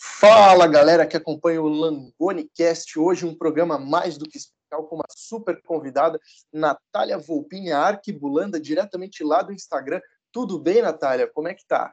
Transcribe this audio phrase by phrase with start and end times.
[0.00, 4.94] Fala galera que acompanha o Langoni Cast, hoje um programa mais do que especial com
[4.94, 6.20] uma super convidada,
[6.52, 10.00] Natália Volpini, arquibulanda, diretamente lá do Instagram.
[10.30, 11.26] Tudo bem, Natália?
[11.26, 11.92] Como é que tá?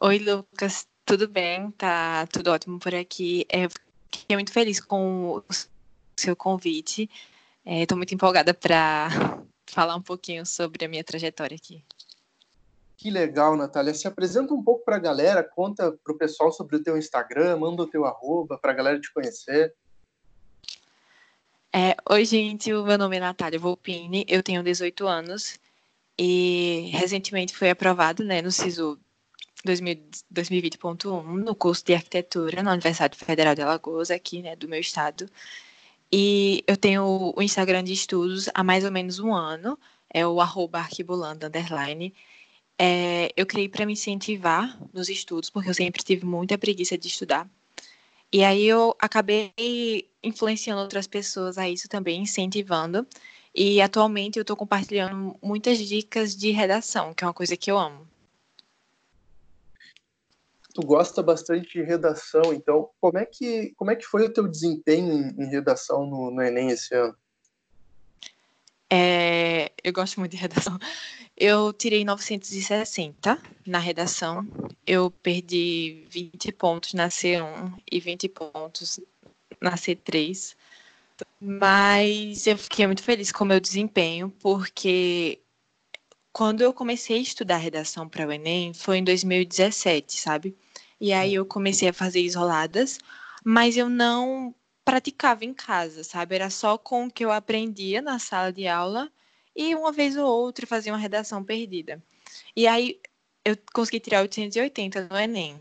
[0.00, 1.70] Oi, Lucas, tudo bem?
[1.72, 3.44] Tá tudo ótimo por aqui.
[3.50, 3.68] É,
[4.10, 5.44] fiquei muito feliz com o
[6.16, 7.10] seu convite.
[7.62, 9.08] Estou é, muito empolgada para
[9.68, 11.84] falar um pouquinho sobre a minha trajetória aqui.
[12.96, 13.92] Que legal, Natália.
[13.92, 17.58] Se apresenta um pouco para a galera, conta para o pessoal sobre o teu Instagram,
[17.58, 19.74] manda o teu arroba para a galera te conhecer.
[21.72, 25.58] É, Oi, gente, o meu nome é Natália Volpini, eu tenho 18 anos
[26.18, 28.98] e recentemente fui aprovada né, no SISU
[29.66, 35.28] 2020.1 no curso de arquitetura na Universidade Federal de Alagoas, aqui né, do meu estado.
[36.10, 39.78] E eu tenho o Instagram de estudos há mais ou menos um ano,
[40.08, 42.14] é o arroba arquibulanda, underline,
[42.78, 47.08] é, eu criei para me incentivar nos estudos, porque eu sempre tive muita preguiça de
[47.08, 47.48] estudar.
[48.32, 53.06] E aí eu acabei influenciando outras pessoas a isso também, incentivando.
[53.54, 57.78] E atualmente eu estou compartilhando muitas dicas de redação, que é uma coisa que eu
[57.78, 58.06] amo.
[60.74, 64.46] Tu gosta bastante de redação, então como é que, como é que foi o teu
[64.46, 67.16] desempenho em, redação no, no Enem esse ano?
[68.90, 70.78] É, eu gosto muito de redação.
[71.36, 74.46] Eu tirei 960 na redação.
[74.86, 78.98] Eu perdi 20 pontos na C1 e 20 pontos
[79.60, 80.56] na C3.
[81.38, 85.40] Mas eu fiquei muito feliz com o meu desempenho, porque
[86.32, 90.56] quando eu comecei a estudar redação para o Enem foi em 2017, sabe?
[91.00, 92.98] E aí eu comecei a fazer isoladas,
[93.44, 96.34] mas eu não praticava em casa, sabe?
[96.34, 99.10] Era só com o que eu aprendia na sala de aula
[99.56, 102.02] e uma vez ou outra fazia uma redação perdida.
[102.54, 103.00] E aí
[103.44, 105.58] eu consegui tirar 880 no Enem.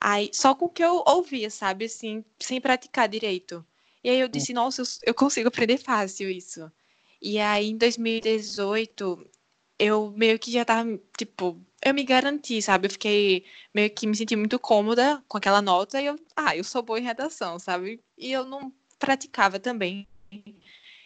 [0.00, 3.64] Aí, só com o que eu ouvia, sabe, assim, sem praticar direito.
[4.02, 6.72] E aí eu disse, nossa, eu consigo aprender fácil isso.
[7.20, 9.30] E aí, em 2018,
[9.78, 12.86] eu meio que já tava, tipo, eu me garanti, sabe?
[12.86, 13.44] Eu fiquei
[13.74, 16.98] meio que me senti muito cômoda com aquela nota e eu, ah, eu sou boa
[16.98, 18.00] em redação, sabe?
[18.16, 20.08] E eu não praticava também.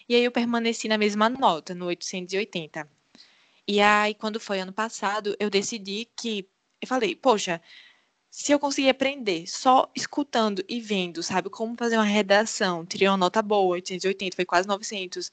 [0.08, 2.88] E aí eu permaneci na mesma nota, no 880.
[3.66, 6.48] E aí, quando foi ano passado, eu decidi que.
[6.80, 7.62] Eu falei, poxa,
[8.30, 13.16] se eu conseguir aprender só escutando e vendo, sabe, como fazer uma redação, tirei uma
[13.16, 15.32] nota boa, 880, foi quase 900.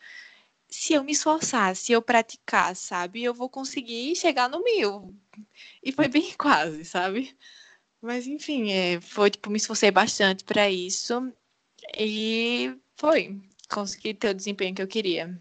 [0.69, 5.13] Se eu me esforçar, se eu praticar, sabe, eu vou conseguir chegar no mil.
[5.83, 7.35] E foi bem quase, sabe?
[8.01, 11.33] Mas enfim, é, foi tipo, me esforcei bastante para isso.
[11.97, 13.41] E foi
[13.73, 15.37] consegui ter o desempenho que eu queria.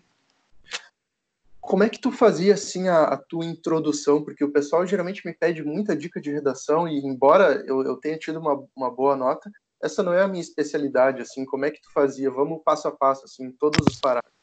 [1.60, 4.24] Como é que tu fazia assim a, a, tua introdução?
[4.24, 8.19] Porque o pessoal geralmente me pede muita dica de redação e embora eu, eu tenha
[8.19, 9.50] tido uma, uma boa nota,
[9.82, 11.22] essa não é a minha especialidade.
[11.22, 12.30] Assim, como é que tu fazia?
[12.30, 14.38] Vamos passo a passo, assim, todos os parágrafos.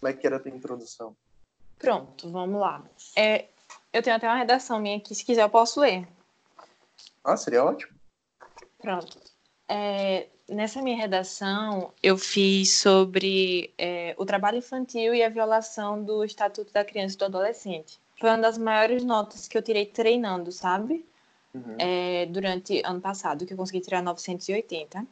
[0.00, 1.16] Como é que era a tua introdução?
[1.78, 2.84] Pronto, vamos lá.
[3.16, 3.48] É,
[3.92, 6.06] eu tenho até uma redação minha aqui, se quiser eu posso ler.
[7.24, 7.96] Ah, seria ótimo.
[8.78, 9.18] Pronto.
[9.68, 16.24] É, nessa minha redação, eu fiz sobre é, o trabalho infantil e a violação do
[16.24, 17.98] Estatuto da Criança e do Adolescente.
[18.18, 21.04] Foi uma das maiores notas que eu tirei treinando, sabe?
[21.52, 21.76] Uhum.
[21.78, 25.06] É, durante ano passado, que eu consegui tirar 980.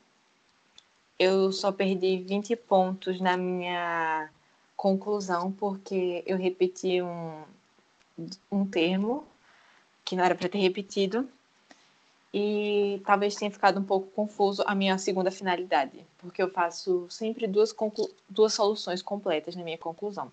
[1.19, 4.31] Eu só perdi 20 pontos na minha
[4.77, 7.43] conclusão, porque eu repeti um,
[8.51, 9.25] um termo
[10.05, 11.29] que não era para ter repetido
[12.37, 17.47] e talvez tenha ficado um pouco confuso a minha segunda finalidade, porque eu faço sempre
[17.47, 17.73] duas,
[18.29, 20.33] duas soluções completas na minha conclusão.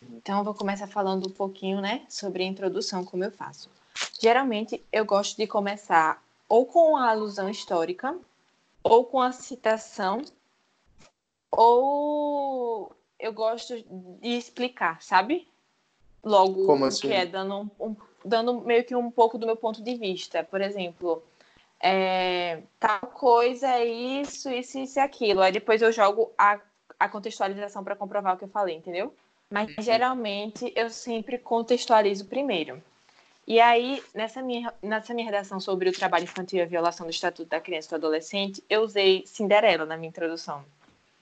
[0.00, 3.68] Então, eu vou começar falando um pouquinho né, sobre a introdução, como eu faço.
[4.20, 8.16] Geralmente, eu gosto de começar ou com a alusão histórica,
[8.80, 10.22] ou com a citação,
[11.50, 13.74] ou eu gosto
[14.20, 15.48] de explicar, sabe?
[16.22, 17.08] Logo, como assim?
[17.08, 20.42] que é dando um, um dando meio que um pouco do meu ponto de vista.
[20.42, 21.22] Por exemplo,
[21.80, 25.42] é, tal coisa é isso, isso, isso e aquilo.
[25.42, 26.58] Aí depois eu jogo a,
[26.98, 29.14] a contextualização para comprovar o que eu falei, entendeu?
[29.50, 29.82] Mas uhum.
[29.82, 32.82] geralmente eu sempre contextualizo primeiro.
[33.46, 37.10] E aí, nessa minha, nessa minha redação sobre o trabalho infantil e a violação do
[37.10, 40.64] Estatuto da Criança e do Adolescente, eu usei Cinderela na minha introdução.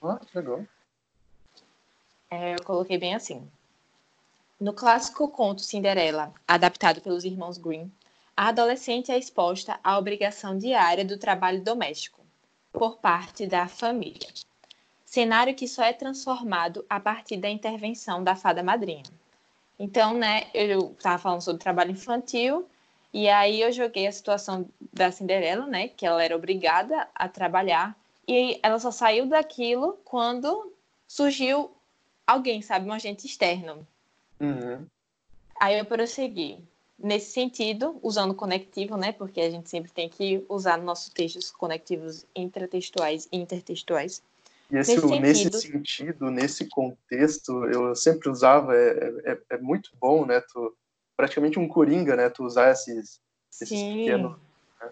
[0.00, 0.64] Ah, legal.
[2.30, 3.46] É, eu coloquei bem assim.
[4.62, 7.90] No clássico conto Cinderela, adaptado pelos irmãos Grimm,
[8.36, 12.20] a adolescente é exposta à obrigação diária do trabalho doméstico
[12.72, 14.28] por parte da família.
[15.04, 19.02] Cenário que só é transformado a partir da intervenção da fada madrinha.
[19.76, 22.64] Então, né, eu estava falando sobre trabalho infantil
[23.12, 25.88] E aí eu joguei a situação da Cinderela, né?
[25.88, 27.96] Que ela era obrigada a trabalhar.
[28.28, 30.72] E ela só saiu daquilo quando
[31.08, 31.72] surgiu
[32.24, 32.88] alguém, sabe?
[32.88, 33.84] Um agente externo.
[34.42, 34.86] Uhum.
[35.58, 36.58] Aí eu prossegui.
[36.98, 39.12] Nesse sentido, usando conectivo, né?
[39.12, 44.22] Porque a gente sempre tem que usar nos nossos textos conectivos intratextuais e intertextuais.
[44.70, 50.24] E esse, nesse, nesse sentido, nesse contexto, eu sempre usava, é, é, é, muito bom,
[50.24, 50.40] né?
[50.40, 50.74] Tu,
[51.16, 52.30] praticamente um coringa, né?
[52.30, 54.36] Tu usar esses, esses pequenos...
[54.80, 54.90] Né?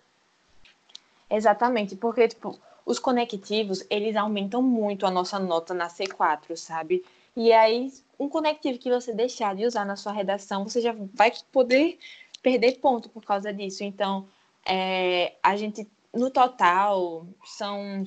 [1.31, 7.05] Exatamente, porque, tipo, os conectivos, eles aumentam muito a nossa nota na C4, sabe?
[7.37, 11.33] E aí, um conectivo que você deixar de usar na sua redação, você já vai
[11.53, 11.99] poder
[12.43, 13.85] perder ponto por causa disso.
[13.85, 14.29] Então,
[14.65, 18.05] é, a gente, no total, são.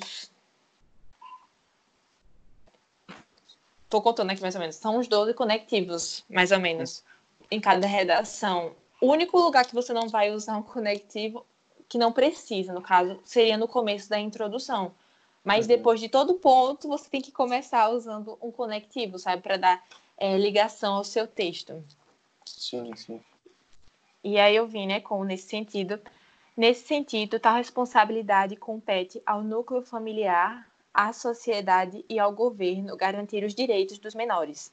[3.84, 4.76] Estou contando aqui mais ou menos.
[4.76, 7.04] São uns 12 conectivos, mais ou menos,
[7.50, 8.76] em cada redação.
[9.00, 11.46] O único lugar que você não vai usar um conectivo,
[11.88, 14.94] que não precisa, no caso, seria no começo da introdução.
[15.44, 15.76] Mas uhum.
[15.76, 19.42] depois de todo ponto, você tem que começar usando um conectivo, sabe?
[19.42, 19.84] Para dar
[20.18, 21.84] é, ligação ao seu texto.
[22.46, 23.22] Sim, sim.
[24.24, 26.00] E aí eu vim, né, com nesse sentido.
[26.56, 33.54] Nesse sentido, tal responsabilidade compete ao núcleo familiar, à sociedade e ao governo garantir os
[33.54, 34.72] direitos dos menores.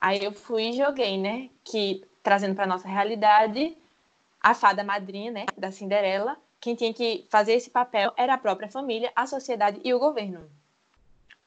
[0.00, 3.76] Aí eu fui e joguei, né, que trazendo para nossa realidade,
[4.40, 8.70] a fada madrinha, né, da Cinderela, quem tinha que fazer esse papel era a própria
[8.70, 10.48] família, a sociedade e o governo,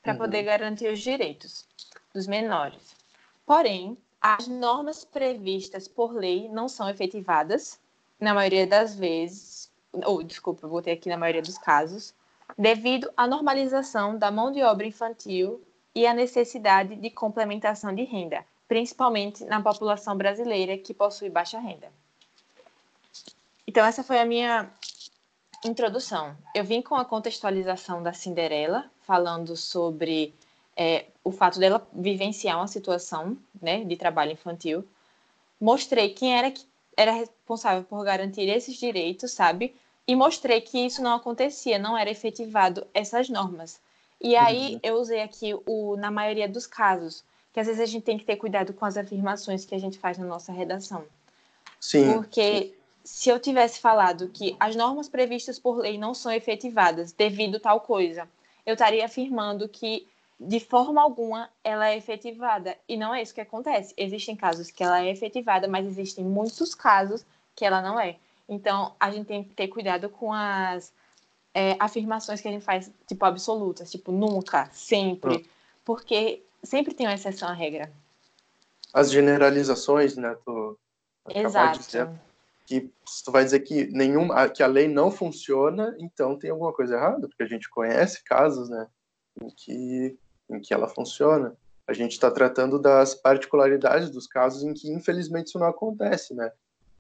[0.03, 0.19] para uhum.
[0.19, 1.65] poder garantir os direitos
[2.13, 2.95] dos menores.
[3.43, 7.79] Porém, as normas previstas por lei não são efetivadas,
[8.19, 9.71] na maioria das vezes,
[10.05, 12.13] ou desculpa, vou ter aqui na maioria dos casos,
[12.55, 15.59] devido à normalização da mão de obra infantil
[15.95, 21.91] e à necessidade de complementação de renda, principalmente na população brasileira que possui baixa renda.
[23.65, 24.71] Então, essa foi a minha
[25.65, 26.36] Introdução.
[26.54, 30.33] Eu vim com a contextualização da Cinderela, falando sobre
[30.75, 34.88] é, o fato dela vivenciar uma situação né, de trabalho infantil.
[35.59, 36.63] Mostrei quem era que
[36.95, 39.75] era responsável por garantir esses direitos, sabe?
[40.07, 43.80] E mostrei que isso não acontecia, não era efetivado essas normas.
[44.21, 44.80] E aí uhum.
[44.83, 48.25] eu usei aqui o na maioria dos casos, que às vezes a gente tem que
[48.25, 51.06] ter cuidado com as afirmações que a gente faz na nossa redação.
[51.80, 52.13] Sim.
[52.13, 52.74] Porque
[53.07, 57.80] se eu tivesse falado que as normas previstas por lei não são efetivadas devido tal
[57.80, 58.27] coisa,
[58.65, 60.06] eu estaria afirmando que
[60.38, 62.77] de forma alguma ela é efetivada.
[62.86, 63.94] E não é isso que acontece.
[63.95, 67.25] Existem casos que ela é efetivada, mas existem muitos casos
[67.56, 68.18] que ela não é.
[68.48, 70.92] Então, a gente tem que ter cuidado com as
[71.54, 75.50] é, afirmações que a gente faz, tipo, absolutas, tipo, nunca, sempre,
[75.86, 77.89] porque sempre tem uma exceção à regra.
[78.94, 80.36] As generalizações, né?
[80.44, 80.77] Tu
[81.33, 81.80] Exato
[82.67, 86.73] que se tu vai dizer que nenhum, que a lei não funciona, então tem alguma
[86.73, 88.87] coisa errada, porque a gente conhece casos, né,
[89.41, 90.17] em que
[90.49, 91.57] em que ela funciona.
[91.85, 96.51] A gente está tratando das particularidades dos casos em que infelizmente isso não acontece, né?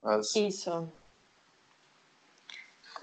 [0.03, 0.35] Mas...
[0.35, 0.89] Isso.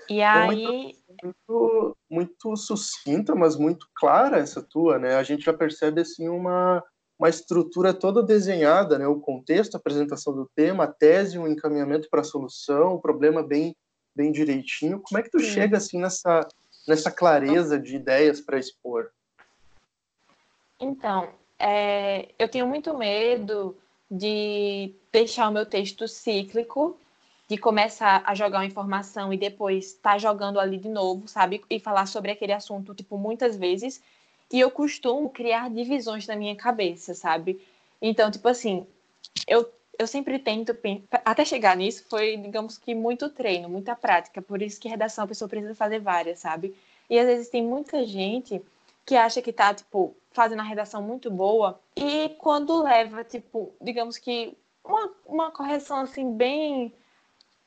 [0.09, 5.17] E aí muito, muito, sucinta, mas muito clara essa tua, né?
[5.17, 6.85] A gente já percebe assim uma
[7.19, 9.07] uma estrutura toda desenhada, né?
[9.07, 13.43] O contexto, a apresentação do tema, a tese, um encaminhamento para a solução, o problema
[13.43, 13.75] bem
[14.15, 15.01] bem direitinho.
[15.01, 15.51] Como é que tu Sim.
[15.51, 16.47] chega assim nessa
[16.87, 19.11] nessa clareza de ideias para expor?
[20.79, 23.77] Então, é, eu tenho muito medo
[24.11, 26.99] de deixar o meu texto cíclico,
[27.49, 31.63] de começar a jogar uma informação e depois estar tá jogando ali de novo, sabe?
[31.71, 34.03] E falar sobre aquele assunto, tipo, muitas vezes
[34.55, 37.61] e eu costumo criar divisões na minha cabeça, sabe?
[38.01, 38.87] Então, tipo assim,
[39.49, 39.69] eu,
[39.99, 40.79] eu sempre tento.
[41.25, 44.41] Até chegar nisso foi, digamos que, muito treino, muita prática.
[44.41, 46.73] Por isso que redação a pessoa precisa fazer várias, sabe?
[47.11, 48.63] E às vezes tem muita gente
[49.05, 54.19] que acha que tá, tipo, fazendo a redação muito boa e quando leva, tipo, digamos
[54.19, 56.93] que uma, uma correção, assim, bem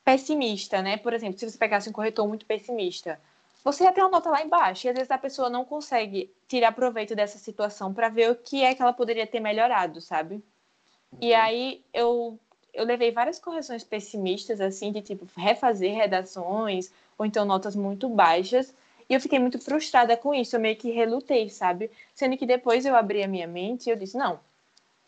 [0.02, 0.96] pessimista, né?
[0.96, 3.20] Por exemplo, se você pegasse um corretor muito pessimista,
[3.64, 4.86] você ia ter uma nota lá embaixo.
[4.86, 8.62] E às vezes a pessoa não consegue tirar proveito dessa situação para ver o que
[8.62, 10.36] é que ela poderia ter melhorado, sabe?
[10.36, 11.18] Uhum.
[11.20, 12.38] E aí eu,
[12.72, 18.74] eu levei várias correções pessimistas, assim, de tipo refazer redações, ou então notas muito baixas.
[19.08, 21.90] E eu fiquei muito frustrada com isso, eu meio que relutei, sabe?
[22.14, 24.38] Sendo que depois eu abri a minha mente e eu disse, não,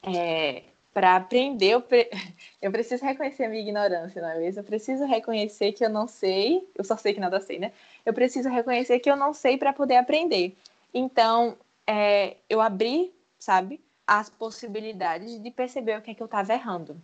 [0.03, 0.63] é,
[0.93, 2.11] para aprender, eu, pre...
[2.61, 4.61] eu, preciso reconhecer a minha ignorância, não é mesmo?
[4.61, 7.73] Eu preciso reconhecer que eu não sei, eu só sei que nada sei, né?
[8.05, 10.57] Eu preciso reconhecer que eu não sei para poder aprender.
[10.93, 11.57] Então,
[11.87, 17.01] é, eu abri, sabe, as possibilidades de perceber o que é que eu estava errando.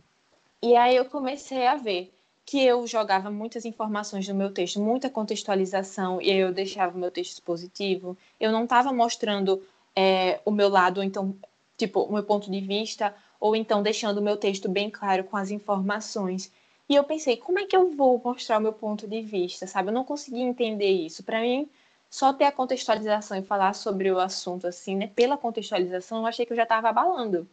[0.60, 2.12] E aí eu comecei a ver
[2.44, 7.00] que eu jogava muitas informações no meu texto, muita contextualização, e aí eu deixava o
[7.00, 8.16] meu texto expositivo.
[8.38, 9.60] Eu não estava mostrando
[9.94, 11.36] é, o meu lado, então,
[11.76, 15.36] tipo, o meu ponto de vista, ou então deixando o meu texto bem claro com
[15.36, 16.52] as informações.
[16.88, 19.88] E eu pensei, como é que eu vou mostrar o meu ponto de vista, sabe?
[19.88, 21.22] Eu não conseguia entender isso.
[21.24, 21.68] Para mim,
[22.08, 25.08] só ter a contextualização e falar sobre o assunto assim, né?
[25.08, 27.48] Pela contextualização, eu achei que eu já estava abalando.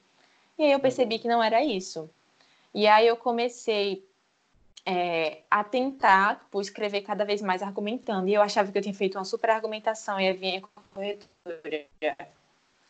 [0.57, 2.09] E aí eu percebi que não era isso.
[2.73, 4.05] E aí eu comecei
[4.85, 8.27] é, a tentar tipo, escrever cada vez mais argumentando.
[8.27, 11.87] E eu achava que eu tinha feito uma super argumentação e vinha com a corretora.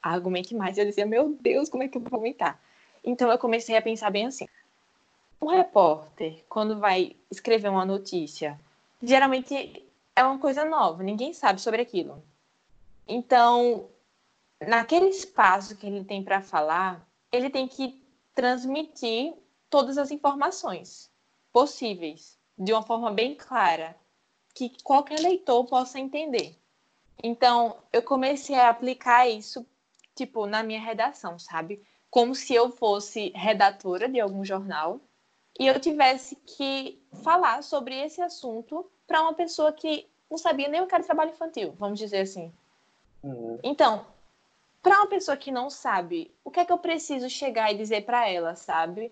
[0.01, 0.77] Argumente mais.
[0.77, 2.59] Eu dizia, meu Deus, como é que eu vou argumentar?
[3.03, 4.47] Então eu comecei a pensar bem assim.
[5.41, 8.59] Um repórter, quando vai escrever uma notícia,
[9.01, 9.83] geralmente
[10.15, 12.23] é uma coisa nova, ninguém sabe sobre aquilo.
[13.07, 13.89] Então,
[14.65, 18.01] naquele espaço que ele tem para falar, ele tem que
[18.33, 19.33] transmitir
[19.69, 21.11] todas as informações
[21.51, 23.95] possíveis, de uma forma bem clara,
[24.53, 26.55] que qualquer leitor possa entender.
[27.21, 29.65] Então, eu comecei a aplicar isso,
[30.15, 31.81] tipo, na minha redação, sabe?
[32.13, 35.01] Como se eu fosse redatora de algum jornal
[35.59, 40.79] e eu tivesse que falar sobre esse assunto para uma pessoa que não sabia nem
[40.79, 42.53] o que era trabalho infantil, vamos dizer assim.
[43.23, 43.57] Uhum.
[43.63, 44.05] Então,
[44.83, 48.05] para uma pessoa que não sabe, o que é que eu preciso chegar e dizer
[48.05, 49.11] para ela, sabe?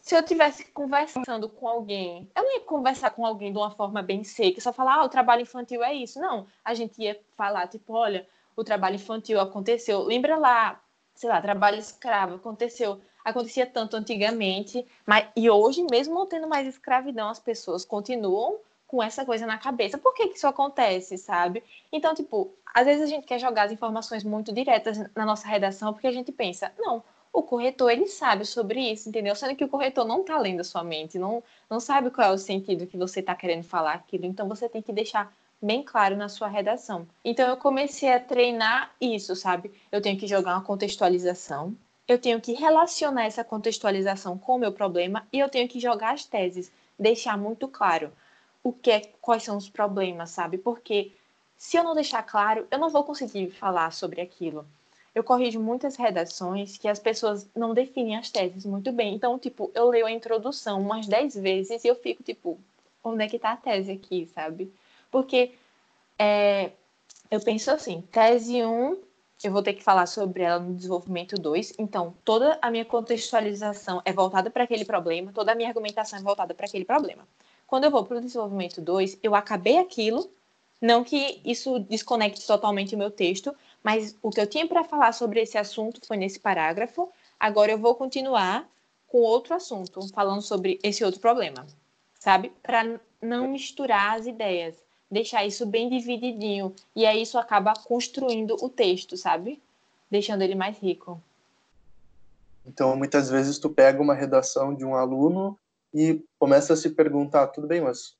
[0.00, 4.00] Se eu tivesse conversando com alguém, eu não ia conversar com alguém de uma forma
[4.00, 6.20] bem seca, só falar, ah, o trabalho infantil é isso.
[6.20, 10.00] Não, a gente ia falar, tipo, olha, o trabalho infantil aconteceu.
[10.04, 10.80] Lembra lá,
[11.14, 16.68] sei lá, trabalho escravo aconteceu acontecia tanto antigamente, mas e hoje, mesmo não tendo mais
[16.68, 19.96] escravidão, as pessoas continuam com essa coisa na cabeça.
[19.96, 21.64] Por que, que isso acontece, sabe?
[21.90, 25.92] Então, tipo, às vezes a gente quer jogar as informações muito diretas na nossa redação
[25.92, 27.02] porque a gente pensa, não,
[27.32, 29.34] o corretor ele sabe sobre isso, entendeu?
[29.34, 32.32] Sendo que o corretor não está lendo a sua mente, não, não sabe qual é
[32.32, 34.26] o sentido que você está querendo falar aquilo.
[34.26, 35.32] Então você tem que deixar
[35.64, 37.06] bem claro na sua redação.
[37.24, 39.72] Então eu comecei a treinar isso, sabe?
[39.90, 41.74] Eu tenho que jogar uma contextualização,
[42.06, 46.12] eu tenho que relacionar essa contextualização com o meu problema e eu tenho que jogar
[46.12, 48.12] as teses, deixar muito claro
[48.62, 50.58] o que é, quais são os problemas, sabe?
[50.58, 51.12] Porque
[51.56, 54.66] se eu não deixar claro, eu não vou conseguir falar sobre aquilo.
[55.14, 59.14] Eu corrijo muitas redações que as pessoas não definem as teses muito bem.
[59.14, 62.58] Então, tipo, eu leio a introdução umas 10 vezes e eu fico, tipo,
[63.02, 64.72] onde é que tá a tese aqui, sabe?
[65.14, 65.52] Porque
[66.18, 66.72] é,
[67.30, 69.00] eu penso assim, tese 1
[69.44, 71.74] eu vou ter que falar sobre ela no desenvolvimento 2.
[71.78, 76.22] Então, toda a minha contextualização é voltada para aquele problema, toda a minha argumentação é
[76.22, 77.28] voltada para aquele problema.
[77.64, 80.28] Quando eu vou para o desenvolvimento 2, eu acabei aquilo,
[80.82, 83.54] não que isso desconecte totalmente o meu texto,
[83.84, 87.08] mas o que eu tinha para falar sobre esse assunto foi nesse parágrafo.
[87.38, 88.68] Agora eu vou continuar
[89.06, 91.64] com outro assunto, falando sobre esse outro problema,
[92.18, 92.50] sabe?
[92.60, 94.83] Para não misturar as ideias
[95.14, 96.74] deixar isso bem divididinho.
[96.94, 99.62] E aí isso acaba construindo o texto, sabe?
[100.10, 101.22] Deixando ele mais rico.
[102.66, 105.56] Então, muitas vezes tu pega uma redação de um aluno
[105.92, 108.14] e começa a se perguntar, tudo bem, mas o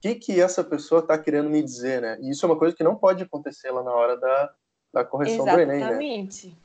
[0.00, 2.18] que que essa pessoa está querendo me dizer, né?
[2.20, 4.54] E isso é uma coisa que não pode acontecer lá na hora da,
[4.92, 5.66] da correção Exatamente.
[5.66, 5.86] do Enem, né?
[5.86, 6.56] Exatamente.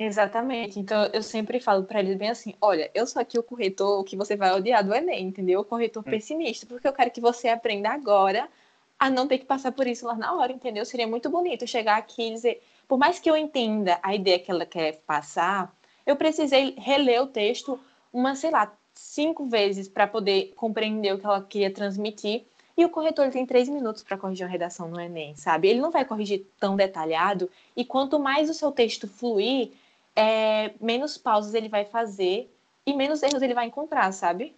[0.00, 0.78] Exatamente.
[0.78, 4.16] Então eu sempre falo para eles bem assim: olha, eu sou aqui o corretor que
[4.16, 5.60] você vai odiar do Enem, entendeu?
[5.60, 6.10] O corretor hum.
[6.10, 8.48] pessimista, porque eu quero que você aprenda agora
[8.98, 10.84] a não ter que passar por isso lá na hora, entendeu?
[10.84, 14.50] Seria muito bonito chegar aqui e dizer, por mais que eu entenda a ideia que
[14.50, 15.72] ela quer passar,
[16.06, 17.78] eu precisei reler o texto
[18.12, 22.44] umas, sei lá, cinco vezes para poder compreender o que ela queria transmitir.
[22.76, 25.68] E o corretor tem três minutos para corrigir uma redação no Enem, sabe?
[25.68, 27.50] Ele não vai corrigir tão detalhado.
[27.76, 29.72] E quanto mais o seu texto fluir,
[30.18, 32.52] é, menos pausas ele vai fazer
[32.84, 34.56] e menos erros ele vai encontrar, sabe?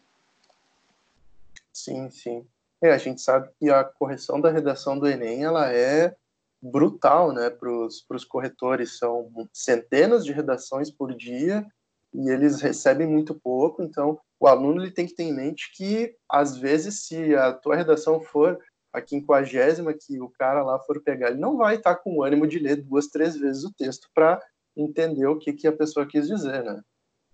[1.70, 2.46] Sim, sim.
[2.80, 6.16] É, a gente sabe que a correção da redação do Enem ela é
[6.62, 8.96] brutal, né, para os corretores.
[8.96, 11.66] São centenas de redações por dia
[12.14, 13.82] e eles recebem muito pouco.
[13.82, 17.76] Então, o aluno ele tem que ter em mente que, às vezes, se a tua
[17.76, 18.58] redação for
[18.94, 22.46] a quinquagésima que o cara lá for pegar, ele não vai estar com o ânimo
[22.46, 24.40] de ler duas, três vezes o texto para
[24.82, 26.82] entender o que, que a pessoa quis dizer, né?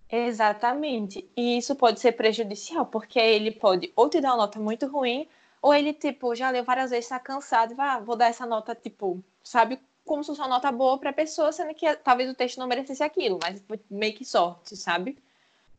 [0.09, 1.29] Exatamente.
[1.35, 5.27] E isso pode ser prejudicial, porque ele pode ou te dar uma nota muito ruim,
[5.61, 8.45] ou ele, tipo, já leu várias vezes, está cansado e vai, ah, vou dar essa
[8.45, 12.29] nota, tipo, sabe, como se fosse uma nota boa para a pessoa, sendo que talvez
[12.29, 15.17] o texto não merecesse aquilo, mas meio que sorte, sabe?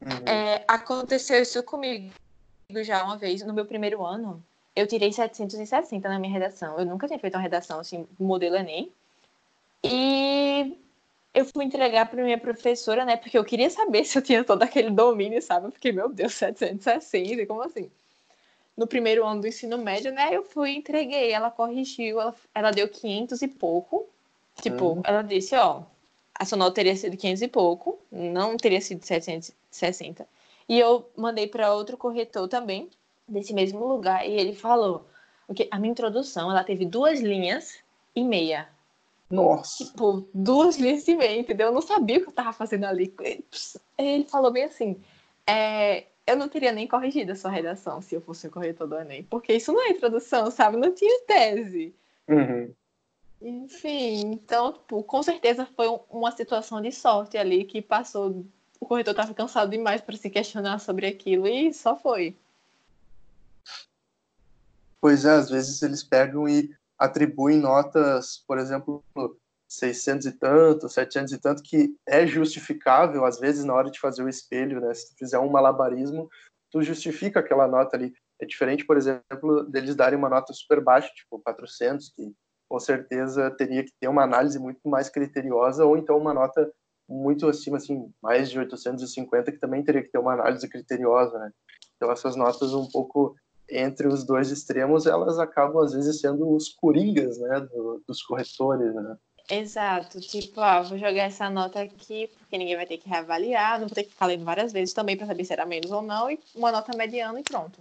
[0.00, 0.28] Uhum.
[0.32, 2.12] É, aconteceu isso comigo
[2.82, 4.44] já uma vez, no meu primeiro ano,
[4.76, 6.78] eu tirei 760 na minha redação.
[6.78, 8.92] Eu nunca tinha feito uma redação assim, modelo Enem.
[9.82, 10.76] E
[11.34, 13.16] eu fui entregar para minha professora, né?
[13.16, 15.70] Porque eu queria saber se eu tinha todo aquele domínio, sabe?
[15.70, 17.90] Porque, meu Deus, 760, como assim?
[18.76, 20.28] No primeiro ano do ensino médio, né?
[20.32, 24.06] Eu fui entreguei, ela corrigiu, ela, ela deu 500 e pouco.
[24.62, 25.02] Tipo, uhum.
[25.04, 25.82] ela disse, ó,
[26.34, 30.26] a sua nota teria sido 500 e pouco, não teria sido 760.
[30.68, 32.88] E eu mandei para outro corretor também,
[33.26, 35.06] desse mesmo lugar, e ele falou,
[35.46, 37.78] porque a minha introdução, ela teve duas linhas
[38.14, 38.68] e meia.
[39.30, 39.84] Nossa.
[39.84, 41.68] Tipo, duas linhas e meia, entendeu?
[41.68, 43.14] Eu não sabia o que eu tava fazendo ali.
[43.98, 45.00] Ele falou bem assim:
[45.46, 48.98] é, eu não teria nem corrigido a sua redação se eu fosse o corretor do
[48.98, 50.76] Enem, porque isso não é introdução, sabe?
[50.76, 51.94] Não tinha tese.
[52.28, 52.72] Uhum.
[53.40, 58.44] Enfim, então, tipo, com certeza foi uma situação de sorte ali que passou.
[58.80, 62.36] O corretor estava cansado demais para se questionar sobre aquilo e só foi.
[65.00, 69.04] Pois é, às vezes eles pegam e atribuem notas, por exemplo,
[69.68, 74.22] 600 e tanto, 700 e tanto, que é justificável, às vezes, na hora de fazer
[74.22, 74.92] o espelho, né?
[74.94, 76.28] Se tu fizer um malabarismo,
[76.70, 78.12] tu justifica aquela nota ali.
[78.40, 82.32] É diferente, por exemplo, deles darem uma nota super baixa, tipo 400, que
[82.68, 86.70] com certeza teria que ter uma análise muito mais criteriosa, ou então uma nota
[87.08, 91.50] muito acima, assim, mais de 850, que também teria que ter uma análise criteriosa, né?
[91.96, 93.34] Então, essas notas um pouco
[93.70, 98.94] entre os dois extremos, elas acabam às vezes sendo os coringas, né, do, dos corretores,
[98.94, 99.16] né?
[99.50, 103.88] Exato, tipo, ah, vou jogar essa nota aqui porque ninguém vai ter que reavaliar, não
[103.88, 106.30] vou ter que ficar lendo várias vezes também para saber se era menos ou não,
[106.30, 107.80] e uma nota mediana e pronto.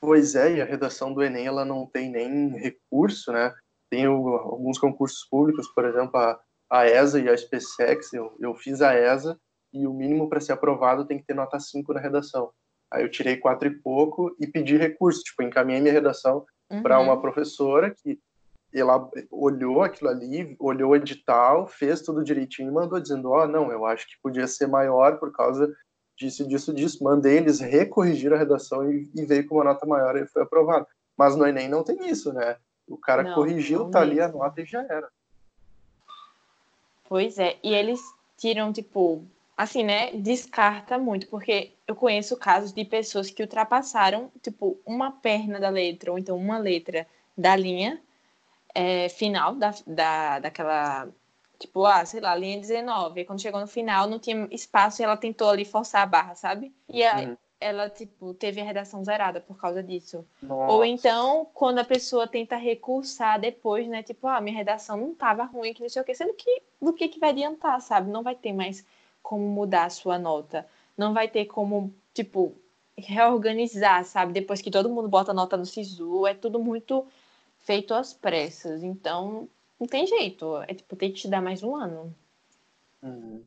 [0.00, 3.52] Pois é, e a redação do Enem ela não tem nem recurso, né?
[3.90, 8.54] Tem o, alguns concursos públicos, por exemplo, a, a ESA e a SpaceX, eu, eu
[8.54, 9.38] fiz a ESA
[9.72, 12.52] e o mínimo para ser aprovado tem que ter nota 5 na redação.
[12.90, 16.82] Aí eu tirei quatro e pouco e pedi recurso, tipo, encaminhei minha redação uhum.
[16.82, 18.18] para uma professora que
[18.72, 23.46] ela olhou aquilo ali, olhou o edital, fez tudo direitinho e mandou dizendo, ó, oh,
[23.46, 25.72] não, eu acho que podia ser maior por causa
[26.16, 27.02] disso, disso, disso.
[27.02, 30.86] Mandei eles recorrigir a redação e, e veio com uma nota maior e foi aprovado.
[31.16, 32.56] Mas no Enem não tem isso, né?
[32.86, 34.12] O cara não, corrigiu, não tá mesmo.
[34.12, 35.08] ali a nota e já era.
[37.08, 38.00] Pois é, e eles
[38.36, 39.24] tiram, tipo,
[39.60, 45.60] assim, né, descarta muito, porque eu conheço casos de pessoas que ultrapassaram, tipo, uma perna
[45.60, 48.00] da letra, ou então uma letra da linha
[48.74, 51.08] é, final da, da, daquela,
[51.58, 53.20] tipo, ah, sei lá, linha 19.
[53.20, 56.34] E quando chegou no final, não tinha espaço e ela tentou ali forçar a barra,
[56.34, 56.72] sabe?
[56.88, 57.36] E aí, uhum.
[57.60, 60.24] ela, tipo, teve a redação zerada por causa disso.
[60.42, 60.72] Nossa.
[60.72, 65.44] Ou então, quando a pessoa tenta recursar depois, né, tipo, ah, minha redação não tava
[65.44, 68.10] ruim, que não sei o quê, sendo que do que que vai adiantar, sabe?
[68.10, 68.82] Não vai ter mais
[69.22, 70.66] como mudar a sua nota.
[70.96, 72.54] Não vai ter como, tipo,
[72.96, 74.32] reorganizar, sabe?
[74.32, 77.06] Depois que todo mundo bota nota no SISU, é tudo muito
[77.60, 78.82] feito às pressas.
[78.82, 80.56] Então, não tem jeito.
[80.68, 82.14] É tipo, tem que te dar mais um ano.
[83.02, 83.42] Uhum.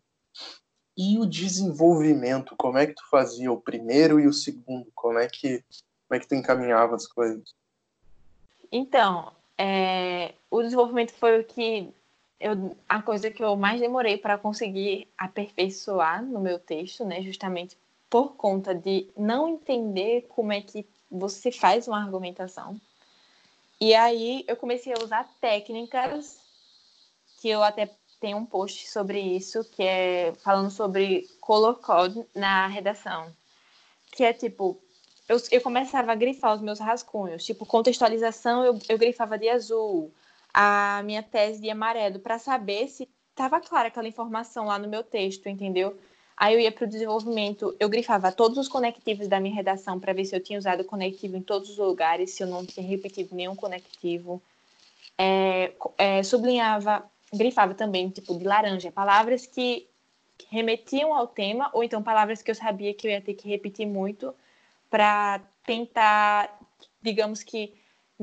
[0.95, 4.87] E o desenvolvimento, como é que tu fazia o primeiro e o segundo?
[4.93, 5.63] Como é que,
[6.07, 7.53] como é que tu encaminhava as coisas?
[8.71, 11.91] Então, é, o desenvolvimento foi o que
[12.43, 17.77] eu, a coisa que eu mais demorei para conseguir aperfeiçoar no meu texto, né, justamente
[18.09, 22.79] por conta de não entender como é que você faz uma argumentação.
[23.79, 26.37] E aí eu comecei a usar técnicas
[27.39, 32.67] que eu até tenho um post sobre isso, que é falando sobre color code na
[32.67, 33.33] redação.
[34.11, 34.77] Que é tipo,
[35.29, 40.13] eu, eu começava a grifar os meus rascunhos, tipo, contextualização eu, eu grifava de azul,
[40.53, 45.03] a minha tese de amarelo para saber se estava clara aquela informação lá no meu
[45.03, 45.97] texto, entendeu?
[46.37, 50.13] Aí eu ia para o desenvolvimento, eu grifava todos os conectivos da minha redação para
[50.13, 53.35] ver se eu tinha usado conectivo em todos os lugares, se eu não tinha repetido
[53.35, 54.41] nenhum conectivo.
[55.17, 59.87] É, é, sublinhava, grifava também, tipo, de laranja, palavras que
[60.49, 63.87] remetiam ao tema, ou então palavras que eu sabia que eu ia ter que repetir
[63.87, 64.33] muito
[64.89, 66.59] para tentar,
[67.01, 67.73] digamos que,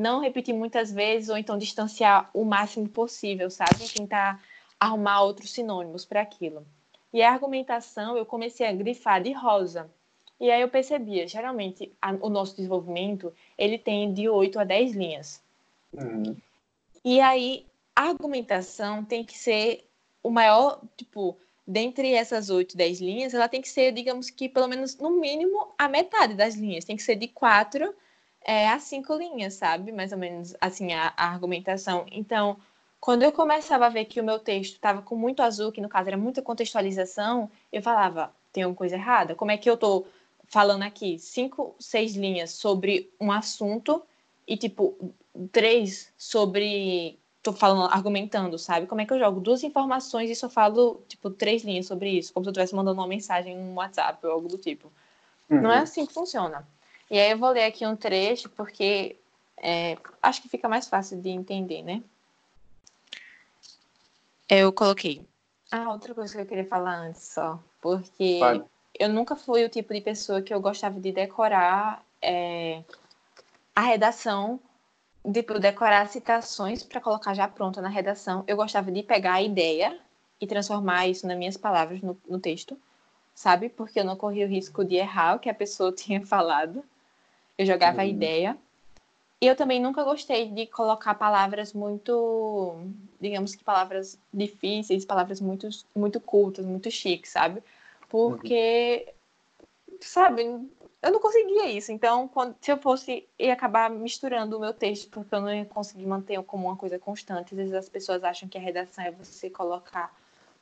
[0.01, 3.89] não repetir muitas vezes ou então distanciar o máximo possível, sabe?
[3.93, 4.43] Tentar
[4.79, 6.67] arrumar outros sinônimos para aquilo.
[7.13, 9.91] E a argumentação eu comecei a grifar de rosa.
[10.41, 14.93] E aí eu percebia, geralmente a, o nosso desenvolvimento ele tem de 8 a 10
[14.93, 15.43] linhas.
[15.93, 16.35] Uhum.
[17.05, 19.87] E aí a argumentação tem que ser
[20.23, 21.37] o maior, tipo,
[21.67, 25.69] dentre essas 8, 10 linhas, ela tem que ser, digamos que pelo menos no mínimo
[25.77, 27.95] a metade das linhas, tem que ser de 4
[28.45, 29.93] é, as cinco linhas, sabe?
[29.93, 32.07] Mais ou menos assim a, a, argumentação.
[32.11, 32.57] Então,
[33.01, 35.89] quando eu começava a ver que o meu texto estava com muito azul, que no
[35.89, 39.35] caso era muita contextualização, eu falava, tem alguma coisa errada?
[39.35, 40.07] Como é que eu estou
[40.47, 44.03] falando aqui cinco, seis linhas sobre um assunto
[44.47, 45.15] e tipo
[45.53, 48.87] três sobre tô falando, argumentando, sabe?
[48.87, 52.33] Como é que eu jogo duas informações e só falo, tipo, três linhas sobre isso,
[52.33, 54.93] como se eu estivesse mandando uma mensagem no WhatsApp ou algo do tipo.
[55.49, 55.63] Uhum.
[55.63, 56.67] Não é assim que funciona.
[57.11, 59.17] E aí eu vou ler aqui um trecho, porque
[59.57, 62.03] é, acho que fica mais fácil de entender, né?
[64.49, 65.27] Eu coloquei.
[65.71, 68.65] Ah, outra coisa que eu queria falar antes só, porque Vai.
[68.99, 72.83] eu nunca fui o tipo de pessoa que eu gostava de decorar é,
[73.75, 74.61] a redação
[75.33, 78.45] tipo, decorar citações para colocar já pronta na redação.
[78.47, 79.99] Eu gostava de pegar a ideia
[80.41, 82.77] e transformar isso nas minhas palavras no, no texto,
[83.35, 83.69] sabe?
[83.69, 86.83] Porque eu não corria o risco de errar o que a pessoa tinha falado.
[87.57, 88.03] Eu jogava uhum.
[88.03, 88.59] a ideia.
[89.41, 92.79] E eu também nunca gostei de colocar palavras muito,
[93.19, 97.63] digamos que palavras difíceis, palavras muito, muito cultas, muito chiques, sabe?
[98.09, 99.07] Porque,
[99.89, 99.97] uhum.
[100.01, 100.43] sabe,
[101.03, 101.91] eu não conseguia isso.
[101.91, 105.65] Então, quando, se eu fosse, ia acabar misturando o meu texto, porque eu não ia
[105.65, 107.55] conseguir manter como uma coisa constante.
[107.55, 110.15] Às vezes as pessoas acham que a redação é você colocar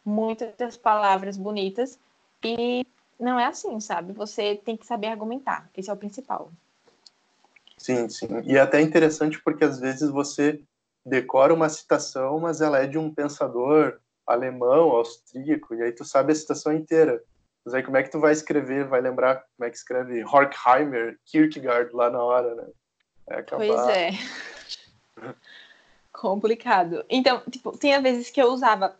[0.04, 1.98] muitas palavras bonitas
[2.44, 2.86] e
[3.18, 4.12] não é assim, sabe?
[4.12, 5.68] Você tem que saber argumentar.
[5.76, 6.52] Esse é o principal.
[7.78, 8.28] Sim, sim.
[8.44, 10.60] E é até interessante porque às vezes você
[11.06, 16.32] decora uma citação, mas ela é de um pensador alemão, austríaco, e aí tu sabe
[16.32, 17.22] a citação inteira.
[17.64, 21.18] Mas aí como é que tu vai escrever, vai lembrar como é que escreve Horkheimer,
[21.24, 22.66] Kierkegaard lá na hora, né?
[23.28, 23.66] É acabar...
[23.66, 24.10] Pois é.
[26.12, 27.04] Complicado.
[27.08, 28.96] Então, tipo, tinha vezes que eu usava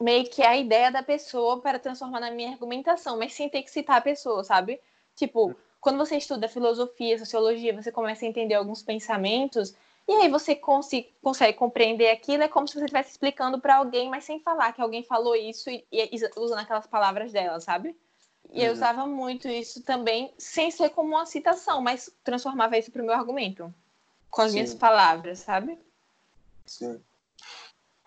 [0.00, 3.70] meio que a ideia da pessoa para transformar na minha argumentação, mas sem ter que
[3.70, 4.80] citar a pessoa, sabe?
[5.16, 9.74] Tipo, quando você estuda filosofia, sociologia, você começa a entender alguns pensamentos,
[10.06, 14.08] e aí você consegue, consegue compreender aquilo, é como se você estivesse explicando para alguém,
[14.08, 17.96] mas sem falar que alguém falou isso e, e usando aquelas palavras dela, sabe?
[18.52, 18.66] E uhum.
[18.66, 23.04] eu usava muito isso também, sem ser como uma citação, mas transformava isso para o
[23.04, 23.74] meu argumento,
[24.30, 24.58] com as Sim.
[24.58, 25.76] minhas palavras, sabe?
[26.64, 27.00] Sim.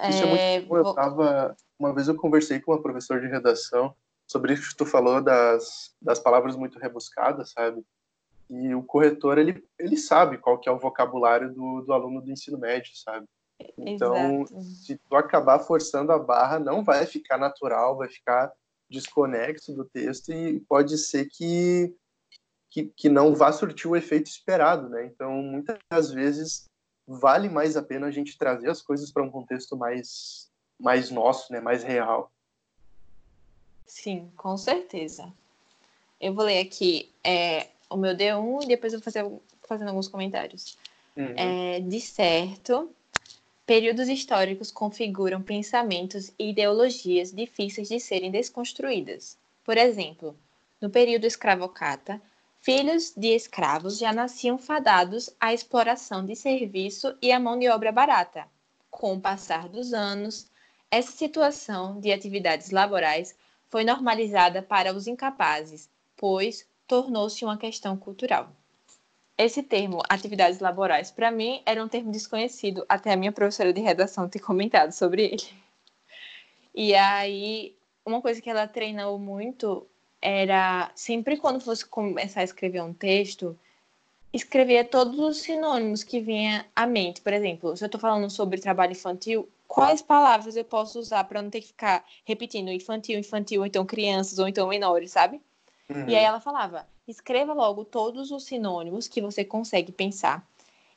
[0.09, 0.77] Isso é, é muito bom.
[0.77, 1.57] Eu tava...
[1.77, 3.93] Uma vez eu conversei com uma professora de redação
[4.27, 7.83] sobre isso que tu falou das, das palavras muito rebuscadas, sabe?
[8.49, 12.31] E o corretor, ele, ele sabe qual que é o vocabulário do, do aluno do
[12.31, 13.25] ensino médio, sabe?
[13.77, 14.61] Então, Exato.
[14.61, 18.51] se tu acabar forçando a barra, não vai ficar natural, vai ficar
[18.89, 21.95] desconexo do texto e pode ser que,
[22.69, 25.05] que, que não vá surtir o efeito esperado, né?
[25.05, 26.69] Então, muitas vezes,
[27.07, 31.51] vale mais a pena a gente trazer as coisas para um contexto mais, mais nosso,
[31.51, 31.59] né?
[31.59, 32.31] Mais real.
[33.85, 35.31] Sim, com certeza.
[36.19, 39.25] Eu vou ler aqui é, o meu D1 e depois eu vou fazer
[39.67, 40.77] fazendo alguns comentários.
[41.15, 41.33] Uhum.
[41.35, 42.89] É, de certo,
[43.65, 49.37] períodos históricos configuram pensamentos e ideologias difíceis de serem desconstruídas.
[49.63, 50.35] Por exemplo,
[50.79, 52.21] no período escravocrata,
[52.61, 57.91] filhos de escravos já nasciam fadados à exploração de serviço e à mão de obra
[57.91, 58.47] barata.
[58.91, 60.47] Com o passar dos anos,
[60.91, 63.35] essa situação de atividades laborais
[63.75, 68.49] foi normalizada para os incapazes, pois tornou-se uma questão cultural.
[69.37, 73.81] Esse termo, atividades laborais, para mim era um termo desconhecido, até a minha professora de
[73.81, 75.43] redação ter comentado sobre ele.
[76.73, 79.85] E aí, uma coisa que ela treinou muito
[80.21, 83.59] era sempre quando fosse começar a escrever um texto,
[84.35, 87.21] escrever todos os sinônimos que vinha à mente.
[87.21, 91.41] Por exemplo, se eu estou falando sobre trabalho infantil, quais palavras eu posso usar para
[91.41, 95.41] não ter que ficar repetindo infantil, infantil, ou então crianças, ou então menores, sabe?
[95.89, 96.09] Uhum.
[96.09, 100.45] E aí ela falava: escreva logo todos os sinônimos que você consegue pensar.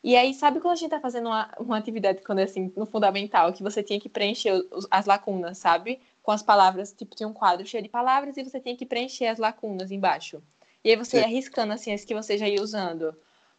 [0.02, 2.86] E aí, sabe quando a gente tá fazendo uma, uma atividade, quando é assim, no
[2.86, 6.00] fundamental, que você tinha que preencher os, as lacunas, sabe?
[6.22, 9.26] Com as palavras, tipo, tinha um quadro cheio de palavras e você tinha que preencher
[9.26, 10.40] as lacunas embaixo.
[10.84, 13.14] E aí você ia arriscando, assim, as que você já ia usando.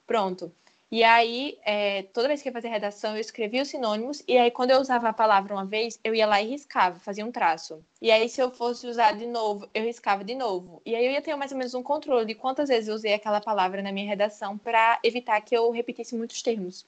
[0.09, 0.51] Pronto.
[0.91, 4.49] E aí, é, toda vez que eu fazia redação, eu escrevia os sinônimos, e aí,
[4.49, 7.85] quando eu usava a palavra uma vez, eu ia lá e riscava, fazia um traço.
[8.01, 10.81] E aí, se eu fosse usar de novo, eu riscava de novo.
[10.83, 13.13] E aí, eu ia ter mais ou menos um controle de quantas vezes eu usei
[13.13, 16.87] aquela palavra na minha redação para evitar que eu repetisse muitos termos.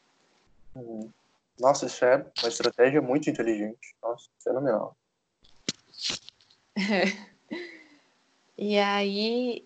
[1.59, 3.95] Nossa, isso é uma estratégia muito inteligente.
[4.01, 4.97] Nossa, fenomenal.
[8.57, 9.63] e aí,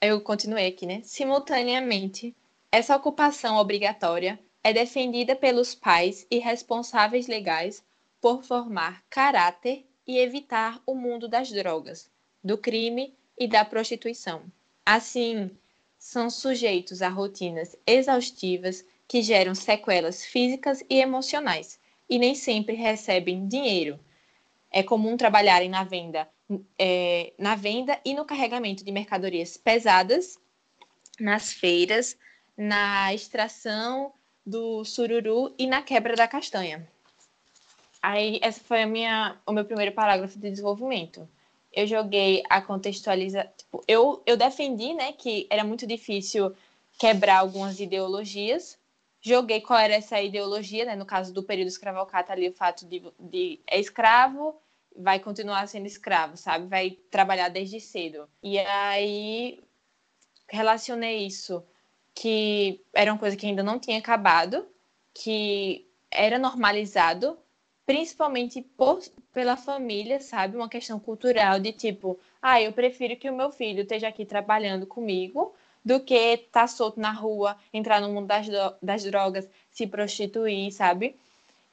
[0.00, 1.00] eu continuei aqui, né?
[1.02, 2.32] Simultaneamente
[2.72, 7.84] essa ocupação obrigatória é defendida pelos pais e responsáveis legais
[8.18, 12.10] por formar caráter e evitar o mundo das drogas,
[12.42, 14.44] do crime e da prostituição.
[14.86, 15.50] Assim,
[15.98, 23.46] são sujeitos a rotinas exaustivas que geram sequelas físicas e emocionais e nem sempre recebem
[23.46, 24.00] dinheiro.
[24.70, 26.26] É comum trabalharem na venda,
[26.78, 30.38] é, na venda e no carregamento de mercadorias pesadas
[31.20, 32.16] nas feiras,
[32.56, 34.12] na extração
[34.44, 36.86] do sururu e na quebra da castanha.
[38.02, 41.28] Aí, essa foi a minha, o meu primeiro parágrafo de desenvolvimento.
[41.72, 43.50] Eu joguei a contextualização.
[43.56, 46.54] Tipo, eu, eu defendi né, que era muito difícil
[46.98, 48.76] quebrar algumas ideologias.
[49.20, 50.96] Joguei qual era essa ideologia, né?
[50.96, 54.60] No caso do período escravocrata ali, o fato de, de é escravo,
[54.96, 56.66] vai continuar sendo escravo, sabe?
[56.66, 58.28] Vai trabalhar desde cedo.
[58.42, 59.62] E aí
[60.48, 61.64] relacionei isso
[62.14, 64.66] que era uma coisa que ainda não tinha acabado,
[65.14, 67.38] que era normalizado,
[67.86, 69.00] principalmente por,
[69.32, 70.56] pela família, sabe?
[70.56, 74.86] Uma questão cultural de tipo, ah, eu prefiro que o meu filho esteja aqui trabalhando
[74.86, 78.46] comigo do que estar tá solto na rua, entrar no mundo das,
[78.80, 81.16] das drogas, se prostituir, sabe?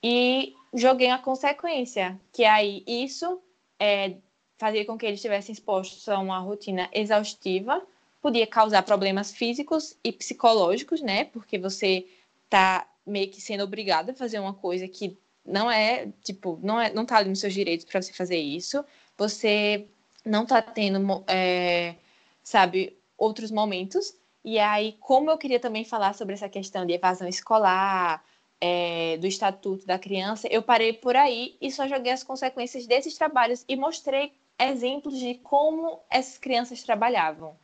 [0.02, 3.42] E joguei a consequência, que aí isso
[3.80, 4.16] é,
[4.58, 7.82] fazia com que eles estivessem expostos a uma rotina exaustiva,
[8.22, 11.26] podia causar problemas físicos e psicológicos, né?
[11.26, 12.08] Porque você
[12.50, 16.94] tá meio que sendo obrigado a fazer uma coisa que não é, tipo, não, é,
[16.94, 18.84] não tá ali nos seus direitos para você fazer isso.
[19.18, 19.88] Você
[20.26, 21.96] não tá tendo, é,
[22.44, 24.14] sabe, outros momentos.
[24.44, 28.24] E aí, como eu queria também falar sobre essa questão de evasão escolar,
[28.62, 33.18] é, do Estatuto da Criança, eu parei por aí e só joguei as consequências desses
[33.18, 37.56] trabalhos e mostrei exemplos de como essas crianças trabalhavam,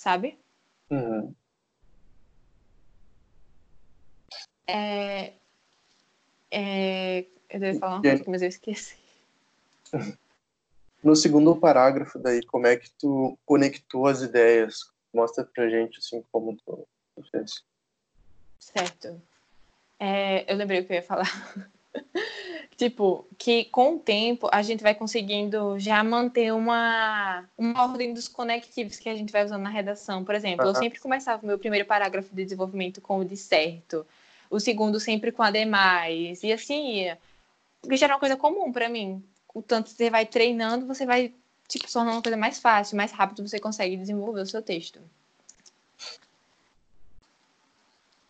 [0.00, 0.38] sabe?
[0.90, 1.34] Uhum.
[4.66, 5.34] É,
[6.50, 8.96] é, eu devo falar um pouco, mas eu esqueci.
[11.04, 14.90] No segundo parágrafo daí, como é que tu conectou as ideias?
[15.12, 17.62] Mostra pra gente, assim, como tu, tu fez.
[18.58, 19.20] Certo.
[19.98, 21.26] É, eu lembrei o que eu ia falar.
[22.76, 28.28] tipo, que com o tempo a gente vai conseguindo já manter uma, uma ordem dos
[28.28, 30.24] conectivos que a gente vai usando na redação.
[30.24, 30.70] Por exemplo, uhum.
[30.70, 34.06] eu sempre começava o meu primeiro parágrafo de desenvolvimento com o de certo,
[34.48, 37.18] o segundo sempre com a demais, e assim ia.
[37.80, 39.22] Porque já era uma coisa comum para mim.
[39.54, 41.34] O tanto você vai treinando, você vai
[41.66, 45.00] tipo, tornando uma coisa mais fácil, mais rápido você consegue desenvolver o seu texto.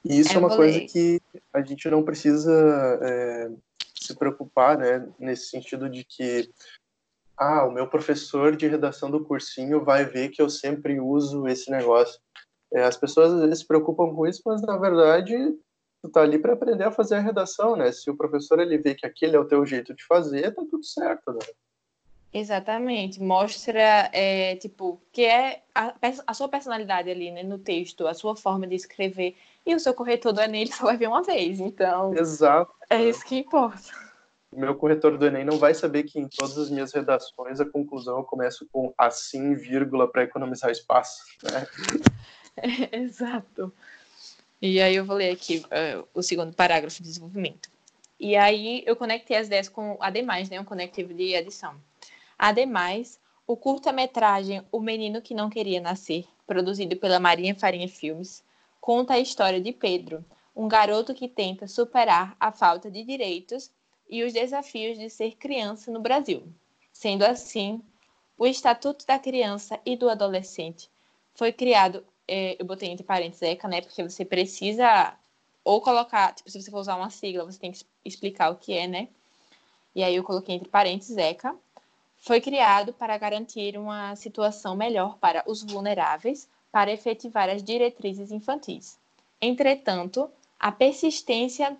[0.04, 1.20] E isso é, é uma coisa que
[1.52, 2.52] a gente não precisa
[3.02, 3.50] é,
[3.94, 5.06] se preocupar, né?
[5.18, 6.50] Nesse sentido de que,
[7.36, 11.70] ah, o meu professor de redação do cursinho vai ver que eu sempre uso esse
[11.70, 12.20] negócio.
[12.72, 15.34] É, as pessoas às vezes se preocupam com isso, mas na verdade
[16.02, 17.92] tu tá ali para aprender a fazer a redação, né?
[17.92, 20.84] Se o professor ele vê que aquele é o teu jeito de fazer, tá tudo
[20.84, 21.40] certo, né?
[22.32, 25.92] Exatamente, mostra é, tipo que é a,
[26.26, 29.94] a, sua personalidade ali, né, no texto, a sua forma de escrever e o seu
[29.94, 32.14] corretor do Enem ele só vai ver uma vez, então.
[32.14, 32.72] Exato.
[32.88, 33.90] É isso que importa.
[34.50, 37.64] O meu corretor do Enem não vai saber que em todas as minhas redações a
[37.64, 41.22] conclusão eu começo com assim, vírgula, para economizar espaço.
[41.42, 41.66] Né?
[42.56, 43.72] É, exato.
[44.60, 47.70] E aí eu vou ler aqui uh, o segundo parágrafo de desenvolvimento.
[48.18, 51.74] E aí eu conectei as ideias com ademais, né, um conectivo de adição.
[52.38, 58.44] Ademais, o curta-metragem O Menino que Não Queria Nascer, produzido pela Marinha Farinha Filmes,
[58.80, 63.70] conta a história de Pedro, um garoto que tenta superar a falta de direitos
[64.08, 66.42] e os desafios de ser criança no Brasil.
[66.92, 67.82] Sendo assim,
[68.36, 70.90] o Estatuto da Criança e do Adolescente
[71.34, 75.16] foi criado, é, eu botei entre parênteses ECA, né, porque você precisa
[75.62, 78.72] ou colocar, tipo, se você for usar uma sigla, você tem que explicar o que
[78.72, 79.08] é, né?
[79.94, 81.54] E aí eu coloquei entre parênteses ECA,
[82.16, 88.98] foi criado para garantir uma situação melhor para os vulneráveis para efetivar as diretrizes infantis.
[89.40, 91.76] Entretanto, a persistência,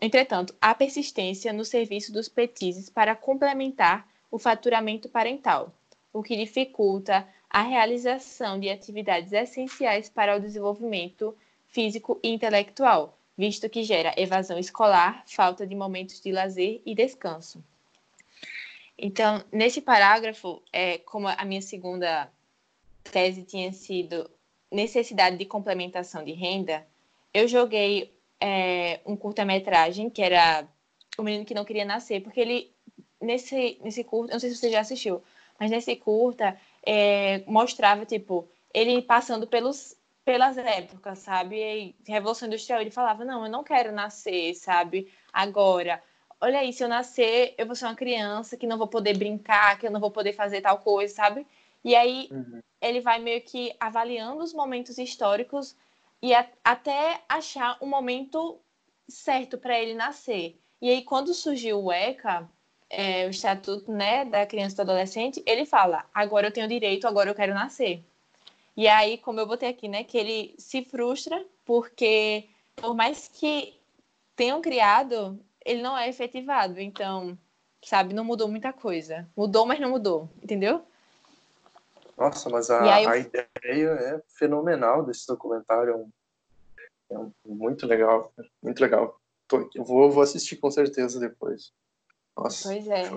[0.00, 5.72] entretanto, a persistência no serviço dos petizes para complementar o faturamento parental,
[6.12, 11.36] o que dificulta a realização de atividades essenciais para o desenvolvimento
[11.68, 17.62] físico e intelectual, visto que gera evasão escolar, falta de momentos de lazer e descanso.
[18.98, 22.30] Então, nesse parágrafo, é, como a minha segunda
[23.10, 24.28] tese tinha sido
[24.70, 26.86] necessidade de complementação de renda,
[27.32, 30.66] eu joguei é, um curta-metragem que era
[31.18, 32.72] O Menino que Não Queria Nascer, porque ele,
[33.20, 35.22] nesse, nesse curta, não sei se você já assistiu,
[35.58, 41.56] mas nesse curta é, mostrava, tipo, ele passando pelos, pelas épocas, sabe?
[41.56, 45.10] E Revolução Industrial, ele falava, não, eu não quero nascer, sabe?
[45.32, 46.02] Agora,
[46.40, 49.78] olha aí, se eu nascer, eu vou ser uma criança que não vou poder brincar,
[49.78, 51.46] que eu não vou poder fazer tal coisa, sabe?
[51.86, 52.60] E aí uhum.
[52.82, 55.76] ele vai meio que avaliando os momentos históricos
[56.20, 58.58] e a, até achar o momento
[59.08, 60.58] certo para ele nascer.
[60.82, 62.50] E aí quando surgiu o ECA,
[62.90, 67.06] é, o Estatuto né, da Criança e do Adolescente, ele fala: agora eu tenho direito,
[67.06, 68.02] agora eu quero nascer.
[68.76, 73.80] E aí, como eu botei aqui, né, que ele se frustra porque por mais que
[74.34, 76.80] tenham criado ele não é efetivado.
[76.80, 77.38] Então,
[77.80, 78.12] sabe?
[78.12, 79.28] Não mudou muita coisa.
[79.36, 80.84] Mudou, mas não mudou, entendeu?
[82.16, 83.06] Nossa, mas a, aí...
[83.06, 85.92] a ideia é fenomenal desse documentário.
[85.92, 86.10] É, um,
[87.10, 89.20] é um, muito legal, muito legal.
[89.46, 91.72] Tô, eu vou, vou assistir com certeza depois.
[92.36, 92.68] Nossa.
[92.68, 93.10] Pois é.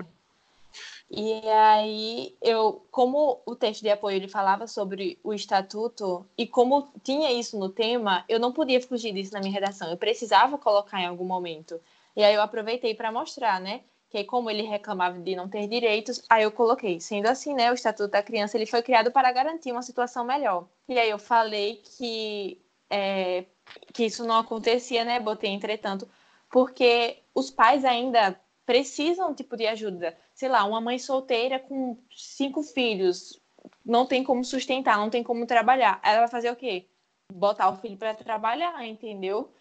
[1.10, 6.92] E aí, eu, como o texto de apoio ele falava sobre o estatuto e como
[7.04, 9.90] tinha isso no tema, eu não podia fugir disso na minha redação.
[9.90, 11.82] Eu precisava colocar em algum momento.
[12.16, 16.24] E aí eu aproveitei para mostrar, né, que como ele reclamava de não ter direitos,
[16.30, 19.72] aí eu coloquei, sendo assim, né, o Estatuto da Criança ele foi criado para garantir
[19.72, 20.68] uma situação melhor.
[20.88, 23.46] E aí eu falei que é,
[23.94, 26.08] que isso não acontecia, né, botei entretanto,
[26.50, 30.18] porque os pais ainda precisam tipo de ajuda.
[30.34, 33.40] Sei lá, uma mãe solteira com cinco filhos
[33.86, 36.00] não tem como sustentar, não tem como trabalhar.
[36.04, 36.88] Ela vai fazer o quê?
[37.32, 39.52] Botar o filho para trabalhar, entendeu?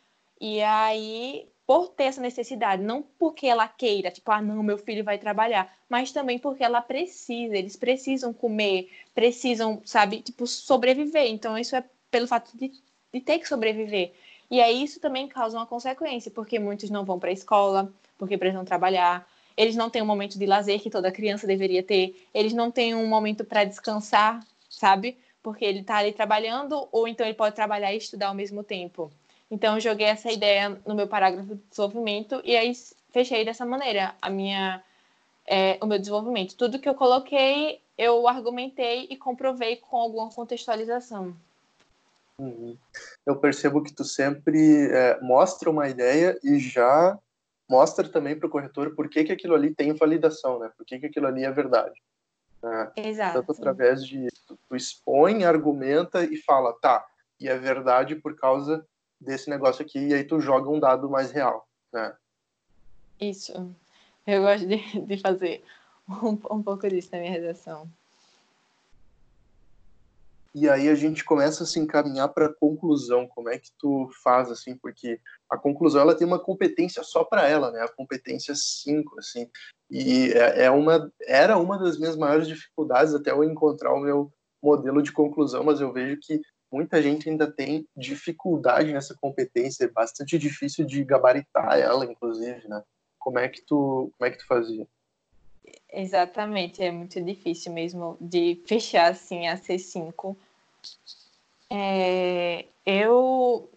[0.41, 5.05] E aí, por ter essa necessidade, não porque ela queira, tipo, ah, não, meu filho
[5.05, 11.27] vai trabalhar, mas também porque ela precisa, eles precisam comer, precisam, sabe, tipo, sobreviver.
[11.27, 12.73] Então, isso é pelo fato de,
[13.13, 14.15] de ter que sobreviver.
[14.51, 18.39] E aí, isso também causa uma consequência, porque muitos não vão para a escola, porque
[18.39, 19.29] precisam trabalhar.
[19.55, 22.17] Eles não têm um momento de lazer que toda criança deveria ter.
[22.33, 25.19] Eles não têm um momento para descansar, sabe?
[25.43, 29.13] Porque ele está ali trabalhando, ou então ele pode trabalhar e estudar ao mesmo tempo.
[29.51, 32.73] Então, eu joguei essa ideia no meu parágrafo de desenvolvimento e aí
[33.11, 34.83] fechei dessa maneira a minha,
[35.47, 36.57] é, o meu desenvolvimento.
[36.57, 41.35] Tudo que eu coloquei, eu argumentei e comprovei com alguma contextualização.
[42.39, 42.77] Uhum.
[43.27, 47.19] Eu percebo que tu sempre é, mostra uma ideia e já
[47.69, 50.71] mostra também para o corretor por que, que aquilo ali tem validação, né?
[50.77, 52.01] Por que, que aquilo ali é verdade.
[52.63, 52.93] Né?
[52.97, 53.39] Exato.
[53.39, 57.05] Tanto através de tu, tu expõe, argumenta e fala, tá,
[57.41, 58.87] e é verdade por causa
[59.21, 62.15] desse negócio aqui, e aí tu joga um dado mais real, né?
[63.21, 63.75] Isso.
[64.27, 65.63] Eu gosto de, de fazer
[66.09, 67.89] um, um pouco disso na minha redação.
[70.55, 73.29] E aí a gente começa a se encaminhar para a conclusão.
[73.29, 74.77] Como é que tu faz assim?
[74.77, 77.81] Porque a conclusão ela tem uma competência só para ela, né?
[77.83, 79.49] A competência 5, assim.
[79.91, 84.33] E é, é uma era uma das minhas maiores dificuldades até eu encontrar o meu
[84.61, 89.89] modelo de conclusão, mas eu vejo que muita gente ainda tem dificuldade nessa competência, é
[89.89, 92.83] bastante difícil de gabaritar ela, inclusive, né?
[93.19, 94.87] Como é que tu, como é que tu fazia?
[95.93, 100.37] Exatamente, é muito difícil mesmo de fechar assim a C5
[101.71, 103.71] é, eu,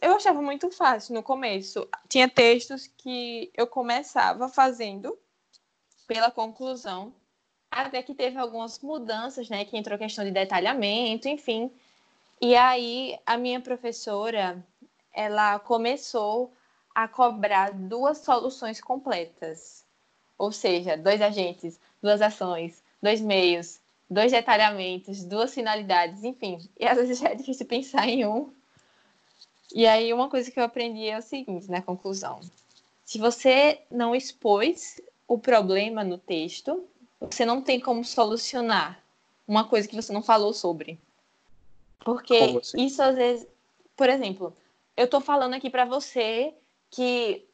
[0.00, 1.88] eu achava muito fácil no começo.
[2.08, 5.18] Tinha textos que eu começava fazendo
[6.06, 7.14] pela conclusão,
[7.70, 9.64] até que teve algumas mudanças, né?
[9.64, 11.70] Que entrou questão de detalhamento, enfim.
[12.44, 14.66] E aí a minha professora,
[15.12, 16.52] ela começou
[16.92, 19.84] a cobrar duas soluções completas.
[20.36, 23.78] Ou seja, dois agentes, duas ações, dois meios,
[24.10, 26.58] dois detalhamentos, duas finalidades, enfim.
[26.80, 28.52] E às vezes já é difícil pensar em um.
[29.72, 32.40] E aí, uma coisa que eu aprendi é o seguinte, na conclusão:
[33.04, 36.88] se você não expôs o problema no texto,
[37.20, 39.00] você não tem como solucionar
[39.46, 40.98] uma coisa que você não falou sobre.
[42.04, 42.84] Porque assim?
[42.84, 43.46] isso às vezes,
[43.96, 44.56] por exemplo,
[44.96, 46.54] eu estou falando aqui para você
[46.90, 47.46] que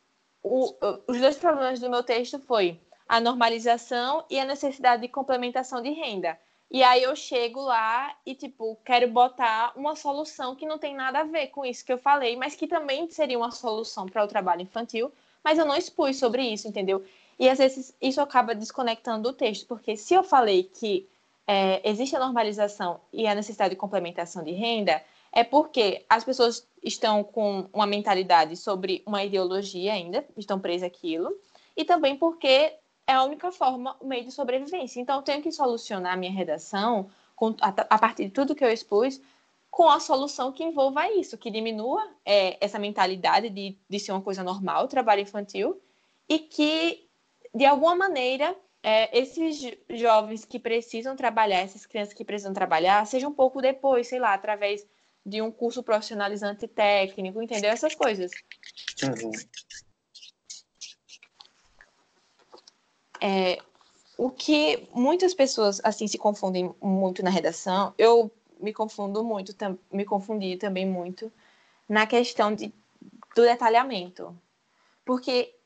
[0.43, 0.75] o,
[1.07, 5.91] os dois problemas do meu texto foi a normalização e a necessidade de complementação de
[5.91, 6.39] renda.
[6.71, 11.21] E aí eu chego lá e, tipo, quero botar uma solução que não tem nada
[11.21, 14.29] a ver com isso que eu falei, mas que também seria uma solução para o
[14.29, 15.11] trabalho infantil,
[15.43, 17.03] mas eu não expus sobre isso, entendeu?
[17.39, 21.09] E às vezes isso acaba desconectando o texto, porque se eu falei que
[21.51, 26.69] é, existe a normalização e a necessidade de complementação de renda, é porque as pessoas
[26.85, 31.35] estão com uma mentalidade sobre uma ideologia ainda, estão presas àquilo,
[31.75, 32.75] e também porque
[33.07, 35.01] é a única forma, o meio de sobrevivência.
[35.01, 38.65] Então, eu tenho que solucionar a minha redação com, a, a, partir de tudo que
[38.65, 39.19] eu expus
[39.71, 44.21] com a solução que envolva isso, que diminua é, essa mentalidade de, de ser uma
[44.21, 45.81] coisa normal, trabalho infantil,
[46.29, 47.09] e que,
[47.55, 53.29] de alguma maneira, é, esses jovens que precisam trabalhar, essas crianças que precisam trabalhar, seja
[53.29, 54.87] um pouco depois, sei lá, através
[55.25, 57.71] de um curso profissionalizante técnico, entendeu?
[57.71, 58.31] Essas coisas.
[59.03, 59.33] Uhum.
[63.21, 63.59] É,
[64.17, 69.55] o que muitas pessoas assim se confundem muito na redação, eu me confundo muito,
[69.93, 71.33] me confundi também muito
[71.89, 72.73] na questão de,
[73.35, 74.37] do detalhamento.
[75.05, 75.58] Porque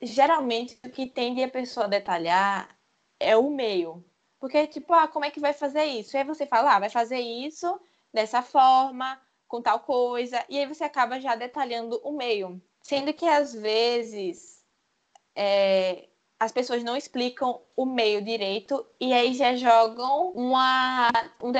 [0.00, 2.76] geralmente o que tende a pessoa a detalhar
[3.18, 4.04] é o meio.
[4.38, 6.16] Porque, tipo, ah, como é que vai fazer isso?
[6.16, 7.80] E aí você fala, ah, vai fazer isso
[8.12, 12.60] dessa forma, com tal coisa, e aí você acaba já detalhando o meio.
[12.80, 14.64] Sendo que às vezes
[15.34, 21.10] é, as pessoas não explicam o meio direito e aí já jogam uma,
[21.42, 21.52] um,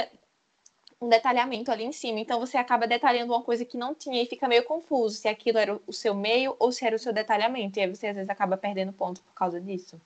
[1.00, 2.20] um detalhamento ali em cima.
[2.20, 5.58] Então você acaba detalhando uma coisa que não tinha e fica meio confuso se aquilo
[5.58, 7.78] era o seu meio ou se era o seu detalhamento.
[7.78, 10.00] E aí você às vezes acaba perdendo ponto por causa disso.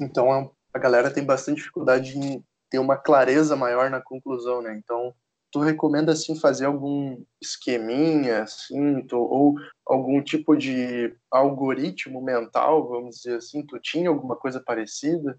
[0.00, 4.76] Então a galera tem bastante dificuldade em ter uma clareza maior na conclusão, né?
[4.76, 5.14] Então
[5.50, 9.54] tu recomenda assim fazer algum esqueminha assim, tu, ou
[9.86, 15.38] algum tipo de algoritmo mental, vamos dizer assim, tu tinha alguma coisa parecida?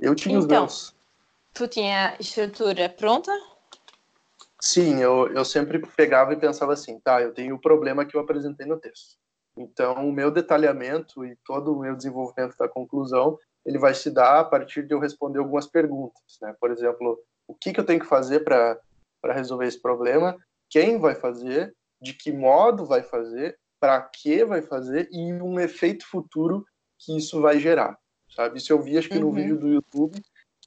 [0.00, 0.95] Eu tinha então, os meus.
[1.56, 3.32] Tu tinha estrutura pronta?
[4.60, 8.20] Sim, eu, eu sempre pegava e pensava assim, tá, eu tenho o problema que eu
[8.20, 9.16] apresentei no texto.
[9.56, 14.40] Então, o meu detalhamento e todo o meu desenvolvimento da conclusão, ele vai se dar
[14.40, 16.54] a partir de eu responder algumas perguntas, né?
[16.60, 18.78] Por exemplo, o que, que eu tenho que fazer para
[19.24, 20.36] resolver esse problema,
[20.68, 26.06] quem vai fazer, de que modo vai fazer, para que vai fazer e um efeito
[26.06, 26.66] futuro
[26.98, 27.96] que isso vai gerar,
[28.28, 28.58] sabe?
[28.58, 29.34] Isso eu vi acho que no uhum.
[29.34, 30.20] vídeo do YouTube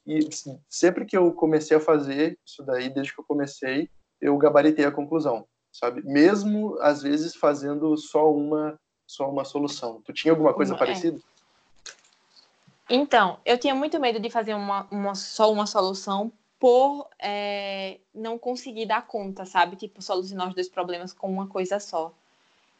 [0.09, 0.27] e
[0.67, 3.87] sempre que eu comecei a fazer isso daí, desde que eu comecei,
[4.19, 6.01] eu gabaritei a conclusão, sabe?
[6.03, 10.01] Mesmo às vezes fazendo só uma só uma solução.
[10.03, 10.77] Tu tinha alguma coisa é.
[10.77, 11.19] parecida?
[12.89, 18.37] Então, eu tinha muito medo de fazer uma, uma só uma solução por é, não
[18.37, 19.75] conseguir dar conta, sabe?
[19.75, 22.11] Tipo, solucionar os dois problemas com uma coisa só.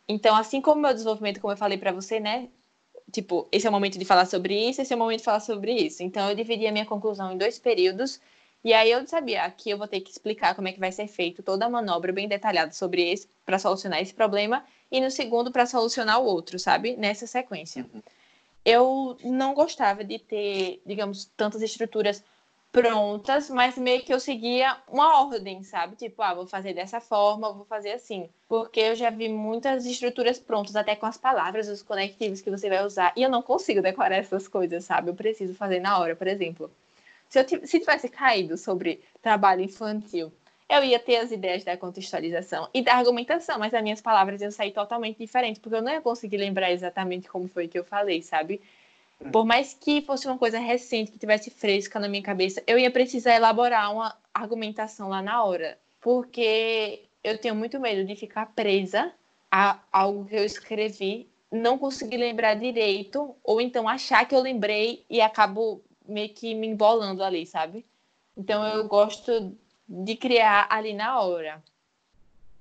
[0.07, 2.49] Então, assim como o meu desenvolvimento, como eu falei para você, né?
[3.12, 5.39] Tipo, esse é o momento de falar sobre isso, esse é o momento de falar
[5.39, 6.03] sobre isso.
[6.03, 8.20] Então, eu dividi a minha conclusão em dois períodos.
[8.64, 11.07] E aí eu sabia que eu vou ter que explicar como é que vai ser
[11.07, 15.51] feito toda a manobra bem detalhada sobre esse para solucionar esse problema e no segundo
[15.51, 16.97] para solucionar o outro, sabe?
[16.97, 17.86] Nessa sequência.
[17.93, 18.01] Uhum.
[18.66, 22.24] Eu não gostava de ter, digamos, tantas estruturas
[22.72, 25.95] prontas, mas meio que eu seguia uma ordem, sabe?
[25.95, 28.30] Tipo, ah, vou fazer dessa forma, vou fazer assim.
[28.47, 32.70] Porque eu já vi muitas estruturas prontas, até com as palavras, os conectivos que você
[32.70, 35.09] vai usar, e eu não consigo decorar essas coisas, sabe?
[35.09, 36.72] Eu preciso fazer na hora, por exemplo.
[37.28, 40.32] Se eu se tivesse caído sobre trabalho infantil,
[40.70, 44.51] eu ia ter as ideias da contextualização e da argumentação, mas as minhas palavras iam
[44.51, 48.22] sair totalmente diferentes, porque eu não ia conseguir lembrar exatamente como foi que eu falei,
[48.22, 48.61] sabe?
[49.32, 52.89] Por mais que fosse uma coisa recente, que tivesse fresca na minha cabeça, eu ia
[52.89, 55.78] precisar elaborar uma argumentação lá na hora.
[55.99, 59.13] Porque eu tenho muito medo de ficar presa
[59.51, 65.05] a algo que eu escrevi, não conseguir lembrar direito, ou então achar que eu lembrei
[65.09, 67.86] e acabo meio que me embolando ali, sabe?
[68.38, 69.55] Então eu gosto
[69.88, 71.61] de criar ali na hora.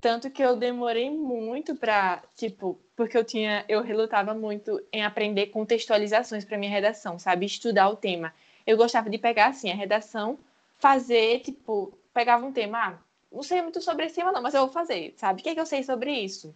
[0.00, 5.46] Tanto que eu demorei muito para, tipo, porque eu tinha, eu relutava muito em aprender
[5.46, 7.46] contextualizações para minha redação, sabe?
[7.46, 8.34] Estudar o tema.
[8.66, 10.36] Eu gostava de pegar assim a redação,
[10.80, 12.98] fazer, tipo, pegava um tema, ah,
[13.30, 15.40] não sei muito sobre esse tema não, mas eu vou fazer, sabe?
[15.40, 16.52] O que é que eu sei sobre isso?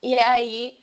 [0.00, 0.78] E aí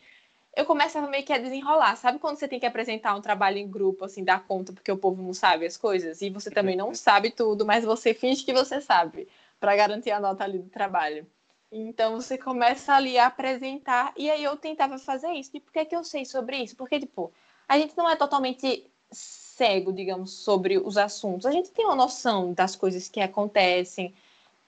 [0.54, 1.96] eu começava meio que a desenrolar.
[1.96, 4.98] Sabe quando você tem que apresentar um trabalho em grupo, assim, dar conta porque o
[4.98, 8.52] povo não sabe as coisas e você também não sabe tudo, mas você finge que
[8.52, 9.26] você sabe
[9.58, 11.26] para garantir a nota ali do trabalho.
[11.72, 15.52] Então você começa ali a apresentar, e aí eu tentava fazer isso.
[15.54, 16.76] E por que, que eu sei sobre isso?
[16.76, 17.32] Porque, tipo,
[17.68, 21.46] a gente não é totalmente cego, digamos, sobre os assuntos.
[21.46, 24.14] A gente tem uma noção das coisas que acontecem,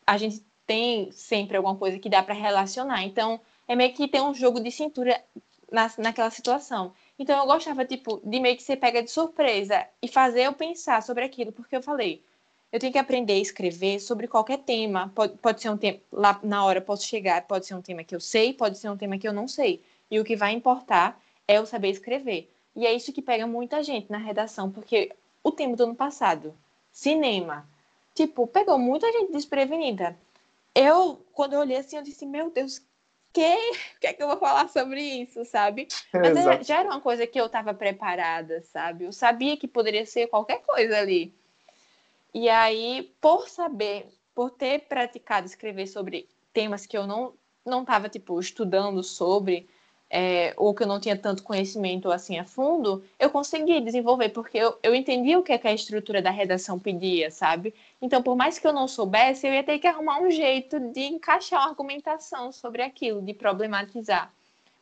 [0.06, 3.04] a gente tem sempre alguma coisa que dá para relacionar.
[3.04, 5.24] Então, é meio que ter um jogo de cintura
[5.72, 6.94] na, naquela situação.
[7.18, 11.02] Então, eu gostava, tipo, de meio que você pega de surpresa e fazer eu pensar
[11.02, 12.24] sobre aquilo, porque eu falei,
[12.72, 15.12] eu tenho que aprender a escrever sobre qualquer tema.
[15.16, 18.16] Pode, pode ser um tema, lá na hora posso chegar, pode ser um tema que
[18.16, 19.82] eu sei, pode ser um tema que eu não sei.
[20.10, 22.52] E o que vai importar é eu saber escrever.
[22.76, 25.12] E é isso que pega muita gente na redação, porque
[25.44, 26.56] o tema do ano passado,
[26.92, 27.68] cinema,
[28.14, 30.18] tipo, pegou muita gente desprevenida.
[30.76, 32.82] Eu, quando eu olhei assim, eu disse, meu Deus,
[33.34, 35.88] que, que é que eu vou falar sobre isso, sabe?
[36.14, 39.06] Mas é, já era uma coisa que eu estava preparada, sabe?
[39.06, 41.34] Eu sabia que poderia ser qualquer coisa ali.
[42.34, 47.34] E aí, por saber, por ter praticado escrever sobre temas que eu não
[47.66, 49.70] não estava tipo estudando sobre
[50.10, 54.58] é, ou que eu não tinha tanto conhecimento assim a fundo, eu consegui desenvolver porque
[54.58, 57.76] eu, eu entendi o que, é que a estrutura da redação pedia, sabe?
[58.02, 61.02] Então, por mais que eu não soubesse, eu ia ter que arrumar um jeito de
[61.02, 64.34] encaixar uma argumentação sobre aquilo, de problematizar.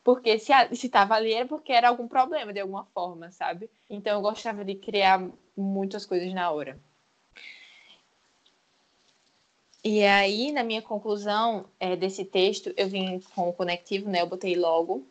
[0.03, 3.69] Porque se estava ali era porque era algum problema de alguma forma, sabe?
[3.89, 5.21] Então, eu gostava de criar
[5.57, 6.79] muitas coisas na hora.
[9.89, 14.21] E aí, na minha conclusão é, desse texto, eu vim com o conectivo, né?
[14.21, 15.07] Eu botei logo.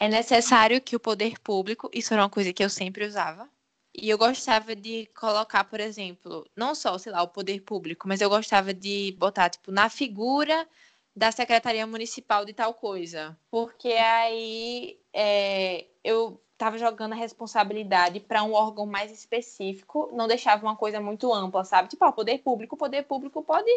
[0.00, 3.46] É necessário que o poder público, isso era uma coisa que eu sempre usava.
[3.94, 8.22] E eu gostava de colocar, por exemplo, não só, sei lá, o poder público, mas
[8.22, 10.66] eu gostava de botar, tipo, na figura
[11.14, 13.36] da Secretaria Municipal de tal coisa.
[13.50, 20.64] Porque aí é, eu estava jogando a responsabilidade para um órgão mais específico, não deixava
[20.64, 21.90] uma coisa muito ampla, sabe?
[21.90, 23.70] Tipo, o poder público, o poder público pode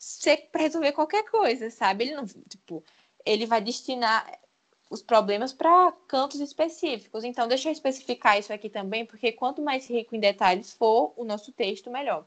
[0.00, 2.04] ser para resolver qualquer coisa, sabe?
[2.04, 2.82] Ele não, tipo,
[3.24, 4.40] ele vai destinar
[4.88, 7.22] os problemas para cantos específicos.
[7.22, 11.22] Então, deixa eu especificar isso aqui também, porque quanto mais rico em detalhes for o
[11.22, 12.24] nosso texto, melhor.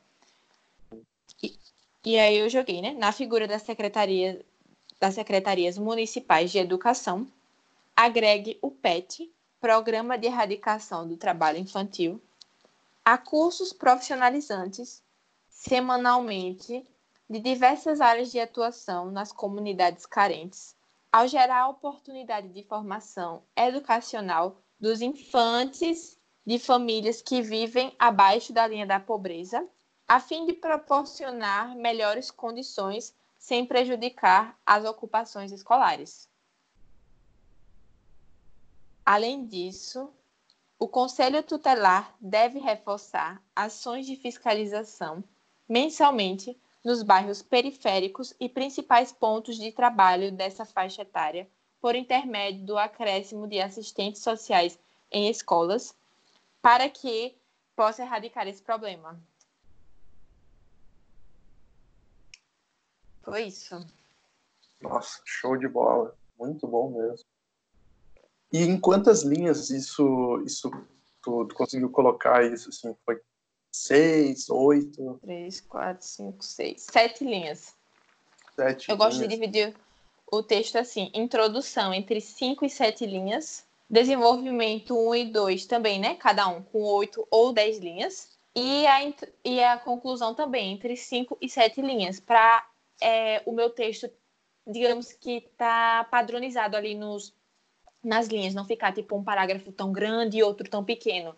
[1.42, 1.58] E,
[2.06, 2.94] e aí eu joguei, né?
[2.94, 4.46] Na figura da secretaria
[5.00, 7.28] das secretarias municipais de educação,
[7.96, 12.22] agregue o PET, Programa de Erradicação do Trabalho Infantil,
[13.04, 15.02] a cursos profissionalizantes
[15.50, 16.86] semanalmente
[17.30, 20.76] de diversas áreas de atuação nas comunidades carentes,
[21.12, 28.86] ao gerar oportunidade de formação educacional dos infantes de famílias que vivem abaixo da linha
[28.86, 29.68] da pobreza,
[30.08, 36.30] a fim de proporcionar melhores condições sem prejudicar as ocupações escolares.
[39.06, 40.10] Além disso,
[40.80, 45.24] o Conselho Tutelar deve reforçar ações de fiscalização
[45.68, 51.48] mensalmente nos bairros periféricos e principais pontos de trabalho dessa faixa etária,
[51.80, 54.78] por intermédio do acréscimo de assistentes sociais
[55.12, 55.96] em escolas,
[56.62, 57.36] para que
[57.76, 59.20] possa erradicar esse problema.
[63.22, 63.86] Foi isso.
[64.82, 66.16] Nossa, show de bola.
[66.38, 67.26] Muito bom mesmo.
[68.52, 70.70] E em quantas linhas isso, isso
[71.22, 72.70] tu, tu conseguiu colocar isso?
[72.70, 73.22] Assim, foi
[73.74, 75.20] seis, oito?
[75.24, 76.84] Três, quatro, cinco, seis.
[76.84, 77.76] Sete linhas.
[78.56, 79.76] Sete Eu gosto de dividir
[80.32, 83.66] o texto assim: introdução entre cinco e sete linhas.
[83.90, 86.16] Desenvolvimento um e dois também, né?
[86.16, 88.32] Cada um com oito ou dez linhas.
[88.56, 89.14] E a,
[89.44, 92.64] e a conclusão também, entre cinco e sete linhas, para
[93.02, 94.10] é, o meu texto,
[94.66, 97.34] digamos que está padronizado ali nos,
[98.04, 101.36] nas linhas, não ficar tipo um parágrafo tão grande e outro tão pequeno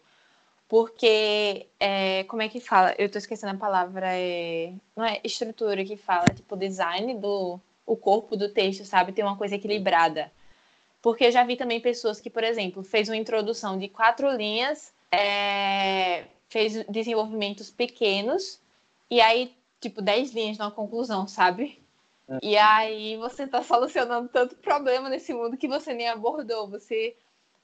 [0.67, 2.95] porque é, como é que fala?
[2.97, 7.95] Eu tô esquecendo a palavra, é, não é estrutura que fala, tipo design do o
[7.95, 9.11] corpo do texto, sabe?
[9.11, 10.31] Tem uma coisa equilibrada.
[11.01, 14.91] Porque eu já vi também pessoas que, por exemplo, fez uma introdução de quatro linhas,
[15.11, 18.59] é, fez desenvolvimentos pequenos,
[19.07, 21.79] e aí, tipo, dez linhas na conclusão, sabe?
[22.27, 22.39] É.
[22.41, 26.67] E aí você tá solucionando tanto problema nesse mundo que você nem abordou.
[26.69, 27.15] Você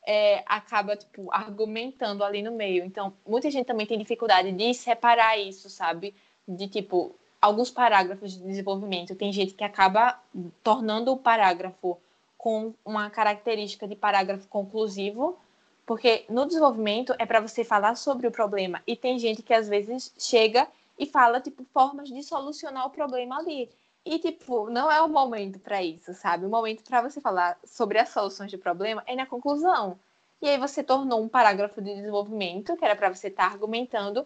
[0.06, 2.84] é, acaba, tipo, argumentando ali no meio.
[2.84, 6.16] Então, muita gente também tem dificuldade de separar isso, sabe?
[6.47, 9.16] De, tipo, alguns parágrafos de desenvolvimento.
[9.16, 10.20] Tem gente que acaba
[10.64, 11.97] tornando o parágrafo
[12.38, 15.38] com uma característica de parágrafo conclusivo,
[15.86, 18.82] porque no desenvolvimento é para você falar sobre o problema.
[18.88, 23.38] E tem gente que às vezes chega e fala, tipo, formas de solucionar o problema
[23.38, 23.70] ali.
[24.06, 26.45] E, tipo, não é o momento para isso, sabe?
[26.45, 29.99] O momento para você falar sobre as soluções de problema é na conclusão.
[30.41, 34.26] E aí você tornou um parágrafo de desenvolvimento, que era para você estar tá argumentando,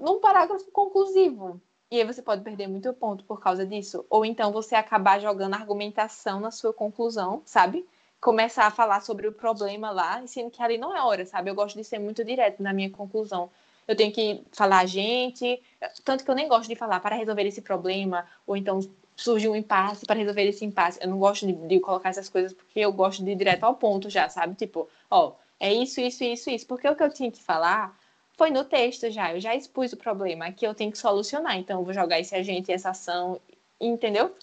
[0.00, 1.60] num parágrafo conclusivo.
[1.90, 4.06] E aí você pode perder muito ponto por causa disso.
[4.08, 7.86] Ou então você acabar jogando argumentação na sua conclusão, sabe?
[8.20, 11.50] Começar a falar sobre o problema lá, sendo que ali não é hora, sabe?
[11.50, 13.50] Eu gosto de ser muito direto na minha conclusão
[13.86, 15.62] eu tenho que falar a gente,
[16.04, 18.80] tanto que eu nem gosto de falar para resolver esse problema, ou então
[19.16, 20.98] surgiu um impasse para resolver esse impasse.
[21.00, 23.74] Eu não gosto de, de, colocar essas coisas porque eu gosto de ir direto ao
[23.74, 24.54] ponto já, sabe?
[24.54, 26.66] Tipo, ó, é isso, isso, isso, isso.
[26.66, 27.96] Porque o que eu tinha que falar
[28.36, 29.32] foi no texto já.
[29.32, 31.56] Eu já expus o problema que eu tenho que solucionar.
[31.56, 33.40] Então, eu vou jogar esse agente, essa ação,
[33.80, 34.34] entendeu?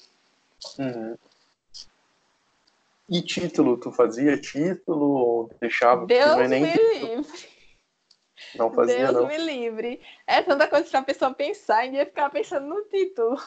[0.79, 1.15] Uhum.
[3.09, 3.77] E título?
[3.77, 6.05] Tu fazia título ou deixava?
[6.05, 7.50] Deus nem me livre.
[8.55, 9.27] Não fazia, Deus não.
[9.27, 10.01] me livre.
[10.27, 13.41] É tanta coisa para a pessoa pensar e ia ficar pensando no título.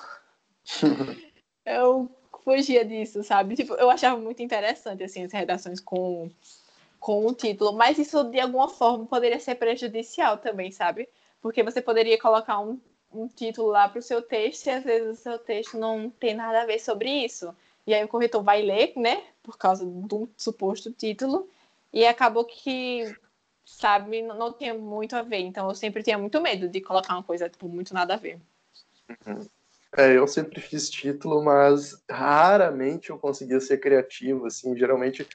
[1.64, 2.10] eu
[2.44, 3.56] fugia disso, sabe?
[3.56, 6.30] Tipo, eu achava muito interessante, assim, as redações com,
[7.00, 11.08] com o título, mas isso, de alguma forma, poderia ser prejudicial também, sabe?
[11.40, 12.78] Porque você poderia colocar um,
[13.12, 16.34] um título lá para o seu texto e, às vezes, o seu texto não tem
[16.34, 17.54] nada a ver sobre isso.
[17.86, 19.22] E aí o corretor vai ler, né?
[19.42, 21.48] Por causa do suposto título.
[21.92, 23.14] E acabou que
[23.64, 25.40] sabe, não, tinha muito a ver.
[25.40, 28.38] Então eu sempre tinha muito medo de colocar uma coisa, tipo, muito nada a ver.
[29.26, 29.46] Uhum.
[29.96, 35.26] É, eu sempre fiz título, mas raramente eu conseguia ser criativo, assim, geralmente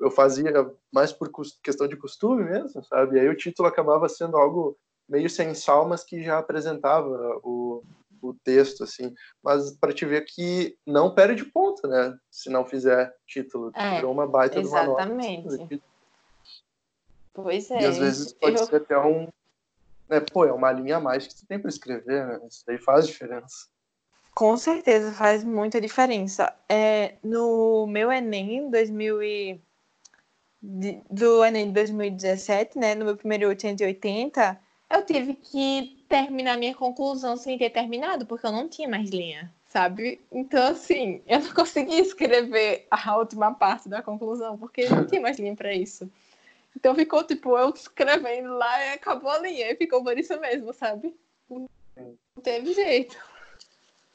[0.00, 0.52] eu fazia
[0.92, 1.30] mais por
[1.62, 3.16] questão de costume mesmo, sabe?
[3.16, 4.76] E aí o título acabava sendo algo
[5.08, 7.82] meio sem sal, mas que já apresentava o,
[8.22, 9.12] o texto, assim.
[9.42, 12.16] Mas para te ver que não perde ponto, né?
[12.30, 13.72] Se não fizer título.
[13.74, 15.42] É, Virou uma baita exatamente.
[15.42, 15.89] de uma nota.
[17.32, 17.80] Pois é.
[17.80, 18.66] E às vezes pode eu...
[18.66, 19.28] ser até um.
[20.08, 22.40] Né, pô, é uma linha a mais que você tem para escrever, né?
[22.48, 23.68] Isso daí faz diferença.
[24.34, 26.52] Com certeza faz muita diferença.
[26.68, 29.60] É, no meu Enem, 2000 e...
[31.10, 34.58] do Enem de 2017, né, no meu primeiro 880,
[34.90, 39.52] eu tive que terminar minha conclusão sem ter terminado, porque eu não tinha mais linha,
[39.66, 40.20] sabe?
[40.32, 45.38] Então, assim, eu não consegui escrever a última parte da conclusão, porque não tinha mais
[45.38, 46.10] linha para isso.
[46.76, 50.72] Então ficou tipo eu escrevendo lá e acabou a linha, e ficou por isso mesmo,
[50.72, 51.14] sabe?
[51.48, 53.16] Não teve jeito.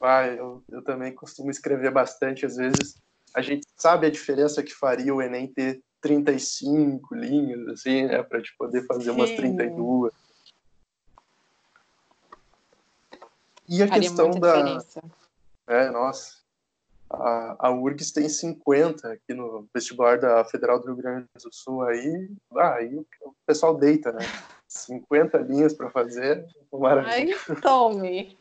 [0.02, 2.98] Ah, eu, eu também costumo escrever bastante, às vezes
[3.36, 8.42] a gente sabe a diferença que faria o Enem ter 35 linhas, assim, né, para
[8.42, 9.36] te poder fazer umas Sim.
[9.36, 10.14] 32.
[13.68, 14.62] E a Faria questão da.
[14.62, 15.02] Diferença.
[15.68, 16.45] É, nossa.
[17.16, 21.84] A, a URGS tem 50 aqui no vestibular da Federal do Rio Grande do Sul.
[21.84, 24.20] Aí, ah, aí o, o pessoal deita, né?
[24.68, 26.46] 50 linhas para fazer.
[26.72, 27.38] Maravilha.
[27.50, 28.38] Ai, tome.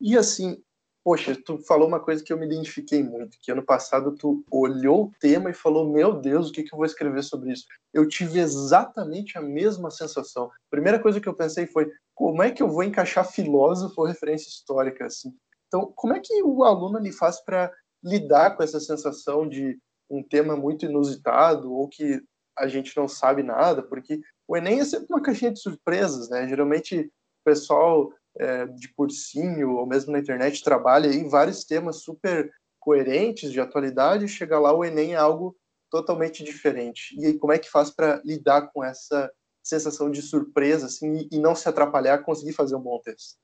[0.00, 0.62] E assim,
[1.04, 5.04] poxa, tu falou uma coisa que eu me identifiquei muito, que ano passado tu olhou
[5.04, 7.66] o tema e falou, meu Deus, o que, que eu vou escrever sobre isso?
[7.92, 10.46] Eu tive exatamente a mesma sensação.
[10.46, 14.06] A primeira coisa que eu pensei foi, como é que eu vou encaixar filósofo ou
[14.06, 15.36] referência histórica assim?
[15.74, 19.76] Então, como é que o aluno ele faz para lidar com essa sensação de
[20.08, 22.22] um tema muito inusitado ou que
[22.56, 23.82] a gente não sabe nada?
[23.82, 26.46] Porque o Enem é sempre uma caixinha de surpresas, né?
[26.46, 27.10] Geralmente o
[27.44, 32.48] pessoal é, de cursinho ou mesmo na internet trabalha em vários temas super
[32.78, 35.56] coerentes de atualidade e chega lá o Enem é algo
[35.90, 37.16] totalmente diferente.
[37.18, 39.28] E aí, como é que faz para lidar com essa
[39.60, 43.36] sensação de surpresa assim, e não se atrapalhar, conseguir fazer um bom texto?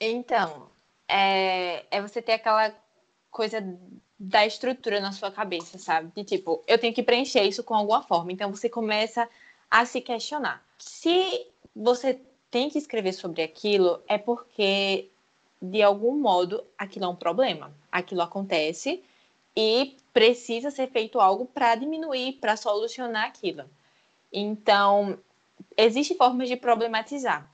[0.00, 0.69] Então,
[1.10, 2.72] é, é você ter aquela
[3.30, 3.62] coisa
[4.18, 6.12] da estrutura na sua cabeça, sabe?
[6.14, 8.32] De tipo, eu tenho que preencher isso com alguma forma.
[8.32, 9.28] Então você começa
[9.70, 10.62] a se questionar.
[10.78, 15.08] Se você tem que escrever sobre aquilo é porque,
[15.60, 17.72] de algum modo, aquilo é um problema.
[17.90, 19.02] Aquilo acontece
[19.56, 23.64] e precisa ser feito algo para diminuir, para solucionar aquilo.
[24.32, 25.18] Então,
[25.76, 27.50] existem formas de problematizar.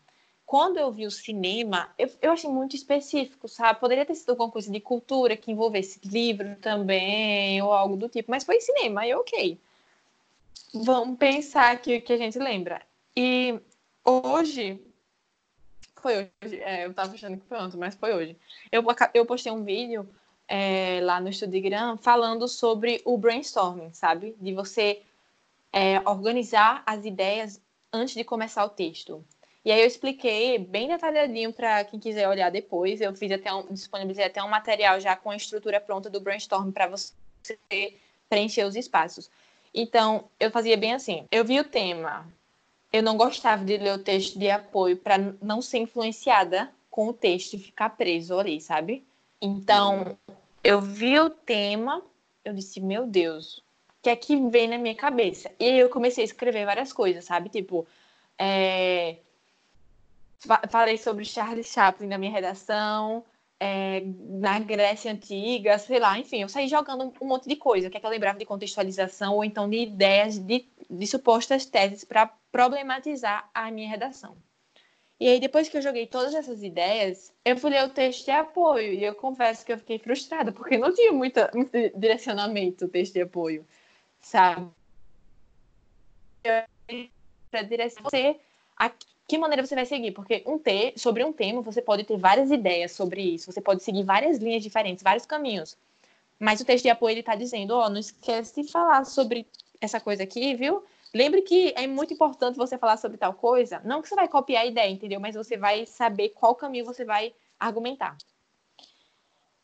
[0.46, 3.80] Quando eu vi o cinema, eu, eu achei muito específico, sabe?
[3.80, 8.30] Poderia ter sido alguma coisa de cultura que envolvesse livro também, ou algo do tipo,
[8.30, 9.58] mas foi cinema, aí ok.
[10.72, 12.80] Vamos pensar aqui o que a gente lembra.
[13.16, 13.58] E
[14.04, 14.80] hoje,
[15.96, 18.36] foi hoje, é, eu tava achando que foi ontem, mas foi hoje.
[18.70, 18.84] Eu,
[19.14, 20.08] eu postei um vídeo
[20.46, 24.36] é, lá no Estudigram falando sobre o brainstorming, sabe?
[24.40, 25.02] De você
[25.72, 27.60] é, organizar as ideias
[27.92, 29.24] antes de começar o texto.
[29.66, 33.00] E aí eu expliquei bem detalhadinho para quem quiser olhar depois.
[33.00, 36.70] Eu fiz até um, disponibilizei até um material já com a estrutura pronta do brainstorm
[36.70, 37.12] para você
[38.28, 39.28] preencher os espaços.
[39.74, 41.26] Então, eu fazia bem assim.
[41.32, 42.24] Eu vi o tema,
[42.92, 47.12] eu não gostava de ler o texto de apoio para não ser influenciada com o
[47.12, 49.04] texto e ficar preso ali, sabe?
[49.42, 50.16] Então,
[50.62, 52.00] eu vi o tema,
[52.44, 55.50] eu disse, meu Deus, o que é que vem na minha cabeça?
[55.58, 57.48] E aí eu comecei a escrever várias coisas, sabe?
[57.48, 57.84] Tipo,
[58.38, 59.16] é...
[60.68, 63.24] falei sobre Charles Chaplin na minha redação,
[63.58, 67.96] é, na Grécia Antiga, sei lá, enfim, eu saí jogando um monte de coisa, que
[67.96, 72.26] é que eu lembrava de contextualização ou então de ideias de, de supostas teses para
[72.52, 74.36] problematizar a minha redação.
[75.18, 78.30] E aí, depois que eu joguei todas essas ideias, eu fui ler o texto de
[78.32, 82.88] apoio e eu confesso que eu fiquei frustrada, porque não tinha muita, muito direcionamento o
[82.88, 83.66] texto de apoio,
[84.20, 84.68] sabe?
[87.50, 88.38] Para direcionar você
[89.26, 90.12] que maneira você vai seguir?
[90.12, 93.82] Porque um te sobre um tema você pode ter várias ideias sobre isso, você pode
[93.82, 95.76] seguir várias linhas diferentes, vários caminhos.
[96.38, 99.46] Mas o texto de apoio ele está dizendo, ó, oh, não esquece de falar sobre
[99.80, 100.84] essa coisa aqui, viu?
[101.14, 103.80] Lembre que é muito importante você falar sobre tal coisa.
[103.84, 105.18] Não que você vai copiar a ideia, entendeu?
[105.18, 108.16] Mas você vai saber qual caminho você vai argumentar.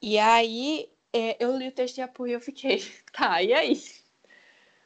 [0.00, 2.82] E aí é, eu li o texto de apoio e eu fiquei,
[3.12, 3.80] tá, e aí?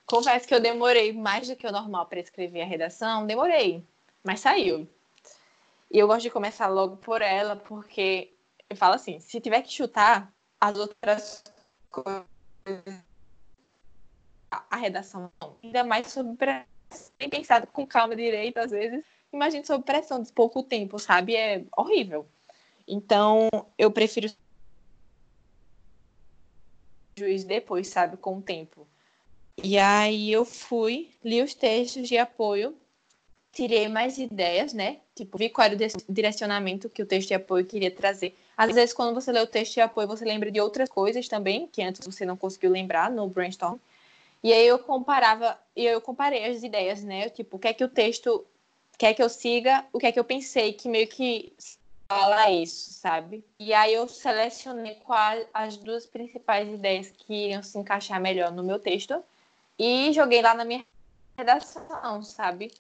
[0.07, 3.85] Confesso que eu demorei mais do que o normal para escrever a redação, demorei
[4.27, 4.89] mas saiu.
[5.89, 8.35] E eu gosto de começar logo por ela, porque
[8.69, 11.45] eu falo assim, se tiver que chutar as outras
[11.89, 12.25] coisas,
[14.51, 15.31] a redação.
[15.63, 16.67] Ainda mais sobre pressão,
[17.17, 19.05] bem pensado com calma direito, às vezes.
[19.33, 21.37] Imagina sob pressão de pouco tempo, sabe?
[21.37, 22.27] É horrível.
[22.89, 23.49] Então,
[23.79, 24.29] eu prefiro
[27.17, 28.89] juiz depois, sabe, com o tempo.
[29.63, 32.77] E aí eu fui, li os textos de apoio
[33.57, 34.99] tirei mais ideias, né?
[35.15, 38.37] Tipo, vi qual era o direcionamento que o texto de apoio queria trazer.
[38.55, 41.67] Às vezes, quando você lê o texto de apoio, você lembra de outras coisas também,
[41.67, 43.79] que antes você não conseguiu lembrar no brainstorm.
[44.45, 47.31] E aí eu comparava, e eu comparei as ideias, né?
[47.31, 48.45] Tipo, o que é que o texto
[48.99, 51.51] quer que eu siga, o que é que eu pensei que meio que
[52.07, 53.43] fala isso, sabe?
[53.59, 58.63] E aí eu selecionei quais as duas principais ideias que iriam se encaixar melhor no
[58.63, 59.25] meu texto
[59.79, 60.85] e joguei lá na minha
[61.39, 62.71] redação, sabe?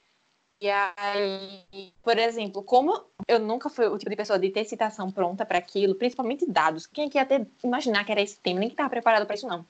[0.61, 5.11] E aí, por exemplo, como eu nunca fui o tipo de pessoa de ter citação
[5.11, 8.61] pronta para aquilo, principalmente dados, quem é que ia ter imaginar que era esse tema,
[8.61, 9.67] nem que estava preparado para isso não.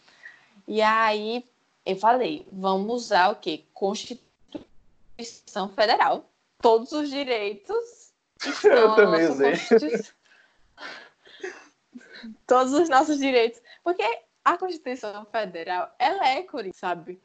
[0.68, 1.44] E aí
[1.84, 3.64] eu falei, vamos usar o quê?
[3.74, 6.24] Constituição Federal.
[6.62, 8.12] Todos os direitos
[8.46, 9.54] estão eu também usei.
[12.46, 14.04] Todos os nossos direitos, porque
[14.44, 17.20] a Constituição Federal, ela é sabe?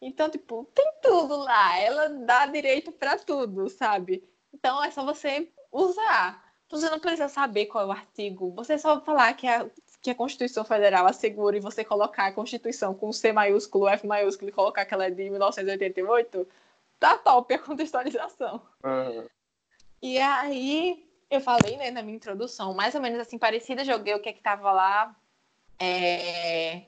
[0.00, 1.78] Então, tipo, tem tudo lá.
[1.78, 4.24] Ela dá direito para tudo, sabe?
[4.52, 6.42] Então é só você usar.
[6.70, 8.52] Você não precisa saber qual é o artigo.
[8.52, 9.68] Você só falar que a,
[10.00, 14.50] que a Constituição Federal assegura e você colocar a Constituição com C maiúsculo, F maiúsculo
[14.50, 16.46] e colocar que ela é de 1988,
[16.98, 18.62] tá top a contextualização.
[18.84, 19.26] Uhum.
[20.00, 24.20] E aí, eu falei, né, na minha introdução, mais ou menos assim, parecida, joguei o
[24.20, 25.14] que é que tava lá.
[25.78, 26.82] É,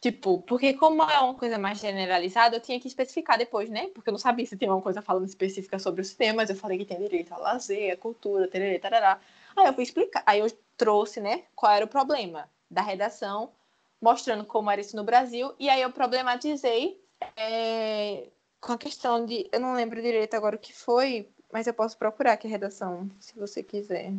[0.00, 3.88] Tipo, porque como é uma coisa mais generalizada, eu tinha que especificar depois, né?
[3.94, 6.48] Porque eu não sabia se tinha uma coisa falando específica sobre os temas.
[6.48, 9.20] Eu falei que tem direito a lazer, a cultura, tererê, tarará.
[9.54, 10.22] Aí eu fui explicar.
[10.24, 13.52] Aí eu trouxe, né, qual era o problema da redação,
[14.00, 15.54] mostrando como era isso no Brasil.
[15.58, 16.98] E aí eu problematizei
[17.36, 18.28] é,
[18.58, 19.48] com a questão de...
[19.52, 23.06] Eu não lembro direito agora o que foi, mas eu posso procurar aqui a redação,
[23.20, 24.14] se você quiser.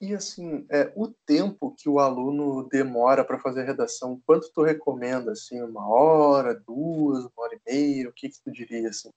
[0.00, 4.62] E assim, é, o tempo que o aluno demora para fazer a redação, quanto tu
[4.62, 5.32] recomenda?
[5.32, 8.08] Assim, uma hora, duas, uma hora e meia?
[8.08, 9.10] O que, que tu diria assim?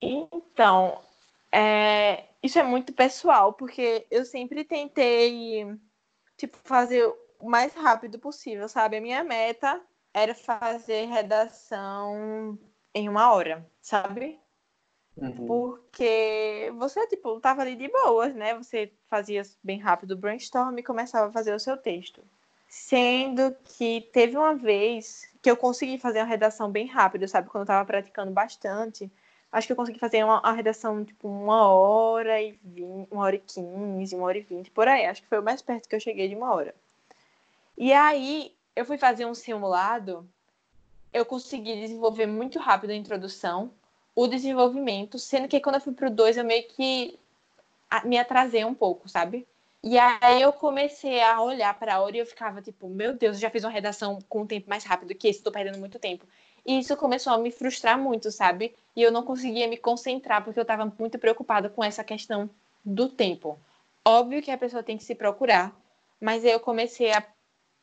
[0.00, 1.00] Então,
[1.50, 5.66] é, isso é muito pessoal, porque eu sempre tentei
[6.36, 7.04] tipo, fazer
[7.38, 8.96] o mais rápido possível, sabe?
[8.96, 9.80] A minha meta
[10.14, 12.58] era fazer redação
[12.94, 14.38] em uma hora, sabe?
[15.16, 15.46] Uhum.
[15.46, 18.54] Porque você, tipo, tava ali de boas, né?
[18.54, 22.22] Você fazia bem rápido o brainstorm e começava a fazer o seu texto.
[22.68, 27.48] Sendo que teve uma vez que eu consegui fazer uma redação bem rápida, sabe?
[27.48, 29.10] Quando eu tava praticando bastante.
[29.50, 33.36] Acho que eu consegui fazer uma, uma redação, tipo, uma hora e vinte, uma hora
[33.36, 35.04] e quinze, uma hora e vinte, por aí.
[35.04, 36.74] Acho que foi o mais perto que eu cheguei de uma hora.
[37.76, 40.26] E aí, eu fui fazer um simulado,
[41.12, 43.70] eu consegui desenvolver muito rápido a introdução,
[44.14, 47.18] o desenvolvimento, sendo que quando eu fui pro 2 eu meio que
[48.04, 49.46] me atrasei um pouco, sabe?
[49.82, 53.36] E aí eu comecei a olhar para a hora e eu ficava tipo, meu Deus,
[53.36, 55.98] eu já fiz uma redação com um tempo mais rápido que esse, estou perdendo muito
[55.98, 56.24] tempo.
[56.64, 58.74] E isso começou a me frustrar muito, sabe?
[58.94, 62.48] E eu não conseguia me concentrar porque eu estava muito preocupada com essa questão
[62.84, 63.58] do tempo.
[64.04, 65.76] Óbvio que a pessoa tem que se procurar,
[66.20, 67.24] mas eu comecei a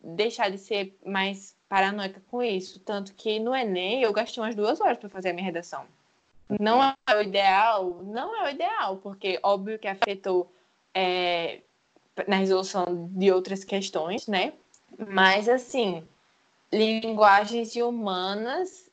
[0.01, 2.79] deixar de ser mais paranoica com isso.
[2.79, 5.85] Tanto que no Enem eu gastei umas duas horas para fazer a minha redação.
[6.59, 8.01] Não é o ideal?
[8.03, 10.51] Não é o ideal, porque óbvio que afetou
[10.93, 11.61] é,
[12.27, 14.53] na resolução de outras questões, né?
[14.97, 16.07] Mas, assim,
[16.71, 18.89] linguagens humanas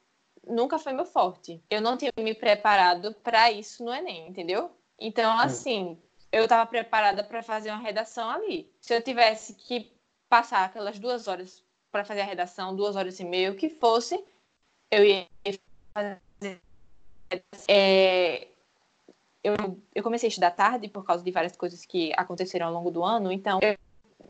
[0.47, 1.63] nunca foi meu forte.
[1.71, 4.71] Eu não tinha me preparado para isso no Enem, entendeu?
[4.99, 5.41] Então, hum.
[5.41, 5.99] assim,
[6.31, 8.71] eu estava preparada para fazer uma redação ali.
[8.81, 9.93] Se eu tivesse que
[10.29, 14.23] passar aquelas duas horas para fazer a redação, duas horas e meia, o que fosse,
[14.91, 15.27] eu ia
[15.95, 16.21] fazer
[17.69, 18.49] é,
[19.43, 19.55] eu,
[19.95, 23.05] eu comecei a estudar tarde por causa de várias coisas que aconteceram ao longo do
[23.05, 23.77] ano, então eu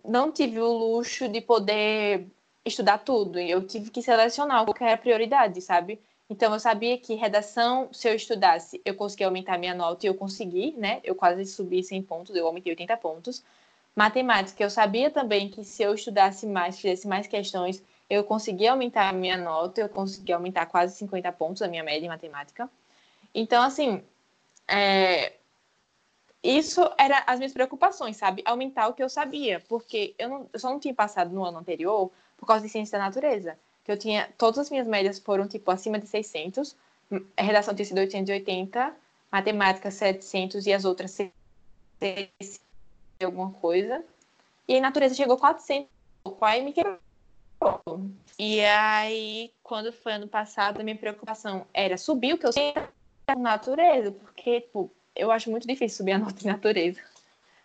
[0.05, 2.27] não tive o luxo de poder
[2.65, 3.39] estudar tudo.
[3.39, 6.01] Eu tive que selecionar qual era prioridade, sabe?
[6.29, 10.15] Então eu sabia que redação, se eu estudasse, eu conseguia aumentar minha nota e eu
[10.15, 11.01] consegui, né?
[11.05, 13.45] Eu quase subi 100 pontos, eu aumentei 80 pontos.
[13.95, 19.09] Matemática, eu sabia também que se eu estudasse mais, fizesse mais questões, eu conseguia aumentar
[19.09, 22.69] a minha nota, eu conseguia aumentar quase 50 pontos a minha média em matemática.
[23.39, 24.03] Então, assim,
[24.67, 25.35] é,
[26.43, 28.43] isso era as minhas preocupações, sabe?
[28.47, 31.59] Aumentar o que eu sabia, porque eu, não, eu só não tinha passado no ano
[31.59, 35.47] anterior por causa de ciência da natureza, que eu tinha, todas as minhas médias foram,
[35.47, 36.75] tipo, acima de 600,
[37.37, 38.97] a redação tinha sido 880,
[39.31, 42.61] matemática 700 e as outras 600
[43.23, 44.03] alguma coisa,
[44.67, 45.87] e aí natureza chegou 400,
[46.41, 46.99] aí me quebrou.
[48.39, 52.73] E aí, quando foi ano passado, a minha preocupação era subir o que eu sei
[53.35, 57.01] natureza, porque, tipo, eu acho muito difícil subir a nota em natureza.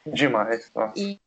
[0.06, 1.00] Demais, nossa.
[1.00, 1.20] E,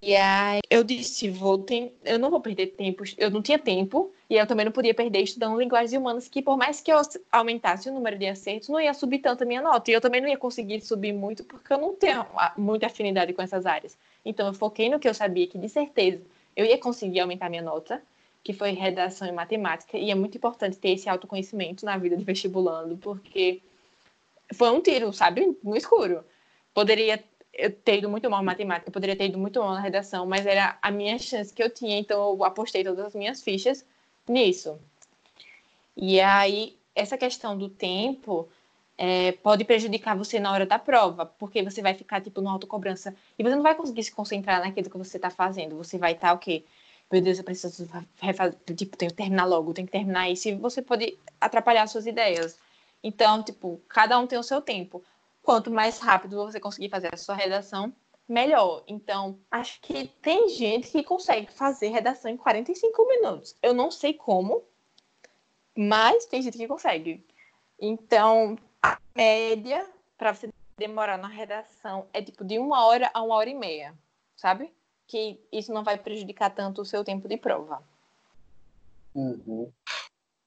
[0.00, 4.12] e aí eu disse, vou ter, eu não vou perder tempo, eu não tinha tempo,
[4.30, 7.90] e eu também não podia perder estudando linguagens humanas, que por mais que eu aumentasse
[7.90, 10.28] o número de acertos, não ia subir tanto a minha nota, e eu também não
[10.28, 12.24] ia conseguir subir muito, porque eu não tenho
[12.56, 13.98] muita afinidade com essas áreas.
[14.24, 16.22] Então eu foquei no que eu sabia que, de certeza,
[16.56, 18.00] eu ia conseguir aumentar minha nota,
[18.42, 22.24] que foi redação e matemática, e é muito importante ter esse autoconhecimento na vida de
[22.24, 23.60] vestibulando, porque
[24.52, 25.56] foi um tiro, sabe?
[25.62, 26.24] No escuro.
[26.72, 27.22] Poderia
[27.84, 30.76] ter ido muito mal na matemática, poderia ter ido muito mal na redação, mas era
[30.82, 33.84] a minha chance que eu tinha, então eu apostei todas as minhas fichas
[34.28, 34.78] nisso.
[35.96, 38.48] E aí, essa questão do tempo
[38.98, 43.14] é, pode prejudicar você na hora da prova, porque você vai ficar, tipo, no autocobrança
[43.38, 45.76] e você não vai conseguir se concentrar naquilo que você está fazendo.
[45.76, 46.64] Você vai estar, tá, o quê?
[47.10, 47.88] Meu Deus, eu preciso
[48.20, 52.06] refazer, tipo, tenho que terminar logo, tenho que terminar isso, e você pode atrapalhar suas
[52.06, 52.58] ideias.
[53.04, 55.04] Então, tipo, cada um tem o seu tempo.
[55.42, 57.94] Quanto mais rápido você conseguir fazer a sua redação,
[58.26, 58.82] melhor.
[58.88, 63.54] Então, acho que tem gente que consegue fazer redação em 45 minutos.
[63.62, 64.64] Eu não sei como,
[65.76, 67.22] mas tem gente que consegue.
[67.78, 69.86] Então, a média
[70.16, 70.48] para você
[70.78, 73.94] demorar na redação é tipo de uma hora a uma hora e meia,
[74.34, 74.72] sabe?
[75.06, 77.82] Que isso não vai prejudicar tanto o seu tempo de prova.
[79.14, 79.70] Uhum.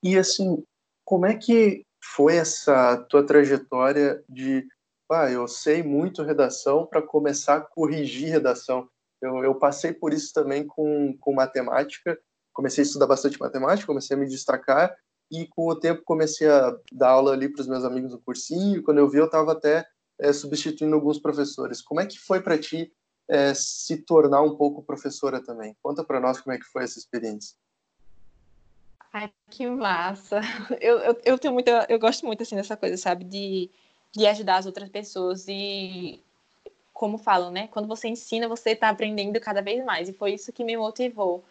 [0.01, 0.64] E assim,
[1.05, 1.86] como é que
[2.16, 4.66] foi essa tua trajetória de
[5.12, 8.89] ah, eu sei muito redação para começar a corrigir redação.
[9.22, 12.20] Eu, eu, passei por isso também com, com matemática.
[12.53, 14.93] Comecei a estudar bastante matemática, comecei a me destacar
[15.32, 18.84] e com o tempo comecei a dar aula ali para os meus amigos do cursinho.
[18.84, 19.86] Quando eu vi, eu estava até
[20.20, 21.82] é, substituindo alguns professores.
[21.82, 22.91] Como é que foi para ti
[23.30, 25.76] é, se tornar um pouco professora também?
[25.82, 27.55] Conta para nós como é que foi essa experiência.
[29.18, 30.39] Ai, que massa!
[30.82, 33.70] Eu, eu, eu tenho muita, eu gosto muito assim dessa coisa, sabe, de
[34.11, 36.20] de ajudar as outras pessoas e
[36.93, 37.68] como falam, né?
[37.68, 40.09] Quando você ensina, você está aprendendo cada vez mais.
[40.09, 41.43] E foi isso que me motivou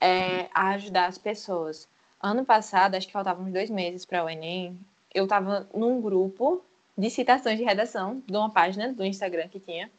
[0.00, 1.88] é, a ajudar as pessoas.
[2.22, 4.78] Ano passado, acho que faltavam uns dois meses para o Enem,
[5.14, 6.62] eu estava num grupo
[6.96, 9.90] de citações de redação de uma página do Instagram que tinha.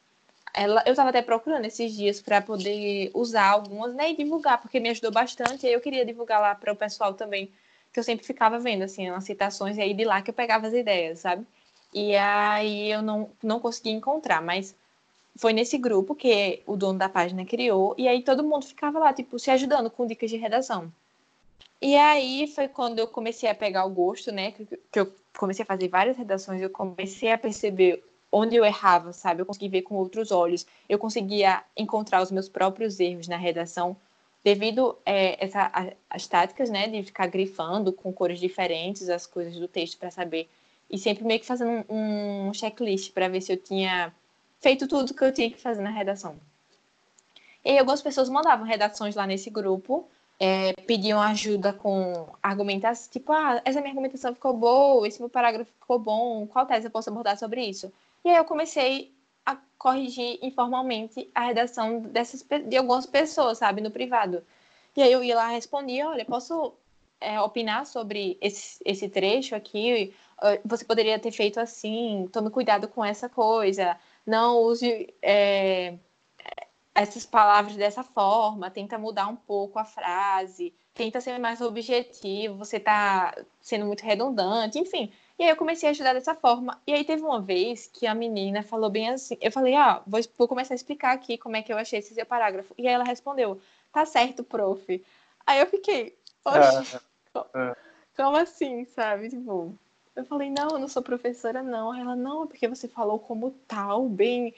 [0.54, 4.80] Ela, eu estava até procurando esses dias para poder usar algumas né, e divulgar, porque
[4.80, 5.66] me ajudou bastante.
[5.66, 7.52] E aí eu queria divulgar lá para o pessoal também,
[7.94, 10.68] que eu sempre ficava vendo assim, as citações, e aí de lá que eu pegava
[10.68, 11.46] as ideias, sabe?
[11.94, 14.76] E aí eu não, não consegui encontrar, mas
[15.38, 19.14] foi nesse grupo que o dono da página criou, e aí todo mundo ficava lá,
[19.14, 20.92] tipo, se ajudando com dicas de redação.
[21.82, 24.52] E aí foi quando eu comecei a pegar o gosto, né?
[24.52, 29.12] Que, que eu comecei a fazer várias redações, eu comecei a perceber onde eu errava,
[29.14, 29.42] sabe?
[29.42, 33.96] Eu consegui ver com outros olhos, eu conseguia encontrar os meus próprios erros na redação,
[34.44, 36.88] devido é, essa, a, as táticas, né?
[36.88, 40.50] De ficar grifando com cores diferentes as coisas do texto para saber
[40.92, 44.14] e sempre meio que fazendo um, um checklist para ver se eu tinha
[44.60, 46.36] feito tudo que eu tinha que fazer na redação.
[47.64, 50.08] E algumas pessoas mandavam redações lá nesse grupo,
[50.40, 55.72] é, pediam ajuda com argumentações, tipo, ah, essa minha argumentação ficou boa, esse meu parágrafo
[55.80, 57.92] ficou bom, qual tese eu posso abordar sobre isso?
[58.24, 59.14] E aí eu comecei
[59.46, 64.44] a corrigir informalmente a redação dessas, de algumas pessoas, sabe, no privado.
[64.96, 66.74] E aí eu ia lá respondia, olha, posso
[67.20, 70.14] é, opinar sobre esse, esse trecho aqui?
[70.66, 75.96] Você poderia ter feito assim, tome cuidado com essa coisa, não use é,
[76.94, 82.78] essas palavras dessa forma, tenta mudar um pouco a frase, tenta ser mais objetivo, você
[82.78, 85.12] está sendo muito redundante, enfim.
[85.40, 86.80] E aí eu comecei a ajudar dessa forma.
[86.86, 90.20] E aí teve uma vez que a menina falou bem assim, eu falei, ah, vou,
[90.38, 92.74] vou começar a explicar aqui como é que eu achei esse seu parágrafo.
[92.78, 93.60] E aí ela respondeu,
[93.92, 95.04] tá certo, prof.
[95.46, 97.02] Aí eu fiquei, poxa,
[97.36, 97.76] ah,
[98.16, 99.30] como assim, sabe?
[99.30, 99.74] Tipo,
[100.16, 101.94] eu falei, não, eu não sou professora, não.
[101.94, 104.54] Ela, não, é porque você falou como tal, bem,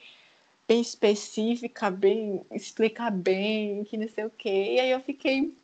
[0.68, 4.74] bem específica, bem, explica bem, que não sei o quê.
[4.74, 5.56] E aí eu fiquei,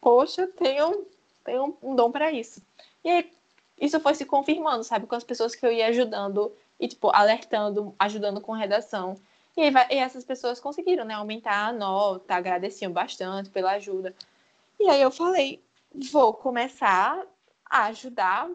[0.00, 1.06] poxa, tenho,
[1.44, 2.62] tenho um dom para isso.
[3.04, 3.30] E aí
[3.82, 7.92] isso foi se confirmando, sabe, com as pessoas que eu ia ajudando e, tipo, alertando,
[7.98, 9.16] ajudando com redação.
[9.56, 14.14] E, aí, e essas pessoas conseguiram, né, aumentar a nota, agradeciam bastante pela ajuda.
[14.78, 15.60] E aí eu falei,
[16.12, 17.26] vou começar
[17.68, 18.48] a ajudar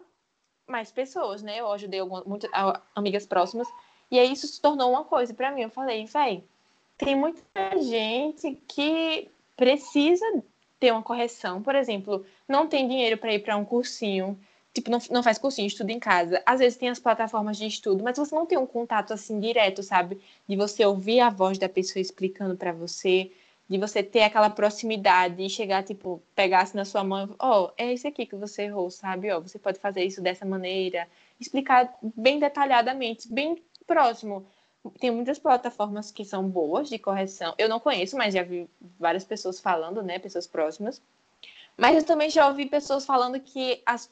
[0.66, 1.60] mais pessoas, né?
[1.60, 2.50] Eu ajudei algumas, muitas
[2.94, 3.68] amigas próximas.
[4.10, 5.62] E aí isso se tornou uma coisa para mim.
[5.62, 6.42] Eu falei, véi,
[6.96, 7.42] tem muita
[7.82, 10.24] gente que precisa
[10.80, 11.62] ter uma correção.
[11.62, 14.38] Por exemplo, não tem dinheiro para ir para um cursinho.
[14.74, 16.42] Tipo, não, não faz cursinho, estuda em casa.
[16.46, 19.82] Às vezes tem as plataformas de estudo, mas você não tem um contato assim direto,
[19.82, 20.20] sabe?
[20.46, 23.30] De você ouvir a voz da pessoa explicando para você
[23.68, 27.92] de você ter aquela proximidade e chegar, tipo, pegasse na sua mão, ó, oh, é
[27.92, 29.30] isso aqui que você errou, sabe?
[29.30, 31.06] Ó, oh, você pode fazer isso dessa maneira.
[31.38, 34.46] Explicar bem detalhadamente, bem próximo.
[34.98, 37.54] Tem muitas plataformas que são boas de correção.
[37.58, 40.18] Eu não conheço, mas já vi várias pessoas falando, né?
[40.18, 41.02] Pessoas próximas.
[41.76, 44.10] Mas eu também já ouvi pessoas falando que as,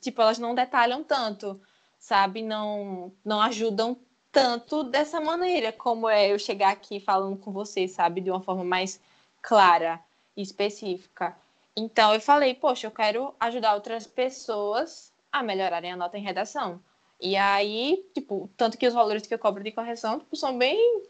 [0.00, 1.60] tipo, elas não detalham tanto,
[1.98, 2.42] sabe?
[2.42, 3.96] Não, não ajudam
[4.32, 8.64] tanto dessa maneira, como é eu chegar aqui falando com você, sabe, de uma forma
[8.64, 9.00] mais
[9.42, 10.00] clara
[10.36, 11.36] e específica.
[11.76, 16.80] Então eu falei, poxa, eu quero ajudar outras pessoas a melhorarem a nota em redação.
[17.20, 21.02] E aí, tipo, tanto que os valores que eu cobro de correção tipo, são bem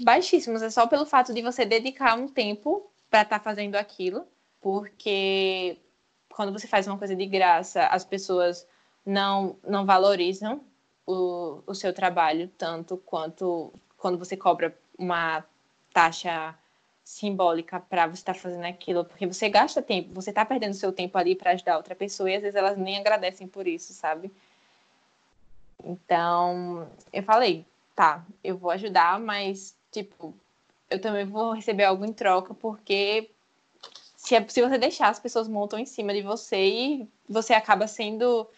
[0.00, 0.62] baixíssimos.
[0.62, 4.26] É só pelo fato de você dedicar um tempo para estar tá fazendo aquilo,
[4.60, 5.78] porque
[6.36, 8.68] quando você faz uma coisa de graça, as pessoas
[9.06, 10.60] não, não valorizam
[11.06, 15.42] o, o seu trabalho tanto quanto quando você cobra uma
[15.94, 16.54] taxa
[17.02, 20.92] simbólica para você estar tá fazendo aquilo, porque você gasta tempo, você está perdendo seu
[20.92, 24.30] tempo ali para ajudar outra pessoa e às vezes elas nem agradecem por isso, sabe?
[25.82, 27.64] Então, eu falei,
[27.94, 30.34] tá, eu vou ajudar, mas, tipo,
[30.90, 33.30] eu também vou receber algo em troca, porque
[34.26, 38.48] se, é, você deixar, as pessoas montam em cima de você e você acaba sendo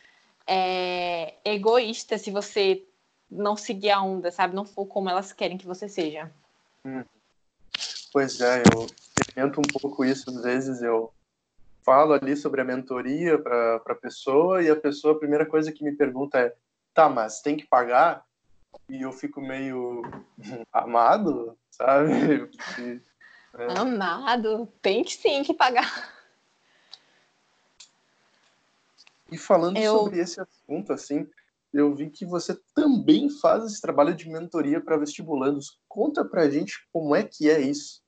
[0.46, 2.86] é, egoísta se você
[3.30, 4.56] não seguir a onda, sabe?
[4.56, 6.32] Não for como elas querem que você seja.
[6.86, 7.04] Hum.
[8.10, 8.86] Pois é, eu
[9.20, 10.30] experimento um pouco isso.
[10.30, 11.12] Às vezes eu
[11.84, 15.84] falo ali sobre a mentoria para a pessoa e a pessoa, a primeira coisa que
[15.84, 16.56] me pergunta é:
[16.94, 18.24] tá, mas tem que pagar?
[18.88, 20.00] E eu fico meio
[20.72, 22.10] amado, sabe?
[23.58, 23.78] é.
[23.78, 26.16] Amado, tem que sim que pagar.
[29.30, 29.98] E falando eu...
[29.98, 31.28] sobre esse assunto, assim,
[31.72, 35.78] eu vi que você também faz esse trabalho de mentoria para vestibulandos.
[35.88, 38.02] Conta pra gente como é que é isso.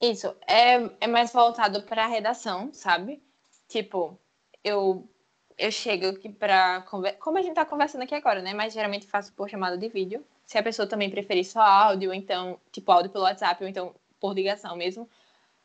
[0.00, 3.22] Isso, é, é mais voltado para a redação, sabe?
[3.68, 4.18] Tipo,
[4.62, 5.08] eu
[5.58, 8.52] eu chego aqui para como a gente está conversando aqui agora, né?
[8.52, 10.22] Mas geralmente faço por chamada de vídeo.
[10.44, 14.34] Se a pessoa também preferir só áudio, então tipo áudio pelo WhatsApp ou então por
[14.34, 15.08] ligação mesmo,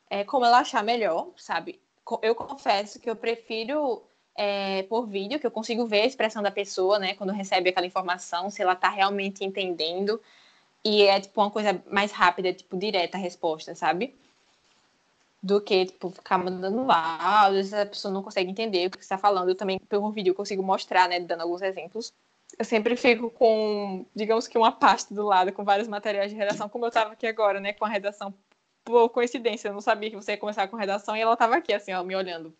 [0.09, 1.79] é como ela achar melhor, sabe?
[2.21, 4.03] Eu confesso que eu prefiro
[4.35, 7.13] é, por vídeo, que eu consigo ver a expressão da pessoa, né?
[7.15, 10.21] Quando recebe aquela informação, se ela está realmente entendendo.
[10.83, 14.15] E é tipo uma coisa mais rápida, tipo direta a resposta, sabe?
[15.41, 19.17] do que, tipo, ficar mandando áudios, a pessoa não consegue entender o que você está
[19.17, 19.49] falando.
[19.49, 22.13] Eu também, pelo vídeo, consigo mostrar, né, dando alguns exemplos.
[22.57, 26.69] Eu sempre fico com, digamos que uma pasta do lado, com vários materiais de redação,
[26.69, 28.33] como eu estava aqui agora, né, com a redação.
[28.83, 31.73] Por coincidência, eu não sabia que você ia começar com redação e ela estava aqui,
[31.73, 32.53] assim, ó, me olhando.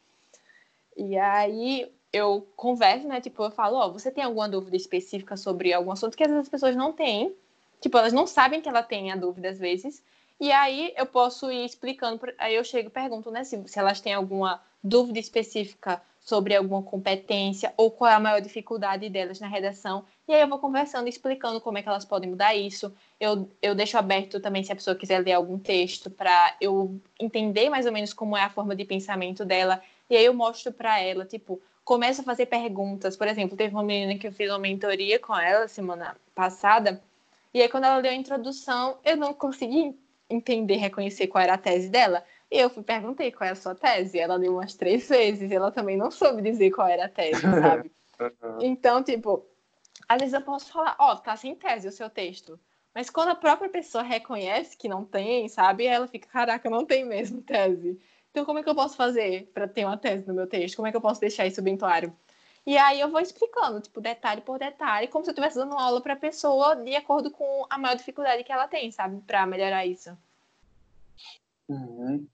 [0.95, 5.73] E aí eu converso, né, tipo, eu falo, ó, você tem alguma dúvida específica sobre
[5.73, 7.33] algum assunto que às vezes as pessoas não têm.
[7.79, 10.03] Tipo, elas não sabem que ela tem a dúvida às vezes.
[10.39, 14.01] E aí eu posso ir explicando, aí eu chego e pergunto, né, se, se elas
[14.01, 19.47] têm alguma dúvida específica sobre alguma competência ou qual é a maior dificuldade delas na
[19.47, 20.05] redação.
[20.27, 22.93] E aí eu vou conversando, explicando como é que elas podem mudar isso.
[23.19, 27.69] Eu, eu deixo aberto também se a pessoa quiser ler algum texto para eu entender
[27.69, 29.81] mais ou menos como é a forma de pensamento dela.
[30.09, 33.17] E aí eu mostro para ela, tipo, começo a fazer perguntas.
[33.17, 37.01] Por exemplo, teve uma menina que eu fiz uma mentoria com ela semana passada.
[37.51, 39.97] E aí quando ela deu a introdução, eu não consegui
[40.29, 42.23] entender, reconhecer qual era a tese dela.
[42.51, 44.19] E eu fui perguntei qual é a sua tese.
[44.19, 47.41] Ela deu umas três vezes e ela também não soube dizer qual era a tese,
[47.41, 47.91] sabe?
[48.59, 49.45] Então, tipo,
[50.07, 52.59] às vezes eu posso falar, ó, oh, tá sem tese o seu texto.
[52.93, 55.85] Mas quando a própria pessoa reconhece que não tem, sabe?
[55.85, 57.97] Ela fica, caraca, não tem mesmo tese.
[58.29, 60.75] Então, como é que eu posso fazer para ter uma tese no meu texto?
[60.75, 62.13] Como é que eu posso deixar isso bem claro?
[62.65, 66.01] E aí eu vou explicando, tipo, detalhe por detalhe, como se eu estivesse dando aula
[66.01, 69.85] para a pessoa de acordo com a maior dificuldade que ela tem, sabe, para melhorar
[69.85, 70.15] isso.
[71.71, 72.27] Uhum.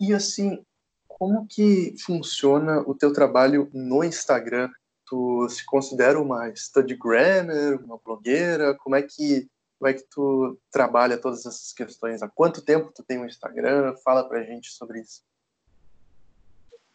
[0.00, 0.64] E assim,
[1.06, 4.68] como que funciona o teu trabalho no Instagram?
[5.06, 8.74] Tu se considera uma study grammar, uma blogueira?
[8.74, 12.22] Como é que como é que tu trabalha todas essas questões?
[12.22, 13.96] Há quanto tempo tu tem um Instagram?
[14.04, 15.22] Fala pra gente sobre isso.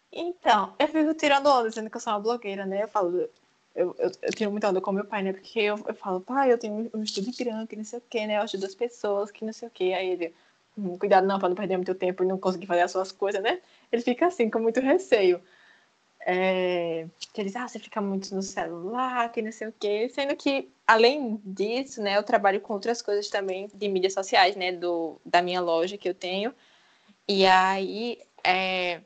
[0.10, 2.84] Então, eu fico tirando onda, dizendo que eu sou uma blogueira, né?
[2.84, 3.30] Eu falo,
[3.76, 5.34] eu, eu, eu tiro muita onda com meu pai, né?
[5.34, 8.26] Porque eu, eu falo, pai, eu tenho um estudo grande, que não sei o quê,
[8.26, 8.38] né?
[8.38, 9.94] Eu ajudo as pessoas, que não sei o quê.
[9.94, 10.34] Aí ele,
[11.00, 13.60] cuidado não, pra não perder muito tempo e não conseguir fazer as suas coisas, né?
[13.92, 15.42] Ele fica assim, com muito receio.
[16.30, 20.10] É, que ele diz, ah, você fica muito no celular, que não sei o quê.
[20.10, 24.72] Sendo que, além disso, né, eu trabalho com outras coisas também de mídias sociais, né?
[24.72, 26.54] Do, da minha loja que eu tenho.
[27.28, 29.02] E aí, é,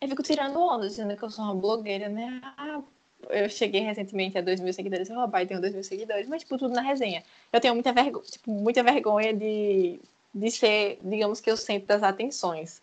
[0.00, 2.40] eu fico tirando onda, dizendo que eu sou uma blogueira, né?
[2.56, 2.82] Ah,
[3.30, 5.08] eu cheguei recentemente a 2 mil seguidores.
[5.08, 7.22] Eu, oh, pai, tenho 2 mil seguidores, mas, tipo, tudo na resenha.
[7.52, 10.00] Eu tenho muita vergonha, tipo, muita vergonha de,
[10.34, 12.82] de ser, digamos que, o centro das atenções.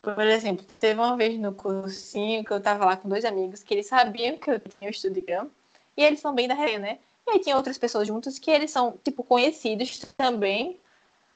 [0.00, 3.74] Por exemplo, teve uma vez no cursinho que eu tava lá com dois amigos que
[3.74, 5.50] eles sabiam que eu tinha o Estudigam
[5.96, 6.98] e eles são bem da resenha, né?
[7.26, 10.78] E aí tinha outras pessoas juntas que eles são, tipo, conhecidos também,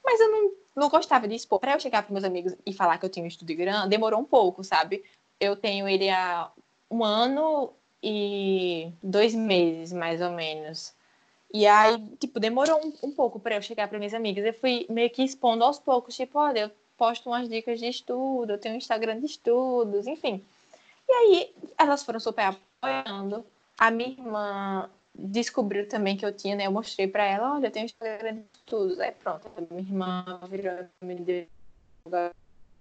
[0.05, 1.59] mas eu não não gostava de expor.
[1.59, 4.25] Para eu chegar para meus amigos e falar que eu tinha estúdio grande, demorou um
[4.25, 5.05] pouco, sabe?
[5.41, 6.51] Eu tenho ele há
[6.91, 10.95] um ano e dois meses, mais ou menos.
[11.53, 14.45] E aí, tipo, demorou um, um pouco para eu chegar para minhas amigas.
[14.45, 18.53] Eu fui meio que expondo aos poucos, tipo, olha, eu posto umas dicas de estudo,
[18.53, 20.45] eu tenho um Instagram de estudos, enfim.
[21.09, 23.45] E aí, elas foram super apoiando.
[23.79, 26.67] a minha irmã descobriu também que eu tinha, né?
[26.67, 29.01] Eu mostrei para ela, olha, eu tenho Instagram de tudo.
[29.01, 31.47] Aí pronto, a minha irmã virou me deu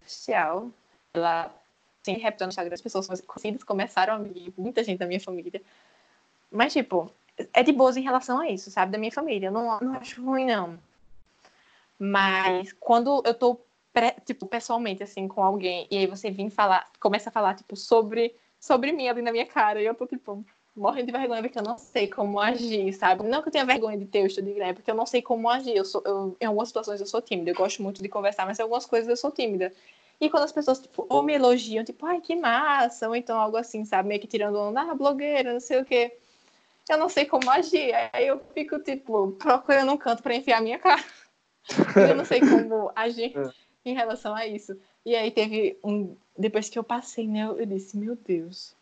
[0.02, 0.70] oficial.
[1.14, 1.54] Ela
[2.04, 5.62] sempre repetindo no Instagram, as pessoas conhecidas começaram a me muita gente da minha família.
[6.52, 7.12] Mas, tipo,
[7.54, 8.92] é de boas em relação a isso, sabe?
[8.92, 9.48] Da minha família.
[9.48, 10.80] Eu não, não acho ruim, não.
[12.00, 13.60] Mas quando eu tô,
[14.26, 18.36] tipo, pessoalmente, assim, com alguém, e aí você vem falar, começa a falar, tipo, sobre,
[18.60, 20.44] sobre mim ali na minha cara, e eu tô, tipo,
[20.76, 23.24] morrendo de vergonha porque eu não sei como agir, sabe?
[23.24, 25.22] Não que eu tenha vergonha de ter o estudo de greve, porque eu não sei
[25.22, 25.76] como agir.
[25.76, 28.60] Eu sou, eu, em algumas situações eu sou tímida, eu gosto muito de conversar, mas
[28.60, 29.74] em algumas coisas eu sou tímida.
[30.22, 33.58] E quando as pessoas, tipo, ou me elogiam, tipo, ai, que massa, ou então algo
[33.58, 34.10] assim, sabe?
[34.10, 36.16] Meio que tirando onda, ah, blogueira, não sei o quê.
[36.90, 37.94] Eu não sei como agir.
[38.14, 41.04] Aí eu fico, tipo, procurando um canto para enfiar a minha cara.
[42.10, 43.50] eu não sei como agir é.
[43.84, 44.78] em relação a isso.
[45.06, 46.16] E aí teve um.
[46.38, 47.44] Depois que eu passei, né?
[47.44, 48.76] Eu disse, meu Deus,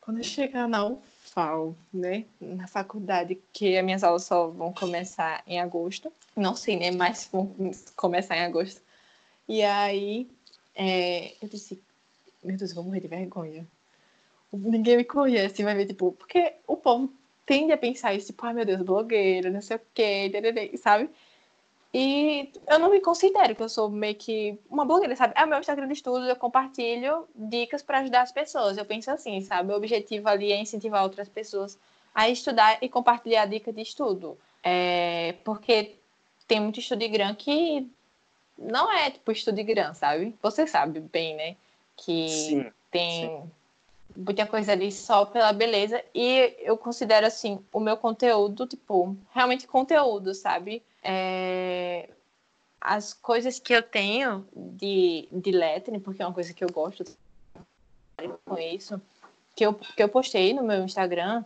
[0.00, 2.24] quando eu chegar na UFAL, né?
[2.40, 6.12] Na faculdade, que as minhas aulas só vão começar em agosto.
[6.36, 6.90] Não sei, né?
[6.90, 7.54] Mas vão
[7.94, 8.80] começar em agosto.
[9.48, 10.28] E aí
[10.74, 11.80] é, eu disse,
[12.42, 13.66] meu Deus, eu vou morrer de vergonha.
[14.52, 17.12] Ninguém me conhece, vai ver, tipo, porque o povo
[17.46, 20.30] tende a pensar isso, tipo, ai ah, meu Deus, blogueira, não sei o quê,
[20.76, 21.10] sabe?
[21.94, 25.34] E eu não me considero que eu sou meio que uma blogueira, sabe?
[25.36, 28.78] É o meu Instagram de estudos, eu compartilho dicas para ajudar as pessoas.
[28.78, 29.72] Eu penso assim, sabe?
[29.72, 31.78] O objetivo ali é incentivar outras pessoas
[32.14, 34.38] a estudar e compartilhar dica de estudo.
[34.62, 35.96] É, porque
[36.48, 37.86] tem muito estudo de grã que
[38.56, 40.34] não é tipo estudo de grã, sabe?
[40.40, 41.56] Você sabe bem, né?
[41.94, 43.50] Que sim, tem sim.
[44.16, 46.02] Muita coisa ali só pela beleza.
[46.14, 50.82] E eu considero assim, o meu conteúdo, tipo, realmente conteúdo, sabe?
[51.02, 52.08] É...
[52.80, 57.04] As coisas que eu tenho de, de lettering, porque é uma coisa que eu gosto
[58.44, 59.00] com isso,
[59.54, 61.44] que eu, que eu postei no meu Instagram,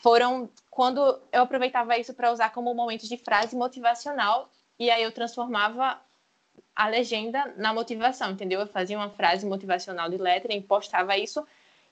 [0.00, 1.00] foram quando
[1.32, 4.48] eu aproveitava isso para usar como momentos de frase motivacional
[4.78, 5.98] e aí eu transformava
[6.74, 8.60] a legenda na motivação, entendeu?
[8.60, 11.44] Eu fazia uma frase motivacional de lettering, postava isso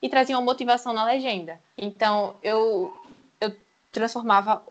[0.05, 1.59] e trazia uma motivação na legenda.
[1.79, 2.95] Então, eu,
[3.41, 3.57] eu
[3.91, 4.63] transformava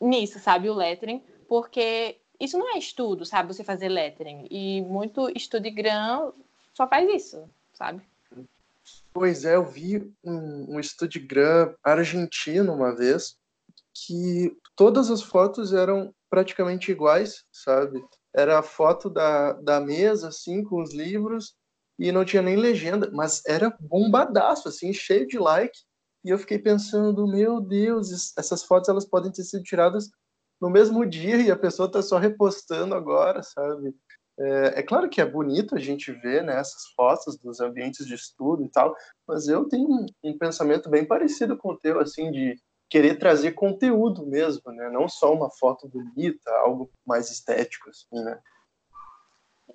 [0.00, 4.46] nisso, sabe, o lettering, porque isso não é estudo, sabe, você fazer lettering.
[4.48, 6.32] E muito Studigram
[6.72, 7.42] só faz isso,
[7.74, 8.02] sabe?
[9.12, 13.36] Pois é, eu vi um, um Studigram argentino uma vez
[13.92, 18.00] que todas as fotos eram praticamente iguais, sabe?
[18.32, 21.54] era a foto da, da mesa, assim, com os livros,
[22.00, 25.78] e não tinha nem legenda, mas era bombadaço, assim, cheio de like.
[26.24, 30.10] E eu fiquei pensando, meu Deus, essas fotos elas podem ter sido tiradas
[30.58, 33.94] no mesmo dia e a pessoa está só repostando agora, sabe?
[34.38, 38.14] É, é, claro que é bonito a gente ver né, essas fotos dos ambientes de
[38.14, 38.96] estudo e tal,
[39.28, 42.56] mas eu tenho um, pensamento bem parecido com o teu, assim, de
[42.88, 44.88] querer trazer conteúdo mesmo, né?
[44.88, 48.40] Não só uma foto bonita, algo mais estético, assim, né?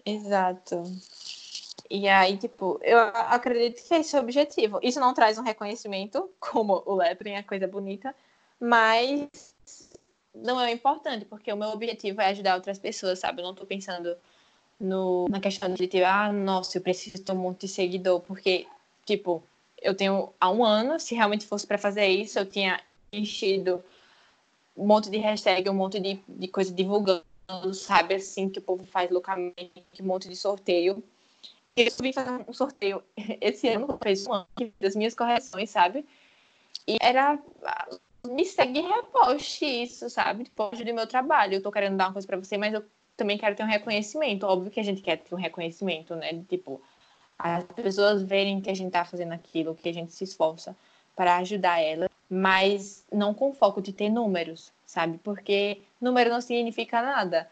[0.03, 0.84] Exato.
[1.89, 4.79] E aí, tipo, eu acredito que esse é o objetivo.
[4.81, 8.15] Isso não traz um reconhecimento, como o lettering é coisa bonita,
[8.59, 9.29] mas
[10.33, 13.41] não é importante, porque o meu objetivo é ajudar outras pessoas, sabe?
[13.41, 14.15] Eu não tô pensando
[14.79, 18.67] no, na questão de, tipo, ah, nossa, eu preciso ter um monte de seguidor, porque,
[19.05, 19.43] tipo,
[19.81, 22.81] eu tenho há um ano, se realmente fosse para fazer isso, eu tinha
[23.11, 23.83] enchido
[24.75, 27.23] um monte de hashtag, um monte de, de coisa divulgando,
[27.73, 31.03] sabe, assim, que o povo faz loucamente, um monte de sorteio.
[31.75, 33.03] Eu vim fazer um sorteio
[33.41, 34.47] esse ano, fez um ano
[34.79, 36.05] das minhas correções, sabe?
[36.87, 37.39] E era.
[38.27, 40.45] Me segue e reposte isso, sabe?
[40.45, 41.55] Tipo, ajude meu trabalho.
[41.55, 42.83] Eu tô querendo dar uma coisa pra você, mas eu
[43.15, 44.47] também quero ter um reconhecimento.
[44.47, 46.43] Óbvio que a gente quer ter um reconhecimento, né?
[46.49, 46.81] Tipo,
[47.37, 50.75] as pessoas verem que a gente tá fazendo aquilo, que a gente se esforça
[51.15, 55.19] para ajudar ela mas não com foco de ter números, sabe?
[55.19, 57.49] Porque número não significa nada.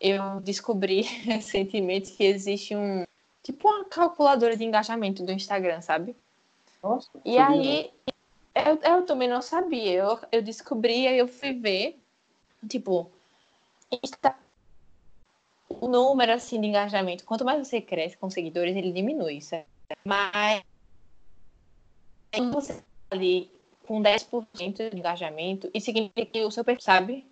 [0.00, 3.04] Eu descobri recentemente que existe um
[3.42, 6.16] tipo uma calculadora de engajamento do Instagram, sabe?
[6.82, 7.92] Nossa, e aí
[8.54, 9.92] eu, eu, também não sabia.
[9.92, 12.00] Eu, eu descobri, aí eu fui ver,
[12.68, 13.10] tipo,
[13.90, 14.34] Insta,
[15.68, 17.24] o número assim de engajamento.
[17.24, 19.66] Quanto mais você cresce com seguidores, ele diminui, certo?
[20.04, 20.62] Mas
[22.34, 23.50] quando você tá ali
[23.86, 27.26] com 10% de engajamento, e significa que o seu perfil, sabe?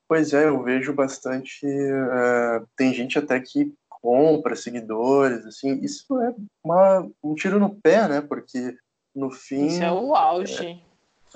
[0.09, 1.67] Pois é, eu vejo bastante.
[1.67, 5.79] Uh, tem gente até que compra seguidores, assim.
[5.83, 8.23] Isso é uma, um tiro no pé, né?
[8.23, 8.75] Porque
[9.15, 9.67] no fim.
[9.67, 10.83] Isso é o auge.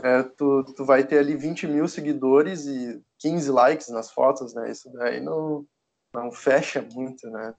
[0.02, 4.54] É, é, tu, tu vai ter ali 20 mil seguidores e 15 likes nas fotos,
[4.54, 4.70] né?
[4.70, 5.66] Isso daí não,
[6.14, 7.54] não fecha muito, né?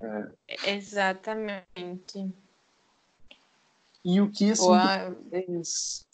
[0.00, 0.72] É.
[0.72, 1.64] Exatamente.
[4.04, 6.04] E o que assim, mais,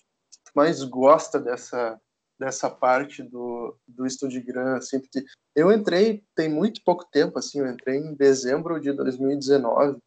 [0.55, 1.99] mais gosta dessa
[2.39, 5.25] dessa parte do, do StudiGram, assim, porque
[5.55, 9.99] eu entrei tem muito pouco tempo, assim, eu entrei em dezembro de 2019,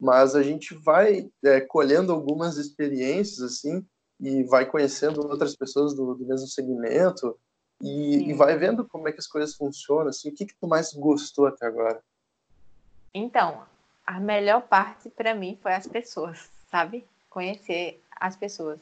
[0.00, 3.84] mas a gente vai é, colhendo algumas experiências, assim,
[4.20, 7.36] e vai conhecendo outras pessoas do, do mesmo segmento,
[7.82, 10.68] e, e, vai vendo como é que as coisas funcionam, assim, o que que tu
[10.68, 12.02] mais gostou até agora?
[13.14, 13.62] Então,
[14.06, 17.06] a melhor parte para mim foi as pessoas, sabe?
[17.30, 18.78] Conhecer as pessoas.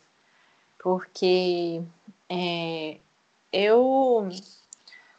[0.79, 1.81] Porque
[2.29, 2.99] é,
[3.53, 4.29] eu.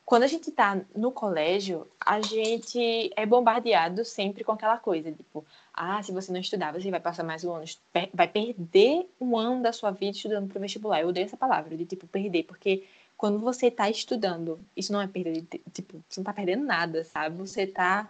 [0.05, 5.45] Quando a gente está no colégio, a gente é bombardeado sempre com aquela coisa, tipo,
[5.71, 7.65] ah, se você não estudar, você vai passar mais um ano,
[8.11, 11.01] vai perder um ano da sua vida estudando para o vestibular.
[11.01, 15.05] Eu odeio essa palavra, de tipo, perder, porque quando você está estudando, isso não é
[15.05, 17.37] perder, tipo, você não está perdendo nada, sabe?
[17.37, 18.09] Você está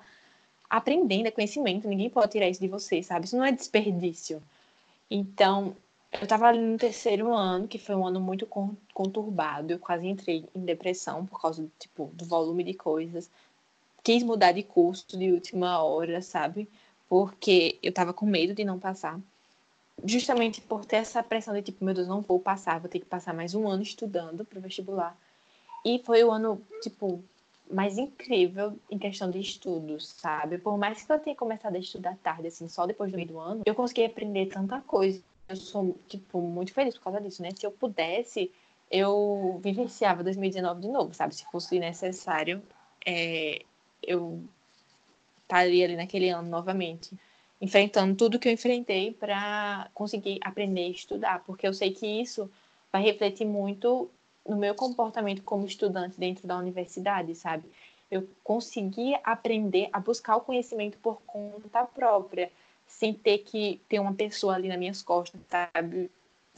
[0.69, 3.25] aprendendo, é conhecimento, ninguém pode tirar isso de você, sabe?
[3.25, 4.41] Isso não é desperdício.
[5.11, 5.75] Então,
[6.11, 8.47] eu estava ali no terceiro ano, que foi um ano muito
[8.93, 13.29] conturbado, eu quase entrei em depressão por causa do, tipo, do volume de coisas.
[14.03, 16.67] Quis mudar de curso de última hora, sabe?
[17.07, 19.19] Porque eu estava com medo de não passar.
[20.03, 23.05] Justamente por ter essa pressão de tipo, meu Deus, não vou passar, vou ter que
[23.05, 25.15] passar mais um ano estudando para vestibular.
[25.85, 27.23] E foi o ano, tipo,
[27.69, 30.57] mais incrível em questão de estudos, sabe?
[30.57, 33.39] Por mais que eu tenha começado a estudar tarde, assim, só depois do meio do
[33.39, 35.21] ano, eu consegui aprender tanta coisa.
[35.49, 37.49] Eu sou, tipo, muito feliz por causa disso, né?
[37.55, 38.51] Se eu pudesse,
[38.91, 41.33] eu vivenciava 2019 de novo, sabe?
[41.33, 42.61] Se fosse necessário,
[43.03, 43.63] é,
[44.03, 44.43] eu
[45.41, 47.11] estaria ali naquele ano novamente,
[47.59, 52.49] enfrentando tudo que eu enfrentei para conseguir aprender e estudar, porque eu sei que isso
[52.91, 54.09] vai refletir muito
[54.47, 57.65] no meu comportamento como estudante dentro da universidade, sabe?
[58.09, 62.51] Eu consegui aprender a buscar o conhecimento por conta própria,
[62.89, 66.11] sem ter que ter uma pessoa ali nas minhas costas, sabe?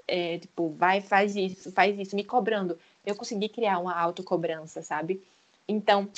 [0.07, 2.79] É, tipo, vai, faz isso, faz isso, me cobrando.
[3.05, 5.21] Eu consegui criar uma autocobrança, sabe?
[5.67, 6.09] Então,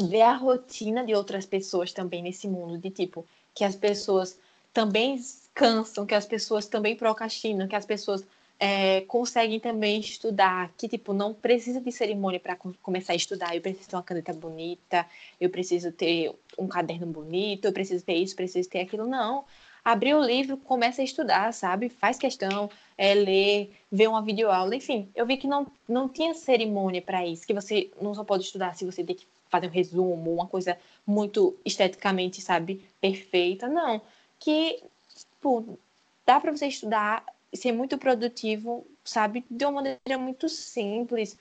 [0.00, 4.38] ver a rotina de outras pessoas também nesse mundo, de tipo, que as pessoas
[4.72, 5.20] também
[5.54, 8.26] cansam, que as pessoas também procrastinam, que as pessoas
[8.58, 13.54] é, conseguem também estudar, que tipo, não precisa de cerimônia para começar a estudar.
[13.54, 15.06] Eu preciso ter uma caneta bonita,
[15.40, 19.06] eu preciso ter um caderno bonito, eu preciso ter isso, preciso ter aquilo.
[19.06, 19.44] Não.
[19.84, 21.88] Abrir o livro, começa a estudar, sabe?
[21.88, 22.68] Faz questão,
[22.98, 25.08] é, ler, ver uma videoaula, enfim.
[25.14, 28.74] Eu vi que não, não tinha cerimônia para isso, que você não só pode estudar
[28.74, 30.76] se você tem que fazer um resumo, uma coisa
[31.06, 33.68] muito esteticamente, sabe, perfeita.
[33.68, 34.02] Não.
[34.40, 34.82] Que,
[35.14, 35.78] tipo,
[36.26, 37.24] dá para você estudar
[37.54, 39.44] ser muito produtivo, sabe?
[39.50, 41.38] De uma maneira muito simples.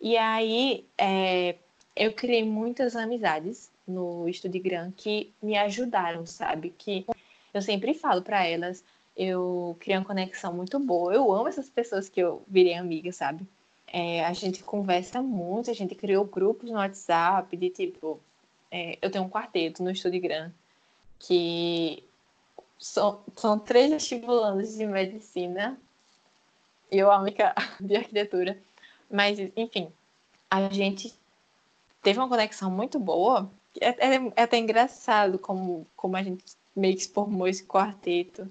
[0.00, 1.56] E aí, é,
[1.96, 6.72] eu criei muitas amizades no Estudigram que me ajudaram, sabe?
[6.76, 7.04] Que
[7.52, 8.84] eu sempre falo para elas,
[9.16, 11.12] eu criei uma conexão muito boa.
[11.12, 13.46] Eu amo essas pessoas que eu virei amiga, sabe?
[13.86, 18.20] É, a gente conversa muito, a gente criou grupos no WhatsApp de tipo,
[18.70, 20.52] é, eu tenho um quarteto no Estudigram
[21.18, 22.04] que
[22.78, 25.78] são, são três vestibulandos de medicina
[26.90, 28.58] e eu a única de arquitetura.
[29.10, 29.92] Mas, enfim,
[30.50, 31.14] a gente
[32.02, 33.50] teve uma conexão muito boa.
[33.80, 36.44] É, é, é, até engraçado como, como a gente
[36.74, 38.48] meio que formou esse quarteto.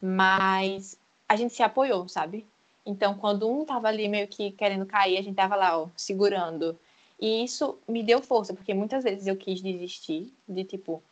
[0.00, 2.46] Mas a gente se apoiou, sabe?
[2.86, 6.78] Então, quando um tava ali meio que querendo cair, a gente tava lá, ó, segurando.
[7.20, 11.02] E isso me deu força, porque muitas vezes eu quis desistir, de tipo,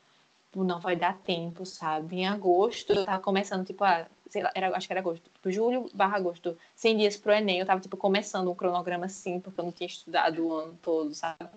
[0.57, 2.17] tipo, não vai dar tempo, sabe?
[2.17, 5.51] Em agosto, eu tava começando, tipo, ah, sei lá, era, acho que era agosto, tipo,
[5.51, 9.61] julho barra agosto, 100 dias pro Enem, eu tava, tipo, começando um cronograma assim, porque
[9.61, 11.51] eu não tinha estudado o ano todo, sabe?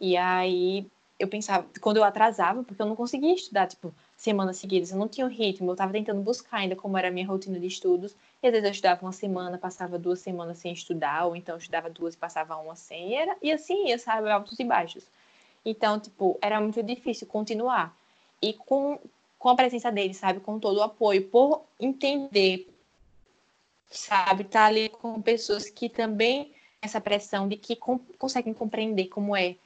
[0.00, 0.86] E aí,
[1.18, 5.08] eu pensava, quando eu atrasava, porque eu não conseguia estudar, tipo, semanas seguidas, eu não
[5.08, 8.14] tinha o ritmo, eu tava tentando buscar ainda como era a minha rotina de estudos,
[8.42, 11.58] e às vezes eu estudava uma semana, passava duas semanas sem estudar, ou então eu
[11.58, 15.04] estudava duas e passava uma sem, e, era, e assim ia, sabe, altos e baixos.
[15.64, 17.94] Então, tipo, era muito difícil continuar
[18.42, 18.98] e com,
[19.38, 20.40] com a presença dele, sabe?
[20.40, 22.68] Com todo o apoio, por entender,
[23.90, 24.44] sabe?
[24.44, 29.56] Tá ali com pessoas que também essa pressão de que com, conseguem compreender como é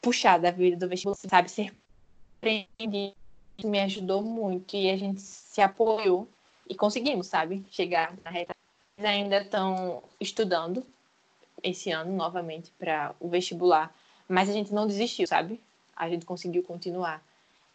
[0.00, 1.50] puxar da vida do vestibular, sabe?
[1.50, 1.74] Ser
[2.34, 3.14] compreendido
[3.64, 6.28] me ajudou muito e a gente se apoiou
[6.68, 8.54] e conseguimos, sabe, chegar na reta.
[8.96, 10.84] Eles ainda estão estudando
[11.62, 13.92] esse ano novamente para o vestibular,
[14.28, 15.60] mas a gente não desistiu, sabe?
[15.96, 17.22] A gente conseguiu continuar.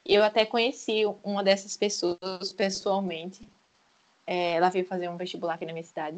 [0.05, 3.47] Eu até conheci uma dessas pessoas pessoalmente.
[4.27, 6.17] É, ela veio fazer um vestibular aqui na minha cidade.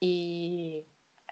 [0.00, 0.84] E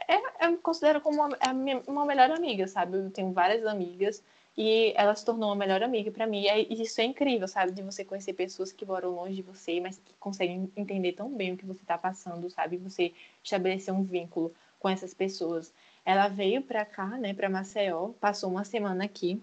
[0.08, 1.38] é, eu me considero como uma,
[1.86, 2.98] uma melhor amiga, sabe?
[2.98, 4.22] Eu tenho várias amigas
[4.56, 6.44] e ela se tornou uma melhor amiga para mim.
[6.46, 7.72] E isso é incrível, sabe?
[7.72, 11.54] De você conhecer pessoas que moram longe de você, mas que conseguem entender tão bem
[11.54, 12.76] o que você está passando, sabe?
[12.78, 13.12] Você
[13.42, 15.72] estabelecer um vínculo com essas pessoas.
[16.04, 19.40] Ela veio para cá, né, para Maceió, passou uma semana aqui,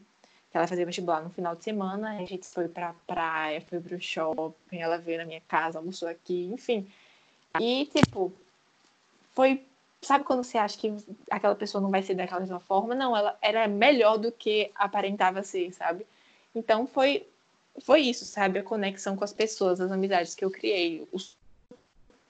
[0.53, 4.79] ela fazia vestibular no final de semana, a gente foi pra praia, foi pro shopping,
[4.79, 6.87] ela veio na minha casa, almoçou aqui, enfim.
[7.59, 8.33] E, tipo,
[9.33, 9.65] foi
[10.01, 10.93] sabe quando você acha que
[11.29, 12.95] aquela pessoa não vai ser daquela mesma forma?
[12.95, 16.05] Não, ela era melhor do que aparentava ser, sabe?
[16.55, 17.27] Então foi
[17.81, 18.59] foi isso, sabe?
[18.59, 21.17] A conexão com as pessoas, as amizades que eu criei, o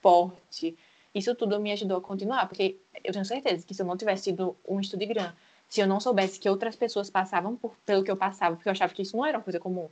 [0.02, 0.78] suporte.
[1.16, 4.26] Isso tudo me ajudou a continuar, porque eu tenho certeza que se eu não tivesse
[4.26, 5.34] tido um grande,
[5.72, 8.74] se eu não soubesse que outras pessoas passavam por, pelo que eu passava, porque eu
[8.74, 9.90] achava que isso não era uma coisa comum.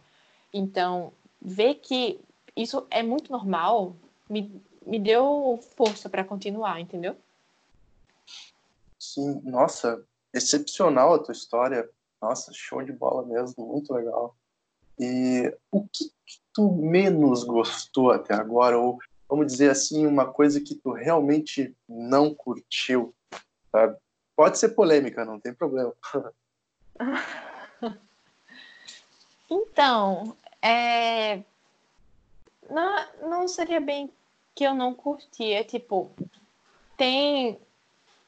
[0.53, 2.19] Então, ver que
[2.53, 3.95] isso é muito normal
[4.29, 7.15] me, me deu força para continuar, entendeu?
[8.99, 10.03] Sim, nossa,
[10.33, 11.89] excepcional a tua história.
[12.21, 14.35] Nossa, show de bola mesmo, muito legal.
[14.99, 18.77] E o que, que tu menos gostou até agora?
[18.77, 18.99] Ou,
[19.29, 23.15] vamos dizer assim, uma coisa que tu realmente não curtiu,
[23.71, 23.95] sabe?
[24.39, 25.93] Pode ser polêmica, não tem problema.
[29.51, 31.43] então, é...
[32.69, 34.09] não, não seria bem
[34.55, 36.09] que eu não curtia, tipo,
[36.95, 37.59] tem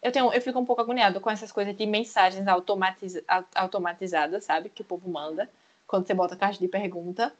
[0.01, 3.13] eu, tenho, eu fico um pouco agoniada com essas coisas de mensagens automatiz,
[3.55, 4.67] automatizadas, sabe?
[4.67, 5.49] Que o povo manda
[5.87, 7.33] quando você bota caixa de pergunta.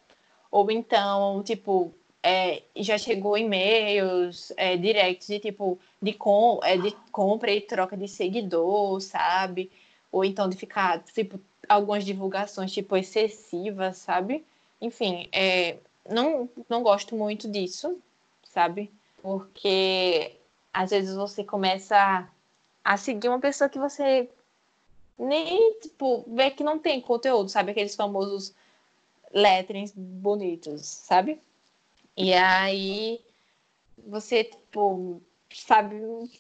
[0.50, 1.94] Ou então, tipo,
[2.24, 7.98] é, já chegou e-mails, é, directs de tipo de, com, é, de compra e troca
[7.98, 9.72] de seguidor, sabe?
[10.12, 14.46] Ou então de ficar, tipo, algumas divulgações tipo excessivas, sabe?
[14.80, 15.78] Enfim, é,
[16.10, 17.98] não, não gosto muito disso,
[18.44, 18.92] sabe?
[19.22, 20.34] Porque
[20.74, 22.28] às vezes você começa
[22.84, 24.30] a seguir uma pessoa que você
[25.18, 27.72] nem, tipo, vê que não tem conteúdo, sabe?
[27.72, 28.54] Aqueles famosos
[29.34, 31.40] letterings bonitos, sabe?
[32.16, 33.22] E aí
[34.08, 35.22] você, tipo,
[35.54, 35.96] sabe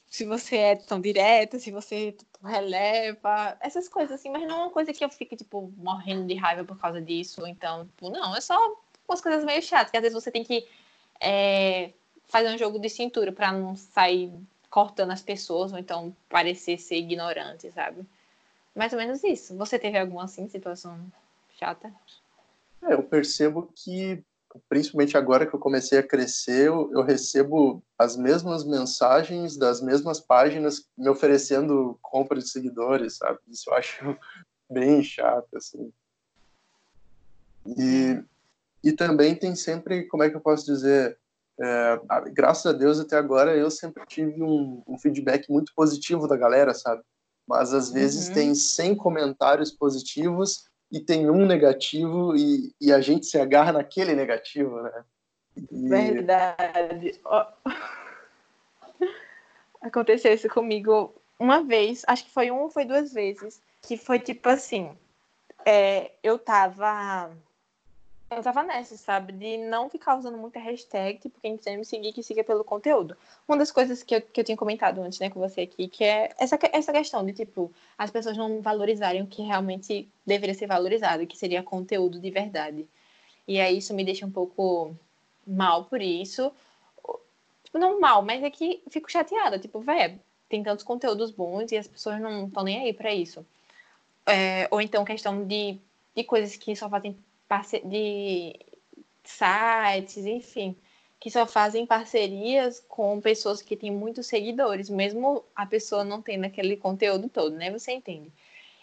[0.10, 4.64] se você é tão direta, se você tipo, releva, essas coisas assim, mas não é
[4.64, 7.46] uma coisa que eu fique, tipo, morrendo de raiva por causa disso.
[7.46, 8.58] Então, tipo, não, é só
[9.08, 10.68] umas coisas meio chatas, que às vezes você tem que
[11.20, 11.92] é,
[12.28, 14.32] fazer um jogo de cintura para não sair
[14.70, 18.06] cortando as pessoas, ou então parecer ser ignorante, sabe?
[18.74, 19.56] Mais ou menos isso.
[19.58, 20.98] Você teve alguma assim situação
[21.60, 21.94] chata?
[22.82, 24.24] É, eu percebo que,
[24.68, 30.20] principalmente agora que eu comecei a crescer, eu, eu recebo as mesmas mensagens das mesmas
[30.20, 33.40] páginas me oferecendo compra de seguidores, sabe?
[33.48, 34.18] Isso eu acho
[34.70, 35.92] bem chato, assim.
[37.78, 38.24] E,
[38.84, 41.18] e também tem sempre, como é que eu posso dizer,
[41.60, 42.02] é,
[42.32, 46.74] graças a Deus até agora eu sempre tive um, um, feedback muito positivo da galera,
[46.74, 47.04] sabe?
[47.48, 48.34] Mas às vezes uhum.
[48.34, 54.14] tem 100 comentários positivos e tem um negativo e, e, a gente se agarra naquele
[54.14, 55.06] negativo, né?
[55.72, 55.90] E...
[55.90, 57.20] Verdade.
[57.26, 57.46] Oh.
[59.82, 64.20] Aconteceu isso comigo uma vez, acho que foi uma ou foi duas vezes, que foi
[64.20, 64.92] tipo assim,
[65.66, 67.32] é, eu tava
[68.38, 69.34] eu tava nessa, sabe?
[69.34, 73.16] De não ficar usando muita hashtag, tipo, quem quiser me seguir, que siga pelo conteúdo.
[73.48, 76.04] Uma das coisas que eu, que eu tinha comentado antes, né, com você aqui, que
[76.04, 80.68] é essa, essa questão de, tipo, as pessoas não valorizarem o que realmente deveria ser
[80.68, 82.88] valorizado, que seria conteúdo de verdade.
[83.48, 84.96] E aí isso me deixa um pouco
[85.46, 86.52] mal por isso.
[87.66, 89.60] Tipo, não mal, mas é que fico chateada.
[89.60, 93.46] Tipo, velho, tem tantos conteúdos bons e as pessoas não estão nem aí para isso.
[94.26, 95.78] É, ou então questão de,
[96.16, 97.18] de coisas que só fazem
[97.86, 98.60] de
[99.24, 100.76] sites, enfim,
[101.20, 106.46] que só fazem parcerias com pessoas que têm muitos seguidores, mesmo a pessoa não tendo
[106.46, 107.72] aquele conteúdo todo, né?
[107.72, 108.32] Você entende?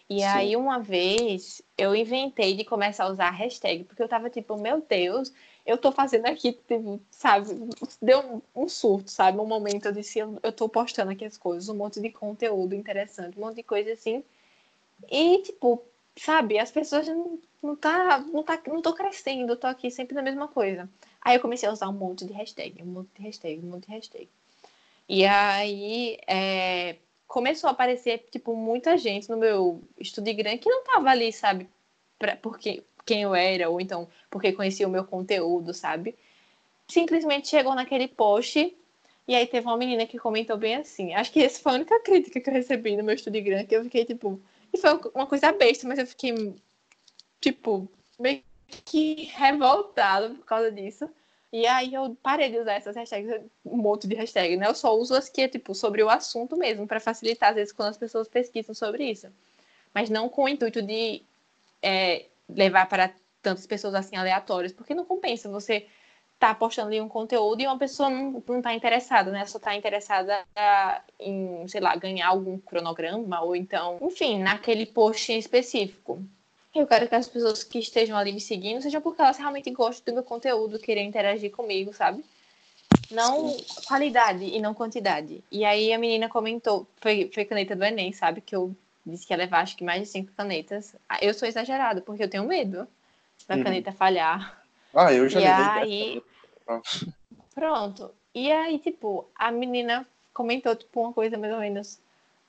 [0.09, 0.27] E Sim.
[0.27, 4.57] aí, uma vez, eu inventei de começar a usar a hashtag, porque eu tava tipo,
[4.57, 5.33] meu Deus,
[5.67, 7.69] eu tô fazendo aqui, tipo, sabe?
[8.01, 9.39] Deu um, um, surto, sabe?
[9.39, 12.75] Um momento eu disse, eu, eu tô postando aqui as coisas, um monte de conteúdo
[12.75, 14.25] interessante, um monte de coisa assim.
[15.11, 15.83] E, tipo,
[16.19, 17.07] sabe, as pessoas
[17.63, 20.89] não, tá, não tá, não tô crescendo, tô aqui sempre na mesma coisa.
[21.21, 23.87] Aí eu comecei a usar um monte de hashtag, um monte de hashtag, um monte
[23.87, 24.29] de hashtag.
[25.09, 26.97] E aí é,
[27.27, 31.69] começou a aparecer, tipo, muita gente no meu Instagram que não tava ali, sabe,
[32.19, 36.15] pra, porque quem eu era, ou então porque conhecia o meu conteúdo, sabe?
[36.87, 38.77] Simplesmente chegou naquele post
[39.27, 41.15] e aí teve uma menina que comentou bem assim.
[41.15, 43.85] Acho que essa foi a única crítica que eu recebi no meu Instagram, que eu
[43.85, 44.41] fiquei tipo.
[44.73, 46.55] E foi uma coisa besta, mas eu fiquei,
[47.41, 47.89] tipo,
[48.19, 48.43] meio
[48.85, 51.09] que revoltada por causa disso.
[51.51, 54.67] E aí eu parei de usar essas hashtags, um monte de hashtag, né?
[54.67, 57.73] Eu só uso as que é, tipo, sobre o assunto mesmo, para facilitar, às vezes,
[57.73, 59.29] quando as pessoas pesquisam sobre isso.
[59.95, 61.23] Mas não com o intuito de
[61.83, 65.87] é, levar para tantas pessoas assim aleatórias, porque não compensa você
[66.39, 69.45] tá postando ali um conteúdo e uma pessoa não, não tá interessada, né?
[69.47, 70.47] Só tá interessada
[71.19, 76.23] em, sei lá, ganhar algum cronograma ou então, enfim, naquele post em específico.
[76.75, 80.13] Eu quero que as pessoas que estejam ali me seguindo sejam porque elas realmente gostam
[80.13, 82.25] do meu conteúdo, querem interagir comigo, sabe?
[83.11, 83.65] Não Sim.
[83.87, 85.43] qualidade e não quantidade.
[85.51, 88.41] E aí a menina comentou, foi, foi caneta do Enem, sabe?
[88.41, 88.75] Que eu
[89.05, 90.95] disse que ia levar acho que mais de cinco canetas.
[91.09, 92.87] Ah, eu sou exagerado, porque eu tenho medo
[93.49, 93.65] da uhum.
[93.65, 94.63] caneta falhar.
[94.95, 96.23] Ah, eu já e aí...
[97.55, 98.11] Pronto.
[98.35, 102.01] E aí, tipo, a menina comentou, tipo, uma coisa mais ou menos,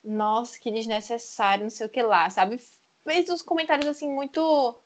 [0.04, 2.60] nossa, que desnecessário, não sei o que lá, sabe?
[3.02, 4.78] Fez uns comentários, assim, muito,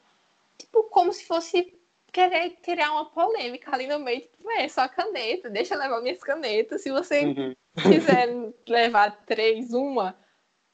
[0.57, 1.77] tipo, como se fosse
[2.11, 6.19] querer criar uma polêmica ali no meio, tipo, é só caneta, deixa eu levar minhas
[6.19, 7.55] canetas, se você uhum.
[7.75, 8.29] quiser
[8.67, 10.17] levar três, uma,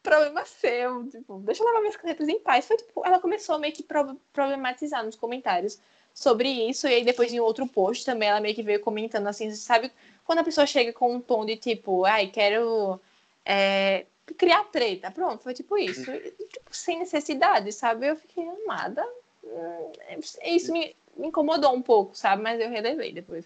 [0.01, 2.65] problema seu, tipo, deixa eu levar minhas canetas em paz.
[2.65, 3.85] Foi, tipo, ela começou a meio que
[4.33, 5.79] problematizar nos comentários
[6.13, 9.51] sobre isso, e aí depois em outro post também ela meio que veio comentando assim,
[9.51, 9.91] sabe,
[10.25, 12.99] quando a pessoa chega com um tom de tipo, ai, quero
[13.45, 14.05] é,
[14.37, 19.05] criar treta, pronto, foi tipo isso, e, tipo, sem necessidade, sabe, eu fiquei amada,
[19.43, 19.91] hum,
[20.43, 23.45] isso me, incomodou um pouco, sabe, mas eu relevei depois.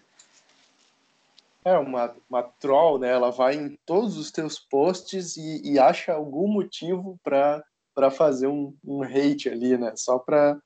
[1.64, 3.10] É uma, uma troll, né?
[3.10, 8.72] Ela vai em todos os teus posts e, e acha algum motivo para fazer um,
[8.84, 9.92] um hate ali, né?
[9.96, 10.60] Só para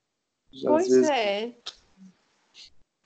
[0.63, 1.09] Pois vezes...
[1.09, 1.53] é.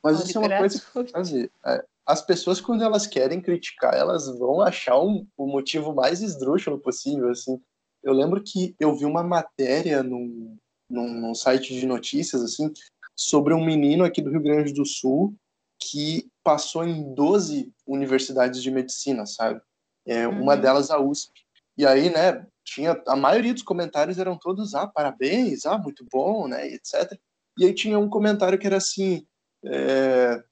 [0.06, 1.50] Mas isso é uma coisa.
[1.66, 6.80] É, as pessoas, quando elas querem criticar, elas vão achar um, o motivo mais esdrúxulo
[6.80, 7.60] possível, assim.
[8.04, 10.56] Eu lembro que eu vi uma matéria num,
[10.88, 12.72] num, num site de notícias, assim,
[13.16, 15.36] sobre um menino aqui do Rio Grande do Sul
[15.80, 19.60] que passou em 12 universidades de medicina, sabe?
[20.06, 20.44] É, uhum.
[20.44, 21.32] Uma delas a USP.
[21.76, 26.48] E aí, né, tinha a maioria dos comentários eram todos ah, parabéns, ah, muito bom,
[26.48, 27.20] né, etc.
[27.58, 29.26] E aí tinha um comentário que era assim,
[29.66, 30.44] é,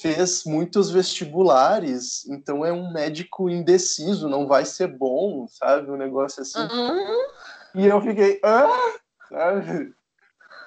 [0.00, 5.90] fez muitos vestibulares, então é um médico indeciso, não vai ser bom, sabe?
[5.90, 6.60] Um negócio assim.
[6.60, 7.26] Uhum.
[7.74, 8.98] E eu fiquei, ah!
[9.28, 9.94] Sabe?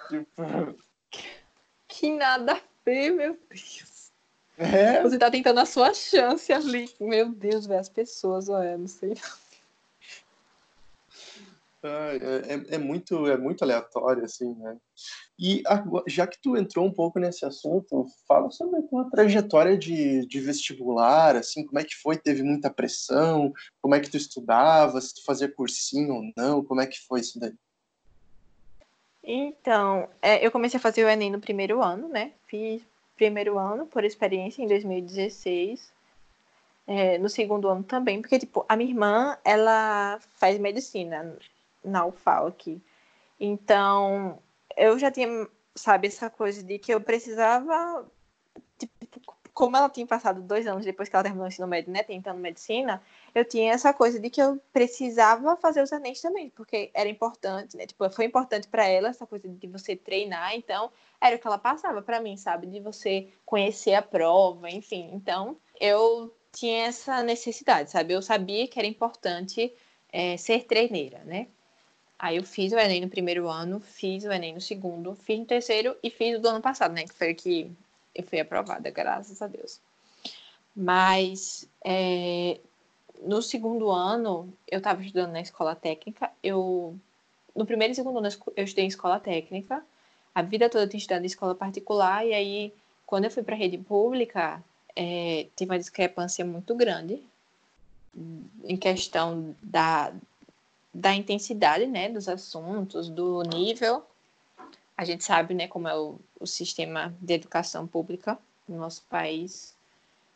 [0.09, 0.75] Tipo.
[1.87, 4.11] Que nada a ver, meu Deus.
[4.57, 5.01] É.
[5.01, 6.89] Você tá tentando a sua chance ali.
[6.99, 9.13] Meu Deus, velho, as pessoas, olha, não sei.
[9.13, 9.15] É,
[11.83, 14.77] é, é, muito, é muito aleatório, assim, né?
[15.39, 19.77] E agora, já que tu entrou um pouco nesse assunto, fala sobre a tua trajetória
[19.77, 22.17] de, de vestibular, assim, como é que foi?
[22.17, 23.51] Teve muita pressão?
[23.81, 25.01] Como é que tu estudava?
[25.01, 26.63] Se tu fazia cursinho ou não?
[26.63, 27.53] Como é que foi isso daí?
[29.23, 32.33] Então, é, eu comecei a fazer o Enem no primeiro ano, né?
[32.47, 32.81] Fiz
[33.15, 35.91] primeiro ano por experiência em 2016.
[36.87, 41.37] É, no segundo ano também, porque, tipo, a minha irmã, ela faz medicina
[41.83, 42.81] na UFAL aqui.
[43.39, 44.41] Então,
[44.77, 48.09] eu já tinha, sabe, essa coisa de que eu precisava,
[48.77, 52.03] tipo, como ela tinha passado dois anos depois que ela terminou o ensino médio, né,
[52.03, 53.01] tentando medicina,
[53.35, 57.75] eu tinha essa coisa de que eu precisava fazer os Enem também, porque era importante,
[57.75, 61.47] né, tipo, foi importante para ela essa coisa de você treinar, então era o que
[61.47, 67.21] ela passava para mim, sabe, de você conhecer a prova, enfim, então eu tinha essa
[67.21, 69.73] necessidade, sabe, eu sabia que era importante
[70.11, 71.47] é, ser treineira, né,
[72.21, 75.45] Aí eu fiz o Enem no primeiro ano, fiz o Enem no segundo, fiz no
[75.45, 77.03] terceiro e fiz o do ano passado, né?
[77.03, 77.71] Que foi que
[78.13, 79.79] eu fui aprovada, graças a Deus.
[80.75, 82.59] Mas é,
[83.23, 86.29] no segundo ano, eu estava estudando na escola técnica.
[86.43, 86.95] Eu,
[87.55, 89.83] no primeiro e segundo ano, eu estudei em escola técnica.
[90.35, 92.23] A vida toda eu tinha estudado em escola particular.
[92.23, 92.71] E aí,
[93.07, 94.63] quando eu fui para a rede pública,
[94.95, 97.19] é, tive uma discrepância muito grande
[98.63, 100.13] em questão da,
[100.93, 104.03] da intensidade, né, dos assuntos, do nível.
[104.97, 108.37] A gente sabe, né, como é o, o sistema de educação pública
[108.67, 109.75] no nosso país.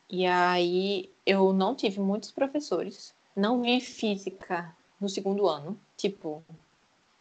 [0.09, 6.43] E aí eu não tive muitos professores, não vi física no segundo ano, tipo,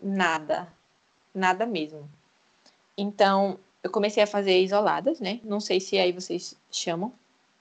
[0.00, 0.72] nada,
[1.34, 2.08] nada mesmo.
[2.96, 5.40] Então, eu comecei a fazer isoladas, né?
[5.42, 7.12] Não sei se aí vocês chamam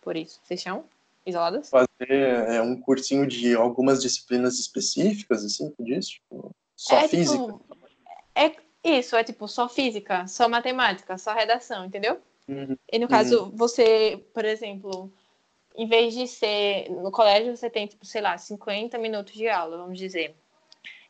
[0.02, 0.40] por isso.
[0.44, 0.86] Vocês chamam?
[1.26, 1.70] Isoladas?
[1.70, 6.12] Fazer é, um cursinho de algumas disciplinas específicas, assim, tu disse?
[6.12, 7.44] Tipo, só é, tipo, física?
[7.44, 7.78] Tipo,
[8.36, 12.20] é, Isso, é tipo só física, só matemática, só redação, entendeu?
[12.48, 12.78] Uhum.
[12.91, 13.52] E no caso, uhum.
[13.56, 15.12] você, por exemplo,
[15.76, 16.90] em vez de ser.
[16.90, 20.36] No colégio você tem, tipo, sei lá, 50 minutos de aula, vamos dizer.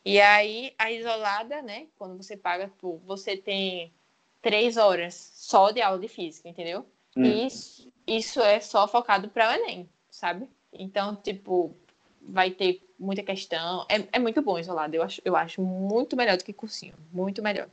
[0.05, 1.87] E aí, a isolada, né?
[1.97, 3.93] Quando você paga, tipo, você tem
[4.41, 6.85] três horas só de aula de física, entendeu?
[7.15, 7.23] Uhum.
[7.23, 9.89] E isso, isso é só focado para o Enem,
[10.23, 10.47] sabe?
[10.71, 11.75] Então, tipo,
[12.21, 13.85] vai ter muita questão.
[13.89, 14.95] É, é muito bom isolado.
[14.95, 16.93] Eu acho, eu acho muito melhor do que cursinho.
[17.11, 17.67] Muito melhor.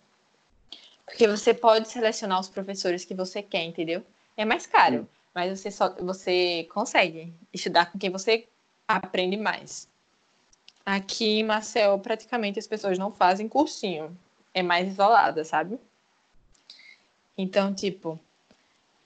[1.07, 4.05] Porque você pode selecionar os professores que você quer, entendeu?
[4.37, 8.49] É mais caro, mas você só você consegue estudar com quem você
[8.89, 9.89] aprende mais.
[10.85, 14.17] Aqui em Marcel, praticamente as pessoas não fazem cursinho.
[14.53, 15.79] É mais isolada, sabe?
[17.39, 18.19] Então, tipo,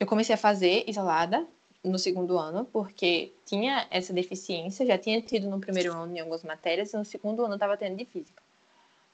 [0.01, 1.47] eu comecei a fazer isolada
[1.85, 6.43] no segundo ano, porque tinha essa deficiência, já tinha tido no primeiro ano em algumas
[6.43, 8.43] matérias, e no segundo ano estava tendo de física.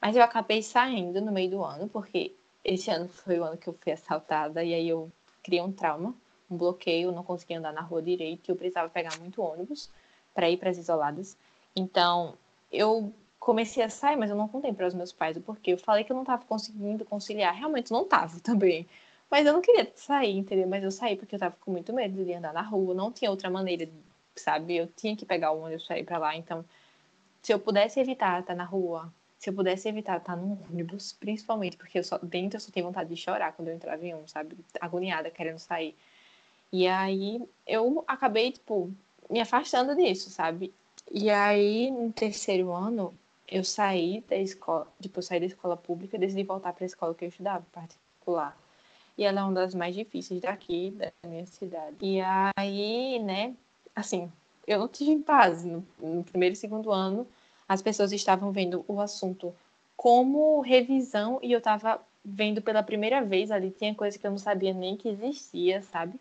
[0.01, 2.35] Mas eu acabei saindo no meio do ano, porque
[2.65, 5.11] esse ano foi o ano que eu fui assaltada, e aí eu
[5.43, 6.15] criei um trauma,
[6.51, 9.91] um bloqueio, não conseguia andar na rua direito, e eu precisava pegar muito ônibus
[10.33, 11.37] para ir para as isoladas.
[11.75, 12.35] Então,
[12.71, 15.73] eu comecei a sair, mas eu não contei para os meus pais o porquê.
[15.73, 18.87] Eu falei que eu não estava conseguindo conciliar, realmente não estava também.
[19.31, 20.67] Mas eu não queria sair, entendeu?
[20.67, 23.31] Mas eu saí porque eu tava com muito medo de andar na rua, não tinha
[23.31, 23.89] outra maneira,
[24.35, 24.77] sabe?
[24.77, 26.65] Eu tinha que pegar o ônibus para ir para lá, então
[27.43, 31.77] se eu pudesse evitar estar na rua, se eu pudesse evitar estar no ônibus, principalmente
[31.77, 34.27] porque eu só dentro eu só tinha vontade de chorar quando eu entrava em um,
[34.27, 34.57] sabe?
[34.81, 35.97] Agoniada, querendo sair.
[36.73, 38.93] E aí eu acabei, tipo,
[39.31, 40.75] me afastando disso, sabe?
[41.11, 43.15] E aí, no terceiro ano,
[43.49, 46.87] eu saí da escola, tipo, eu saí da escola pública e decidi voltar para a
[46.87, 48.57] escola que eu estudava, particular
[49.21, 51.95] e ela é uma das mais difíceis daqui, da minha cidade.
[52.01, 52.23] E
[52.57, 53.55] aí, né,
[53.95, 54.33] assim,
[54.67, 55.63] eu não tive paz.
[55.63, 57.27] No, no primeiro e segundo ano,
[57.69, 59.55] as pessoas estavam vendo o assunto
[59.95, 63.71] como revisão e eu estava vendo pela primeira vez ali.
[63.71, 66.19] Tinha coisas que eu não sabia nem que existia, sabe?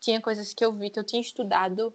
[0.00, 1.92] Tinha coisas que eu vi que eu tinha estudado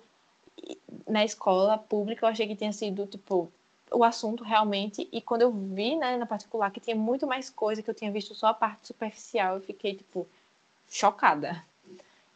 [1.07, 3.51] na escola pública, eu achei que tinha sido, tipo,
[3.91, 5.07] o assunto realmente.
[5.11, 8.11] E quando eu vi, né, na particular, que tinha muito mais coisa, que eu tinha
[8.11, 10.27] visto só a parte superficial, eu fiquei, tipo,
[10.89, 11.63] chocada.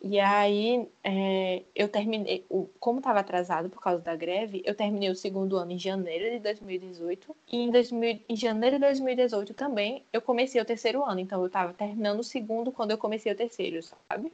[0.04, 2.44] E aí, é, eu terminei,
[2.80, 6.40] como estava atrasado por causa da greve, eu terminei o segundo ano em janeiro de
[6.40, 7.36] 2018.
[7.52, 11.20] E em, 2000, em janeiro de 2018 também, eu comecei o terceiro ano.
[11.20, 14.34] Então, eu estava terminando o segundo quando eu comecei o terceiro, sabe?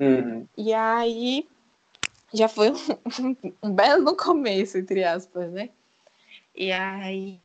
[0.00, 0.44] Uhum.
[0.56, 1.48] E aí,
[2.32, 2.74] já foi um,
[3.62, 5.70] um belo começo, entre aspas, né?
[6.54, 7.40] E aí,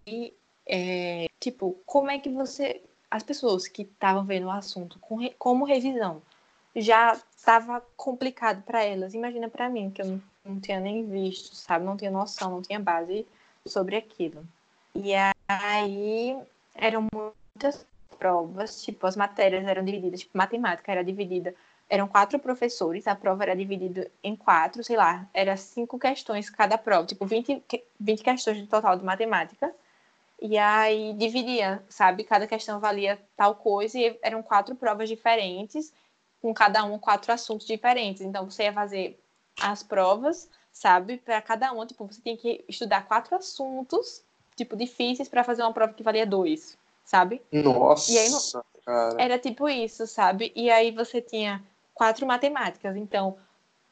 [0.66, 2.82] é, tipo, como é que você.
[3.10, 6.22] As pessoas que estavam vendo o assunto com, como revisão
[6.76, 9.14] já estava complicado para elas.
[9.14, 11.86] Imagina para mim, que eu não, não tinha nem visto, sabe?
[11.86, 13.26] Não tinha noção, não tinha base
[13.66, 14.46] sobre aquilo.
[14.94, 15.12] E
[15.48, 16.38] aí
[16.74, 17.86] eram muitas
[18.18, 21.54] provas, tipo, as matérias eram divididas, tipo, matemática era dividida
[21.90, 26.78] eram quatro professores, a prova era dividida em quatro, sei lá, era cinco questões cada
[26.78, 27.64] prova, tipo 20,
[28.00, 29.74] 20 questões no total de matemática.
[30.42, 32.24] E aí dividia, sabe?
[32.24, 35.94] Cada questão valia tal coisa e eram quatro provas diferentes,
[36.42, 38.22] com cada um quatro assuntos diferentes.
[38.22, 39.20] Então você ia fazer
[39.62, 41.18] as provas, sabe?
[41.18, 44.24] Para cada um, tipo, você tinha que estudar quatro assuntos,
[44.56, 47.42] tipo, difíceis para fazer uma prova que valia dois, sabe?
[47.52, 48.12] Nossa!
[48.12, 48.32] E aí,
[48.86, 49.22] cara.
[49.22, 50.52] Era tipo isso, sabe?
[50.54, 51.64] E aí você tinha
[51.96, 52.96] quatro matemáticas.
[52.96, 53.38] Então,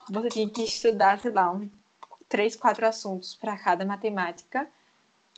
[0.10, 1.70] você tinha que estudar, sei lá, um,
[2.30, 4.68] três, quatro assuntos para cada matemática.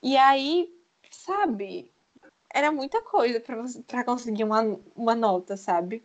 [0.04, 0.70] E aí,
[1.10, 1.90] sabe,
[2.54, 6.04] era muita coisa para conseguir uma, uma nota, sabe?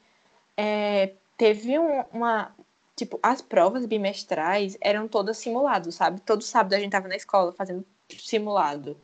[0.56, 2.54] É, teve um, uma.
[2.94, 6.20] Tipo, as provas bimestrais eram todas simuladas, sabe?
[6.20, 7.84] Todo sábado a gente tava na escola fazendo
[8.18, 8.96] simulado.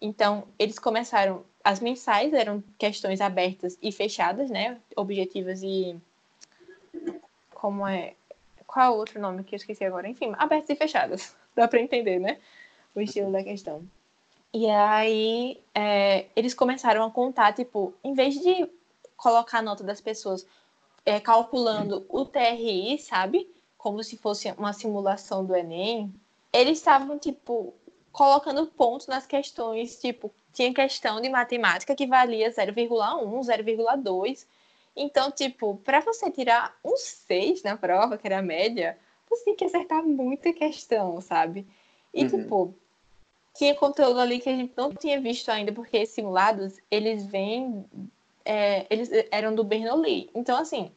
[0.00, 1.44] Então, eles começaram.
[1.62, 4.78] As mensais eram questões abertas e fechadas, né?
[4.96, 6.00] Objetivas e
[7.60, 8.14] como é.
[8.66, 10.08] Qual é o outro nome que eu esqueci agora?
[10.08, 11.36] Enfim, abertas e fechadas.
[11.54, 12.38] Dá para entender, né?
[12.94, 13.84] O estilo da questão.
[14.52, 18.68] E aí, é, eles começaram a contar, tipo, em vez de
[19.16, 20.46] colocar a nota das pessoas
[21.04, 23.46] é, calculando o TRI, sabe?
[23.76, 26.12] Como se fosse uma simulação do Enem,
[26.52, 27.74] eles estavam, tipo,
[28.10, 34.46] colocando pontos nas questões, tipo, tinha questão de matemática que valia 0,1, 0,2,
[34.96, 38.98] então, tipo, para você tirar um 6 na prova, que era a média,
[39.28, 41.66] você tem que acertar muita questão, sabe?
[42.12, 42.28] E, uhum.
[42.28, 42.74] tipo,
[43.54, 47.84] tinha conteúdo ali que a gente não tinha visto ainda, porque esses simulados, eles vêm.
[48.44, 50.30] É, eles eram do Bernoulli.
[50.34, 50.90] Então, assim,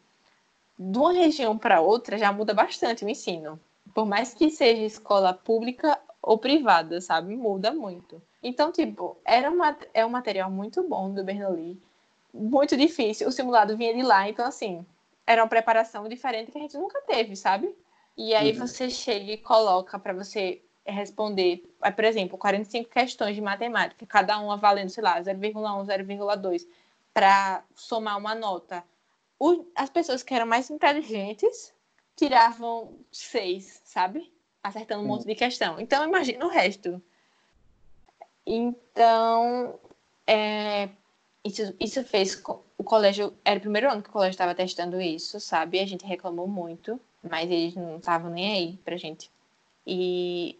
[0.80, 3.60] de uma região para outra já muda bastante o ensino.
[3.94, 7.36] Por mais que seja escola pública ou privada, sabe?
[7.36, 8.22] Muda muito.
[8.41, 11.80] Então, tipo, era uma, é um material muito bom do Bernoulli
[12.34, 13.28] muito difícil.
[13.28, 14.86] O simulado vinha de lá, então, assim,
[15.26, 17.74] era uma preparação diferente que a gente nunca teve, sabe?
[18.18, 18.68] E aí uhum.
[18.68, 21.64] você chega e coloca para você responder,
[21.96, 25.54] por exemplo, 45 questões de matemática, cada uma valendo, sei lá, 0,1,
[25.86, 26.68] 0,2,
[27.14, 28.84] para somar uma nota.
[29.40, 31.74] O, as pessoas que eram mais inteligentes
[32.16, 34.32] tiravam seis, sabe?
[34.62, 35.80] Acertando um monte de questão.
[35.80, 37.02] Então, imagina o resto.
[38.46, 39.80] Então,
[40.28, 40.90] é,
[41.44, 42.41] isso, isso fez.
[42.78, 43.34] O colégio.
[43.44, 45.80] Era o primeiro ano que o colégio estava testando isso, sabe?
[45.80, 49.30] A gente reclamou muito, mas eles não estavam nem aí pra gente.
[49.86, 50.57] E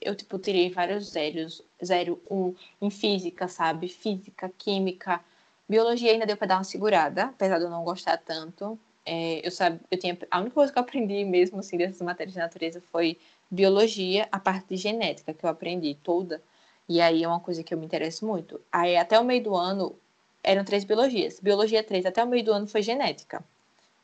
[0.00, 1.62] eu, tipo, tirei vários zeros.
[1.84, 3.88] Zero, um em física, sabe?
[3.88, 5.20] Física, química.
[5.68, 8.78] Biologia ainda deu pra dar uma segurada, apesar de eu não gostar tanto.
[9.04, 12.34] É, eu sabe, eu tinha a única coisa que eu aprendi mesmo assim dessas matérias
[12.34, 13.18] de natureza foi
[13.50, 16.42] biologia, a parte de genética que eu aprendi toda.
[16.88, 18.60] E aí é uma coisa que eu me interesso muito.
[18.70, 19.96] Aí até o meio do ano
[20.42, 21.40] eram três biologias.
[21.40, 23.44] Biologia 3 até o meio do ano foi genética.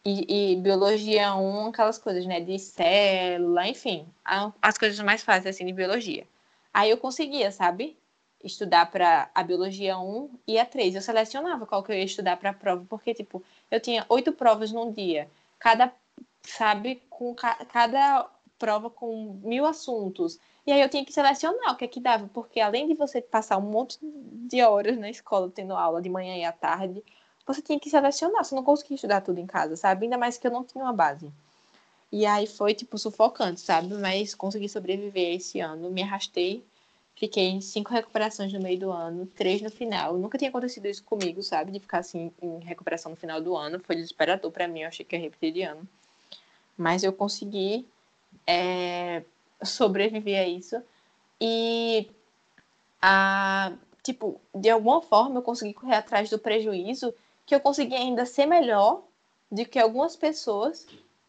[0.04, 2.40] E, e, biologia 1, aquelas coisas, né?
[2.40, 4.06] De célula, enfim.
[4.62, 6.24] As coisas mais fáceis, assim, de biologia.
[6.72, 7.96] Aí eu conseguia, sabe?
[8.44, 10.94] Estudar para a biologia 1 e a 3.
[10.94, 14.32] Eu selecionava qual que eu ia estudar para a prova, porque, tipo, eu tinha oito
[14.32, 15.28] provas num dia.
[15.58, 15.92] Cada,
[16.42, 17.02] sabe?
[17.10, 20.38] Com ca cada prova com mil assuntos.
[20.66, 23.20] E aí eu tinha que selecionar o que é que dava, porque além de você
[23.20, 27.02] passar um monte de horas na escola tendo aula de manhã e à tarde,
[27.46, 30.04] você tinha que selecionar, você não conseguia estudar tudo em casa, sabe?
[30.04, 31.30] Ainda mais que eu não tinha uma base.
[32.10, 33.94] E aí foi, tipo, sufocante, sabe?
[33.94, 36.64] Mas consegui sobreviver esse ano, me arrastei,
[37.14, 40.16] fiquei em cinco recuperações no meio do ano, três no final.
[40.16, 41.70] Nunca tinha acontecido isso comigo, sabe?
[41.72, 43.80] De ficar assim em recuperação no final do ano.
[43.80, 45.86] Foi desesperador para mim, eu achei que ia repetir de ano.
[46.76, 47.86] Mas eu consegui
[48.46, 49.22] é,
[49.62, 50.82] sobreviver a isso.
[51.40, 52.08] E,
[53.00, 57.12] a, tipo, de alguma forma eu consegui correr atrás do prejuízo
[57.44, 59.02] que eu consegui ainda ser melhor
[59.50, 60.86] do que algumas pessoas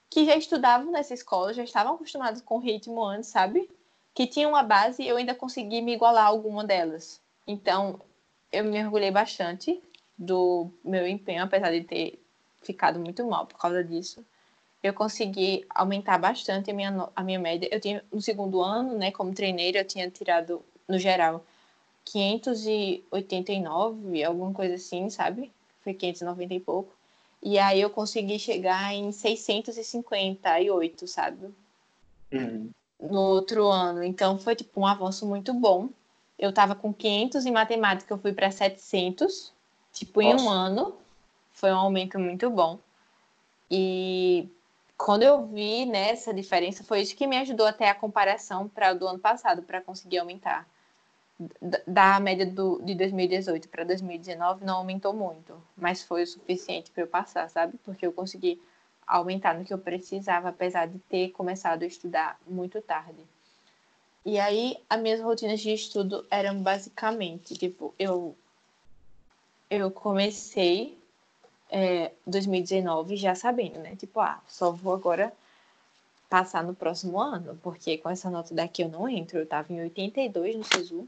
[0.09, 3.69] que já estudavam nessa escola, já estavam acostumadas com o ritmo antes, sabe?
[4.13, 7.21] Que tinham uma base e eu ainda consegui me igualar a alguma delas.
[7.45, 7.99] Então,
[8.51, 9.81] eu me orgulhei bastante
[10.17, 12.19] do meu empenho, apesar de ter
[12.63, 14.25] ficado muito mal por causa disso.
[14.83, 17.69] Eu consegui aumentar bastante a minha, a minha média.
[17.71, 21.43] Eu tinha, no segundo ano, né, como treineira, eu tinha tirado, no geral,
[22.05, 25.51] 589, alguma coisa assim, sabe?
[25.87, 26.93] foi 590 e pouco.
[27.41, 31.53] E aí eu consegui chegar em 658, sabe?
[32.31, 32.69] Uhum.
[32.99, 34.03] No outro ano.
[34.03, 35.89] Então foi tipo um avanço muito bom.
[36.37, 39.53] Eu tava com 500 em matemática, eu fui para 700,
[39.93, 40.43] tipo Nossa.
[40.43, 40.93] em um ano.
[41.53, 42.77] Foi um aumento muito bom.
[43.71, 44.47] E
[44.97, 49.07] quando eu vi né, diferença, foi isso que me ajudou até a comparação para do
[49.07, 50.67] ano passado, para conseguir aumentar
[51.85, 57.03] da média do, de 2018 para 2019 não aumentou muito, mas foi o suficiente para
[57.03, 57.77] eu passar, sabe?
[57.83, 58.59] Porque eu consegui
[59.05, 63.23] aumentar no que eu precisava, apesar de ter começado a estudar muito tarde.
[64.25, 68.35] E aí, as minhas rotinas de estudo eram basicamente, tipo, eu,
[69.69, 70.97] eu comecei
[71.69, 73.95] é, 2019 já sabendo, né?
[73.95, 75.33] Tipo, ah, só vou agora
[76.29, 79.39] passar no próximo ano, porque com essa nota daqui eu não entro.
[79.39, 81.07] Eu tava em 82 no SISU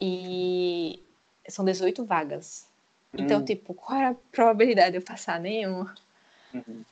[0.00, 1.02] e
[1.48, 2.66] são 18 vagas.
[3.12, 3.44] Então, hum.
[3.44, 5.94] tipo, qual é a probabilidade de eu passar nenhuma?
[6.52, 6.84] Uhum.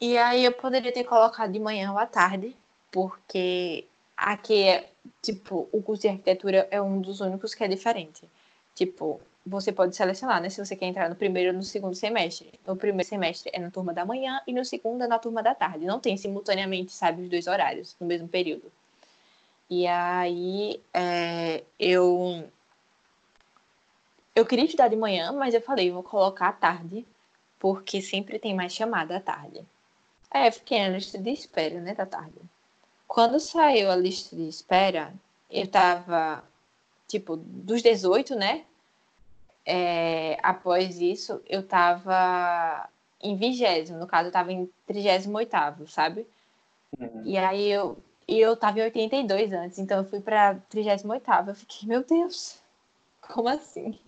[0.00, 2.56] E aí eu poderia ter colocado de manhã ou à tarde,
[2.90, 3.86] porque
[4.16, 4.90] aqui é,
[5.22, 8.28] tipo, o curso de arquitetura é um dos únicos que é diferente.
[8.74, 10.48] Tipo, você pode selecionar, né?
[10.48, 12.52] Se você quer entrar no primeiro ou no segundo semestre.
[12.66, 15.54] No primeiro semestre é na turma da manhã e no segundo é na turma da
[15.54, 15.84] tarde.
[15.84, 18.72] Não tem simultaneamente, sabe, os dois horários no mesmo período.
[19.68, 22.44] E aí é, eu
[24.34, 27.06] eu queria estudar de manhã, mas eu falei, vou colocar à tarde,
[27.58, 29.60] porque sempre tem mais chamada à tarde.
[30.34, 32.34] Eu fiquei na lista de espera, né, da tarde.
[33.06, 35.14] Quando saiu a lista de espera,
[35.48, 36.42] eu tava,
[37.06, 38.64] tipo, dos 18, né?
[39.66, 42.88] É, após isso, eu tava
[43.20, 46.26] em vigésimo, no caso, eu tava em 38, sabe?
[46.98, 47.22] Uhum.
[47.24, 47.96] E aí eu
[48.26, 51.06] e eu tava em 82 antes, então eu fui pra 38
[51.48, 52.58] Eu fiquei, meu Deus,
[53.20, 53.98] como assim?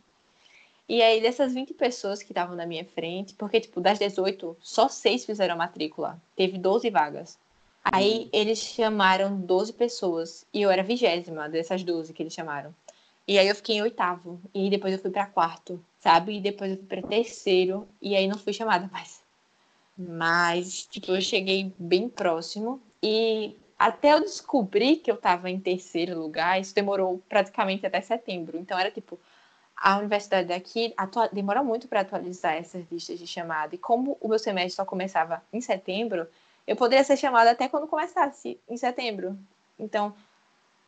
[0.88, 4.88] E aí, dessas 20 pessoas que estavam na minha frente, porque, tipo, das 18, só
[4.88, 6.20] seis fizeram a matrícula.
[6.36, 7.38] Teve 12 vagas.
[7.84, 8.28] Aí, uhum.
[8.32, 10.46] eles chamaram 12 pessoas.
[10.52, 12.72] E eu era vigésima dessas 12 que eles chamaram.
[13.26, 14.40] E aí, eu fiquei em oitavo.
[14.54, 16.36] E depois eu fui para quarto, sabe?
[16.36, 17.88] E depois eu fui para terceiro.
[18.00, 19.22] E aí, não fui chamada mais.
[19.96, 22.80] Mas, tipo, eu cheguei bem próximo.
[23.02, 28.56] E até eu descobrir que eu estava em terceiro lugar, isso demorou praticamente até setembro.
[28.58, 29.18] Então era tipo,
[29.76, 30.94] a universidade daqui
[31.32, 33.74] demora muito para atualizar essas listas de chamada.
[33.74, 36.26] E como o meu semestre só começava em setembro,
[36.66, 39.38] eu poderia ser chamada até quando começasse, em setembro.
[39.78, 40.14] Então,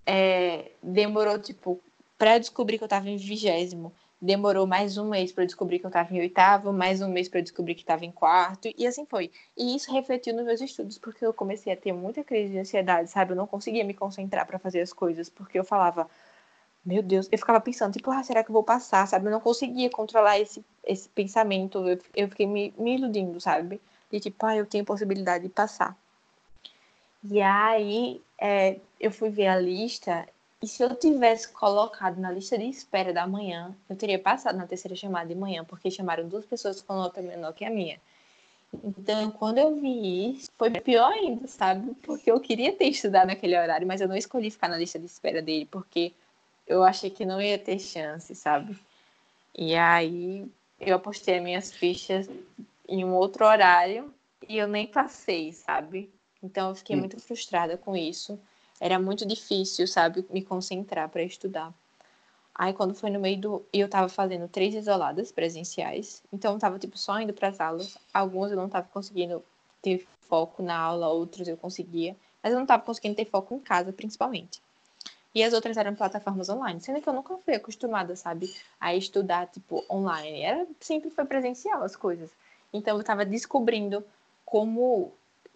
[0.07, 1.79] é, demorou, tipo,
[2.19, 3.93] para descobrir que eu estava em vigésimo.
[4.21, 7.41] Demorou mais um mês para descobrir que eu estava em oitavo, mais um mês para
[7.41, 9.31] descobrir que estava em quarto, e assim foi.
[9.57, 13.09] E isso refletiu nos meus estudos, porque eu comecei a ter muita crise de ansiedade,
[13.09, 13.31] sabe?
[13.31, 16.11] Eu não conseguia me concentrar para fazer as coisas, porque eu falava,
[16.85, 19.27] meu Deus, eu ficava pensando, tipo, ah, será que eu vou passar, sabe?
[19.27, 23.81] Eu não conseguia controlar esse, esse pensamento, eu, eu fiquei me, me iludindo, sabe?
[24.11, 25.97] De tipo, ah, eu tenho possibilidade de passar.
[27.23, 30.27] E aí, é, eu fui ver a lista
[30.61, 34.67] e se eu tivesse colocado na lista de espera da manhã, eu teria passado na
[34.67, 38.01] terceira chamada de manhã, porque chamaram duas pessoas com nota menor que a minha.
[38.85, 41.95] Então, quando eu vi isso, foi pior ainda, sabe?
[42.03, 45.07] Porque eu queria ter estudado naquele horário, mas eu não escolhi ficar na lista de
[45.07, 46.13] espera dele, porque
[46.67, 48.77] eu achei que não ia ter chance, sabe?
[49.57, 50.45] E aí
[50.81, 52.29] eu apostei as minhas fichas
[52.89, 54.13] em um outro horário
[54.49, 56.11] e eu nem passei, sabe?
[56.43, 57.01] Então eu fiquei hum.
[57.01, 58.39] muito frustrada com isso
[58.81, 61.73] era muito difícil, sabe, me concentrar para estudar.
[62.55, 63.67] Aí quando foi no meio do.
[63.73, 66.23] Eu tava fazendo três isoladas presenciais.
[66.33, 67.97] Então eu tava, tipo, só indo para as aulas.
[68.13, 69.45] Algumas eu não tava conseguindo
[69.81, 72.17] ter foco na aula, outras eu conseguia.
[72.43, 74.61] Mas eu não tava conseguindo ter foco em casa, principalmente.
[75.35, 79.47] E as outras eram plataformas online, sendo que eu nunca fui acostumada, sabe, a estudar,
[79.47, 80.43] tipo, online.
[80.43, 82.31] Era, sempre foi presencial as coisas.
[82.73, 84.05] Então eu tava descobrindo
[84.45, 85.13] como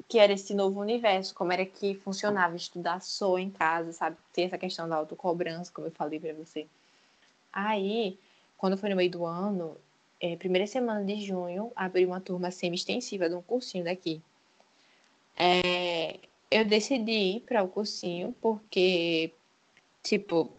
[0.08, 4.16] que era esse novo universo, como era que funcionava estudar só em casa, sabe?
[4.32, 6.66] Tem essa questão da autocobrança, como eu falei para você.
[7.52, 8.18] Aí,
[8.56, 9.76] quando foi no meio do ano,
[10.20, 14.22] é, primeira semana de junho, abri uma turma semi-extensiva de um cursinho daqui.
[15.36, 16.18] É,
[16.50, 19.32] eu decidi ir para o cursinho porque,
[20.02, 20.50] tipo,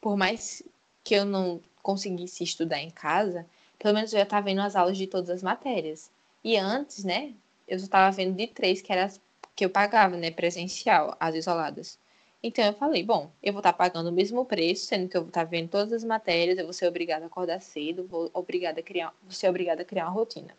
[0.00, 0.62] por mais
[1.04, 3.46] que eu não conseguisse estudar em casa,
[3.78, 6.10] pelo menos eu já estava vendo as aulas de todas as matérias.
[6.42, 7.32] E antes, né,
[7.66, 9.10] eu só estava vendo de três, que era
[9.54, 11.98] que eu pagava, né, presencial, as isoladas.
[12.42, 15.22] Então eu falei, bom, eu vou estar tá pagando o mesmo preço, sendo que eu
[15.22, 18.30] vou estar tá vendo todas as matérias, eu vou ser obrigada a acordar cedo, vou,
[18.34, 20.54] obrigada a criar, vou ser obrigada a criar uma rotina.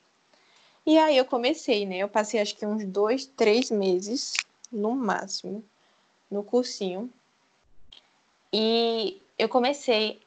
[0.86, 1.98] E aí eu comecei, né?
[1.98, 4.34] Eu passei acho que uns dois, três meses,
[4.72, 5.64] no máximo,
[6.32, 7.10] no cursinho.
[8.52, 10.20] E eu comecei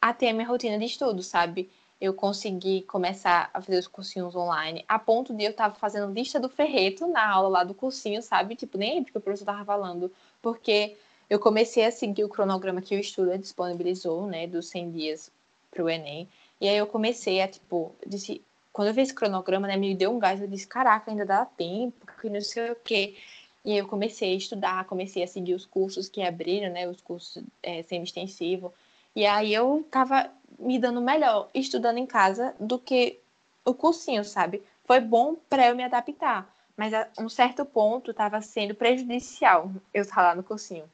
[0.00, 1.70] a ter a minha rotina de estudo, sabe?
[2.00, 6.38] Eu consegui começar a fazer os cursinhos online, a ponto de eu estar fazendo lista
[6.38, 8.54] do ferreto na aula lá do cursinho, sabe?
[8.54, 10.96] Tipo, nem porque o professor estava falando, porque
[11.28, 15.30] eu comecei a seguir o cronograma que o Estuda disponibilizou, né, dos 100 dias
[15.70, 16.28] para o Enem,
[16.60, 18.42] e aí eu comecei a, tipo, disse,
[18.72, 21.44] quando eu vi esse cronograma, né, me deu um gás, eu disse, caraca, ainda dá
[21.44, 23.16] tempo, que não sei o quê.
[23.64, 27.00] E aí eu comecei a estudar, comecei a seguir os cursos que abriram, né, os
[27.00, 28.72] cursos é, semi-extensivo,
[29.14, 33.18] e aí eu tava me dando melhor estudando em casa do que
[33.64, 34.62] o cursinho, sabe?
[34.84, 40.02] Foi bom para eu me adaptar, mas a um certo ponto estava sendo prejudicial eu
[40.02, 40.90] estar lá no cursinho.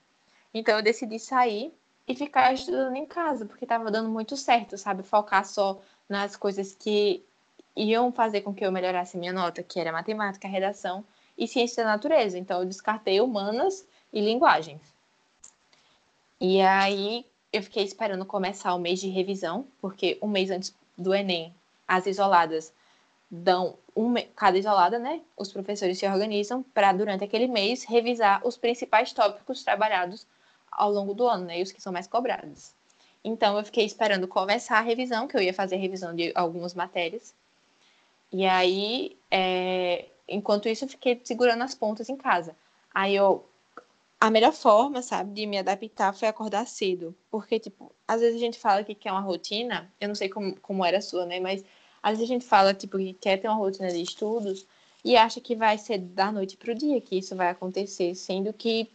[0.53, 1.73] Então eu decidi sair
[2.07, 5.03] e ficar estudando em casa, porque estava dando muito certo, sabe?
[5.03, 7.25] Focar só nas coisas que
[7.77, 11.05] iam fazer com que eu melhorasse minha nota, que era matemática, redação
[11.37, 12.39] e ciência da natureza.
[12.39, 14.81] Então eu descartei humanas e linguagens.
[16.41, 21.15] E aí, eu fiquei esperando começar o mês de revisão, porque um mês antes do
[21.15, 21.55] Enem,
[21.87, 22.73] as isoladas
[23.31, 25.21] dão um cada isolada, né?
[25.37, 30.27] Os professores se organizam para durante aquele mês revisar os principais tópicos trabalhados
[30.69, 31.61] ao longo do ano, né?
[31.61, 32.73] E os que são mais cobrados.
[33.23, 37.33] Então eu fiquei esperando começar a revisão, que eu ia fazer revisão de algumas matérias.
[38.33, 40.07] E aí, é...
[40.29, 42.57] enquanto isso, eu fiquei segurando as pontas em casa.
[42.93, 43.45] Aí eu
[44.21, 47.15] a melhor forma, sabe, de me adaptar foi acordar cedo.
[47.31, 50.59] Porque, tipo, às vezes a gente fala que quer uma rotina, eu não sei como,
[50.61, 51.41] como era a sua, né?
[51.41, 51.65] Mas
[52.03, 54.67] às vezes a gente fala, tipo, que quer ter uma rotina de estudos
[55.05, 58.91] e acha que vai ser da noite pro dia que isso vai acontecer, sendo que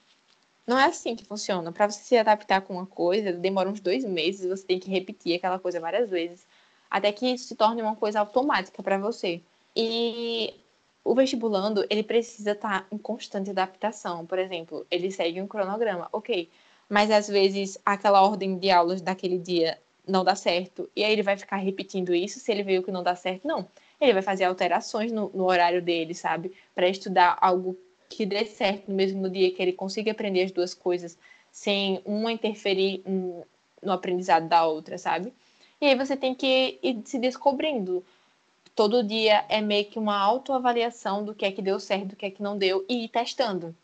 [0.66, 1.72] não é assim que funciona.
[1.72, 5.36] Para você se adaptar com uma coisa, demora uns dois meses, você tem que repetir
[5.36, 6.48] aquela coisa várias vezes,
[6.90, 9.42] até que isso se torne uma coisa automática para você.
[9.76, 10.54] E
[11.04, 14.26] o vestibulando, ele precisa estar tá em constante adaptação.
[14.26, 16.50] Por exemplo, ele segue um cronograma, ok.
[16.88, 20.90] Mas às vezes aquela ordem de aulas daquele dia não dá certo.
[20.96, 23.48] E aí ele vai ficar repetindo isso se ele viu que não dá certo.
[23.48, 23.68] Não.
[24.02, 26.52] Ele vai fazer alterações no, no horário dele, sabe?
[26.74, 27.78] Para estudar algo
[28.10, 31.18] que dê certo no mesmo dia, que ele consiga aprender as duas coisas
[31.52, 33.04] sem uma interferir
[33.82, 35.34] no aprendizado da outra, sabe?
[35.82, 38.04] E aí você tem que ir se descobrindo
[38.76, 42.26] todo dia é meio que uma autoavaliação do que é que deu certo, do que
[42.26, 43.76] é que não deu e ir testando.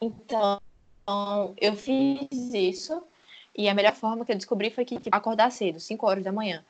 [0.00, 0.60] Então,
[1.60, 3.02] eu fiz isso
[3.56, 6.32] E a melhor forma que eu descobri foi que tipo, acordar cedo, 5 horas da
[6.32, 6.64] manhã,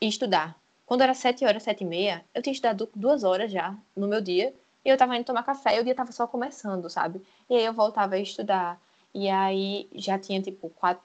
[0.00, 0.56] e estudar.
[0.86, 4.20] Quando era 7 horas, 7 e meia, eu tinha estudado duas horas já no meu
[4.20, 4.54] dia,
[4.84, 7.22] e eu tava indo tomar café e o dia tava só começando, sabe?
[7.48, 8.80] E aí eu voltava a estudar.
[9.14, 11.02] E aí já tinha, tipo, quatro.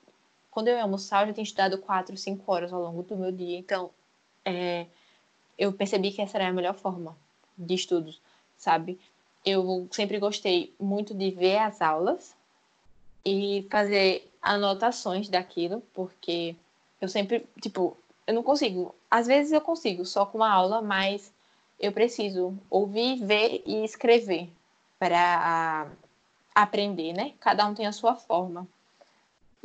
[0.52, 3.32] Quando eu ia almoçar, eu já tinha estudado quatro, cinco horas ao longo do meu
[3.32, 3.58] dia.
[3.58, 3.92] Então,
[4.46, 4.88] é...
[5.58, 7.16] eu percebi que essa era a melhor forma
[7.58, 8.22] de estudos,
[8.58, 9.00] sabe?
[9.46, 12.36] Eu sempre gostei muito de ver as aulas
[13.24, 16.56] e fazer anotações daquilo, porque
[17.02, 18.94] eu sempre, tipo, eu não consigo.
[19.10, 21.32] Às vezes eu consigo só com uma aula, mas
[21.80, 24.50] eu preciso ouvir, ver e escrever
[24.98, 25.88] para
[26.54, 27.34] aprender, né?
[27.40, 28.68] Cada um tem a sua forma.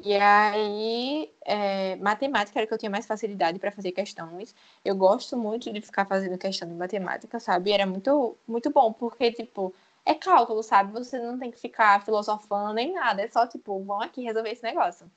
[0.03, 4.55] E aí, é, matemática era que eu tinha mais facilidade para fazer questões.
[4.85, 7.71] Eu gosto muito de ficar fazendo questão de matemática, sabe?
[7.71, 9.75] Era muito, muito bom, porque, tipo,
[10.05, 10.93] é cálculo, sabe?
[10.93, 13.23] Você não tem que ficar filosofando nem nada.
[13.23, 15.11] É só, tipo, vamos aqui resolver esse negócio.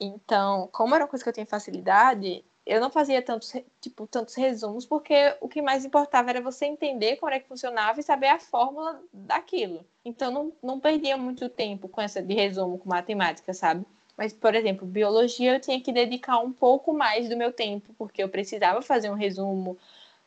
[0.00, 4.34] Então, como era uma coisa que eu tinha facilidade, eu não fazia tantos, tipo, tantos
[4.34, 8.28] resumos, porque o que mais importava era você entender como é que funcionava e saber
[8.28, 9.84] a fórmula daquilo.
[10.04, 13.86] Então, não, não perdia muito tempo com essa de resumo com matemática, sabe?
[14.16, 18.22] Mas, por exemplo, biologia eu tinha que dedicar um pouco mais do meu tempo, porque
[18.22, 19.78] eu precisava fazer um resumo,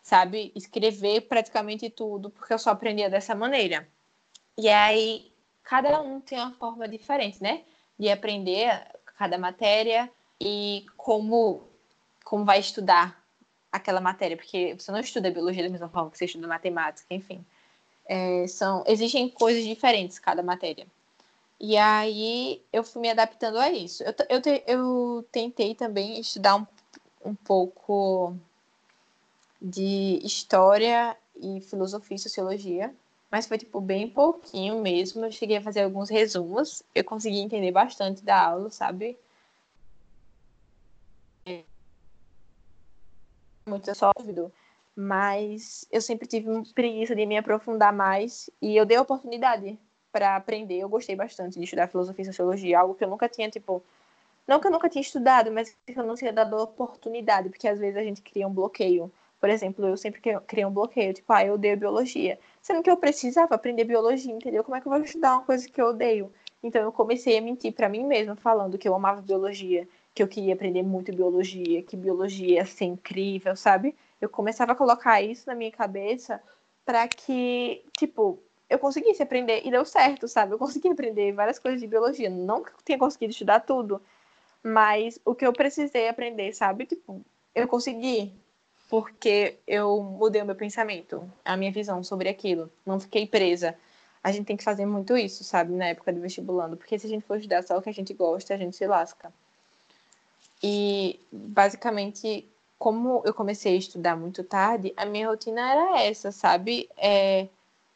[0.04, 0.52] sabe?
[0.56, 3.88] Escrever praticamente tudo, porque eu só aprendia dessa maneira.
[4.58, 5.32] E aí,
[5.64, 7.64] cada um tem uma forma diferente, né?
[7.98, 8.70] De aprender
[9.18, 10.10] cada matéria
[10.40, 11.68] e como
[12.24, 13.20] como vai estudar
[13.72, 17.44] aquela matéria, porque você não estuda biologia da mesma forma que você estuda matemática, enfim.
[18.06, 20.86] É, são, existem coisas diferentes cada matéria.
[21.60, 24.04] E aí eu fui me adaptando a isso.
[24.04, 26.66] Eu, eu, eu tentei também estudar um,
[27.26, 28.36] um pouco
[29.62, 32.96] de história e filosofia e sociologia,
[33.30, 35.26] mas foi tipo bem pouquinho mesmo.
[35.26, 39.18] Eu cheguei a fazer alguns resumos, eu consegui entender bastante da aula, sabe?
[43.68, 44.52] muito sólido,
[44.96, 49.80] mas eu sempre tive preguiça de me aprofundar mais e eu dei a oportunidade
[50.12, 50.80] para aprender.
[50.80, 53.84] Eu gostei bastante de estudar filosofia e sociologia, algo que eu nunca tinha, tipo,
[54.48, 57.80] não que eu nunca tinha estudado, mas que eu não tinha dado oportunidade, porque às
[57.80, 59.12] vezes a gente cria um bloqueio.
[59.40, 62.38] Por exemplo, eu sempre criei um bloqueio, tipo, ah, eu odeio biologia.
[62.62, 64.64] Sendo que eu precisava aprender biologia, entendeu?
[64.64, 66.32] Como é que eu vou estudar uma coisa que eu odeio?
[66.62, 70.28] Então eu comecei a mentir para mim mesma, falando que eu amava biologia que eu
[70.28, 73.96] queria aprender muito biologia, que biologia ia ser incrível, sabe?
[74.20, 76.42] Eu começava a colocar isso na minha cabeça
[76.86, 80.54] para que, tipo, eu conseguisse aprender e deu certo, sabe?
[80.54, 84.02] Eu consegui aprender várias coisas de biologia, não tenha conseguido estudar tudo,
[84.64, 86.86] mas o que eu precisei aprender, sabe?
[86.86, 87.22] Tipo,
[87.56, 88.34] eu consegui
[88.90, 93.76] porque eu mudei o meu pensamento, a minha visão sobre aquilo, não fiquei presa.
[94.24, 97.10] A gente tem que fazer muito isso, sabe, na época do vestibulando, porque se a
[97.10, 99.32] gente for estudar só o que a gente gosta, a gente se lasca.
[100.62, 102.46] E basicamente,
[102.78, 106.90] como eu comecei a estudar muito tarde, a minha rotina era essa, sabe?
[106.98, 107.48] É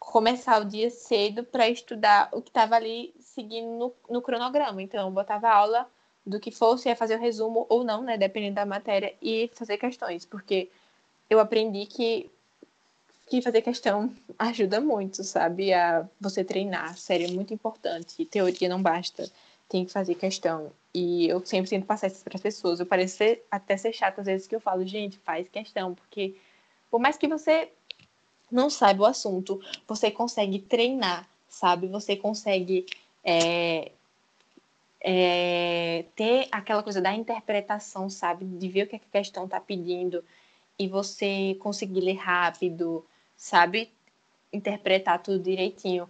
[0.05, 4.81] começar o dia cedo para estudar o que estava ali seguindo no, no, cronograma.
[4.81, 5.87] Então, eu botava aula
[6.25, 8.17] do que fosse, ia fazer o resumo ou não, né?
[8.17, 10.69] Dependendo da matéria, e fazer questões, porque
[11.29, 12.29] eu aprendi que,
[13.27, 15.73] que fazer questão ajuda muito, sabe?
[15.73, 16.97] A você treinar.
[16.97, 18.25] Sério, é muito importante.
[18.25, 19.29] Teoria não basta
[19.69, 20.71] tem que fazer questão.
[20.93, 22.79] E eu sempre tento passar isso para as pessoas.
[22.79, 26.35] Eu pareço ser, até ser chata às vezes que eu falo, gente, faz questão, porque
[26.91, 27.71] por mais que você
[28.53, 31.87] não saiba o assunto, você consegue treinar, sabe?
[31.87, 32.85] Você consegue
[33.23, 33.91] é,
[35.01, 38.45] é, ter aquela coisa da interpretação, sabe?
[38.45, 40.23] De ver o que a questão está pedindo
[40.77, 43.05] e você conseguir ler rápido,
[43.35, 43.91] sabe?
[44.51, 46.07] Interpretar tudo direitinho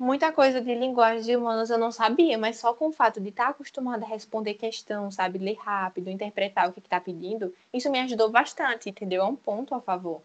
[0.00, 3.28] muita coisa de linguagem de humanas eu não sabia, mas só com o fato de
[3.28, 7.90] estar tá acostumada a responder questão, sabe, ler rápido, interpretar o que está pedindo, isso
[7.90, 9.20] me ajudou bastante, entendeu?
[9.20, 10.22] É um ponto a favor.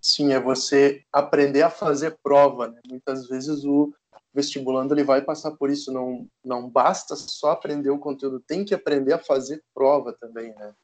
[0.00, 2.68] Sim, é você aprender a fazer prova.
[2.68, 2.80] Né?
[2.88, 3.92] Muitas vezes o
[4.34, 5.92] vestibulando ele vai passar por isso.
[5.92, 10.74] Não, não basta só aprender o conteúdo, tem que aprender a fazer prova também, né?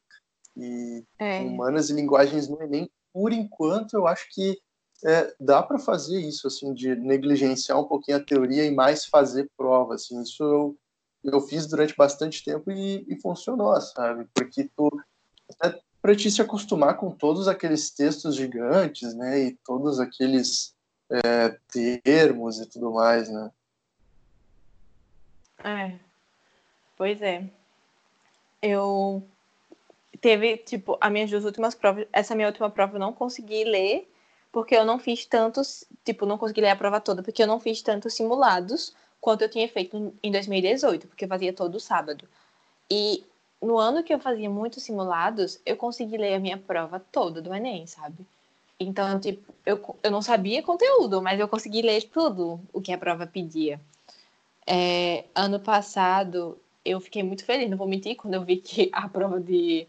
[0.55, 1.39] E é.
[1.41, 4.59] humanas e linguagens no Enem, por enquanto, eu acho que
[5.03, 9.49] é, dá para fazer isso, assim, de negligenciar um pouquinho a teoria e mais fazer
[9.57, 10.77] prova, assim, isso eu,
[11.23, 14.89] eu fiz durante bastante tempo e, e funcionou, sabe, porque tu,
[15.59, 20.75] até para te se acostumar com todos aqueles textos gigantes, né, e todos aqueles
[21.09, 21.57] é,
[22.03, 23.51] termos e tudo mais, né.
[25.63, 25.93] É,
[26.97, 27.45] pois é.
[28.61, 29.23] Eu
[30.19, 34.11] teve, tipo, as minhas duas últimas provas, essa minha última prova eu não consegui ler,
[34.51, 37.59] porque eu não fiz tantos, tipo, não consegui ler a prova toda, porque eu não
[37.59, 42.27] fiz tantos simulados quanto eu tinha feito em 2018, porque eu fazia todo sábado.
[42.89, 43.23] E
[43.61, 47.53] no ano que eu fazia muitos simulados, eu consegui ler a minha prova toda do
[47.53, 48.25] Enem, sabe?
[48.79, 52.97] Então, tipo, eu, eu não sabia conteúdo, mas eu consegui ler tudo o que a
[52.97, 53.79] prova pedia.
[54.65, 59.07] É, ano passado, eu fiquei muito feliz, não vou mentir, quando eu vi que a
[59.07, 59.87] prova de,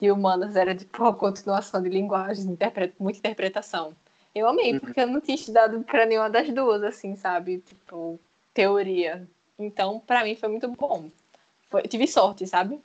[0.00, 3.94] de humanas era de tipo, continuação de linguagem, interpre, muita interpretação.
[4.34, 4.80] Eu amei, uhum.
[4.80, 7.58] porque eu não tinha estudado para nenhuma das duas, assim, sabe?
[7.58, 8.18] Tipo,
[8.52, 9.28] teoria.
[9.56, 11.10] Então, para mim foi muito bom.
[11.70, 12.80] Foi, tive sorte, sabe?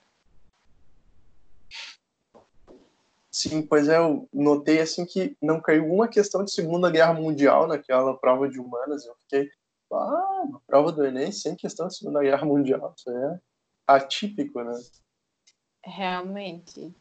[3.37, 7.67] Sim, pois é, eu notei assim que não caiu uma questão de Segunda Guerra Mundial
[7.67, 9.05] naquela prova de humanas.
[9.05, 9.47] Eu fiquei,
[9.93, 12.95] ah, uma prova do Enem sem questão de Segunda Guerra Mundial.
[12.97, 13.39] Isso é
[13.85, 14.73] atípico, né?
[15.85, 16.91] Realmente.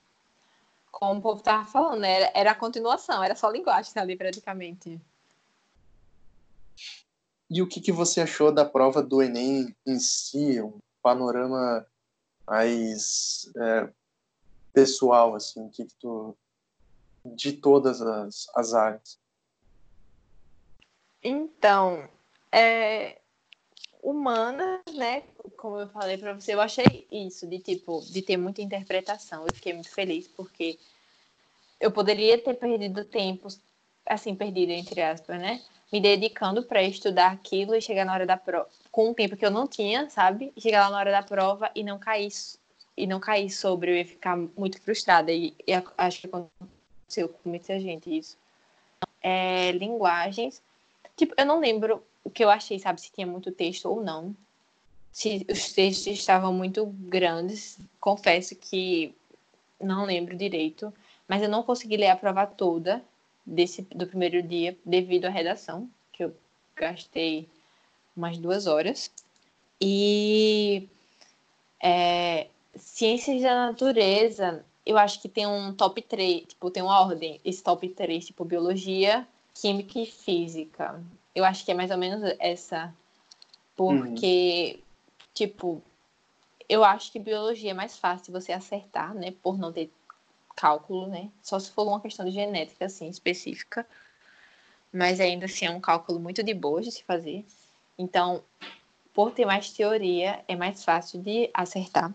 [0.92, 5.00] Como o povo tava falando, era, era a continuação, era só linguagem ali praticamente.
[7.48, 10.60] E o que, que você achou da prova do Enem em si?
[10.60, 11.86] Um panorama
[12.46, 13.88] mais é,
[14.76, 16.36] pessoal, assim, que, que tu
[17.24, 19.18] de todas as, as áreas?
[21.24, 22.06] Então,
[22.52, 23.18] é,
[24.02, 25.22] humanas, né?
[25.56, 29.46] Como eu falei para você, eu achei isso de tipo de ter muita interpretação.
[29.46, 30.78] Eu fiquei muito feliz porque
[31.80, 33.48] eu poderia ter perdido tempo,
[34.04, 35.64] assim, perdido entre aspas, né?
[35.90, 39.46] Me dedicando para estudar aquilo e chegar na hora da prova com um tempo que
[39.46, 40.52] eu não tinha, sabe?
[40.58, 42.30] Chegar lá na hora da prova e não cair
[42.96, 45.30] e não cair sobre, eu ia ficar muito frustrada.
[45.32, 48.36] E, e acho que aconteceu com muita gente isso.
[49.22, 50.62] É, linguagens.
[51.16, 54.34] Tipo, eu não lembro o que eu achei, sabe, se tinha muito texto ou não.
[55.12, 57.78] Se os textos estavam muito grandes.
[58.00, 59.14] Confesso que
[59.80, 60.92] não lembro direito.
[61.28, 63.04] Mas eu não consegui ler a prova toda
[63.44, 66.34] desse, do primeiro dia devido à redação, que eu
[66.74, 67.48] gastei
[68.16, 69.10] umas duas horas.
[69.80, 70.88] E
[71.82, 72.46] é,
[72.78, 77.62] ciências da natureza, eu acho que tem um top 3, tipo, tem uma ordem, esse
[77.62, 81.02] top 3, tipo, biologia, química e física.
[81.34, 82.94] Eu acho que é mais ou menos essa.
[83.74, 84.82] Porque, uhum.
[85.34, 85.82] tipo,
[86.68, 89.34] eu acho que biologia é mais fácil você acertar, né?
[89.42, 89.90] Por não ter
[90.54, 91.30] cálculo, né?
[91.42, 93.86] Só se for uma questão de genética, assim, específica.
[94.92, 97.44] Mas ainda assim é um cálculo muito de boa de se fazer.
[97.98, 98.42] Então,
[99.12, 102.14] por ter mais teoria, é mais fácil de acertar.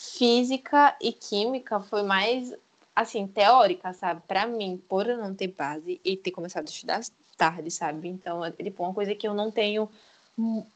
[0.00, 2.54] Física e química foi mais,
[2.94, 4.22] assim, teórica, sabe?
[4.28, 7.00] Para mim, por eu não ter base e ter começado a estudar
[7.36, 8.08] tarde, sabe?
[8.08, 9.88] Então, é tipo uma coisa que eu não tenho,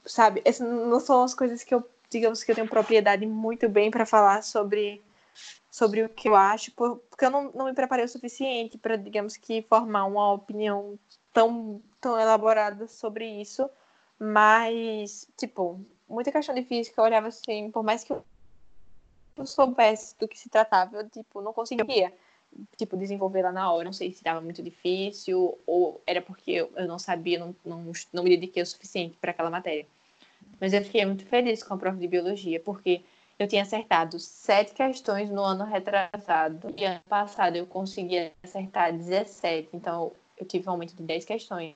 [0.04, 0.42] sabe?
[0.44, 4.04] Essas não são as coisas que eu, digamos que eu tenho propriedade muito bem para
[4.06, 5.00] falar sobre
[5.70, 9.38] sobre o que eu acho, porque eu não, não me preparei o suficiente para, digamos
[9.38, 10.98] que, formar uma opinião
[11.32, 13.70] tão, tão elaborada sobre isso.
[14.18, 18.22] Mas, tipo, muita questão de física eu olhava assim, por mais que eu
[19.46, 22.12] soubesse do que se tratava, eu, tipo, não conseguia
[22.76, 23.84] tipo, desenvolver lá na hora.
[23.84, 27.92] Não sei se estava muito difícil ou era porque eu, eu não sabia, não, não,
[28.12, 29.86] não me dediquei o suficiente para aquela matéria.
[30.60, 33.02] Mas eu fiquei muito feliz com a prova de biologia, porque
[33.38, 36.72] eu tinha acertado sete questões no ano retrasado.
[36.76, 39.70] E ano passado eu consegui acertar 17.
[39.72, 41.74] Então eu tive um aumento de 10 questões.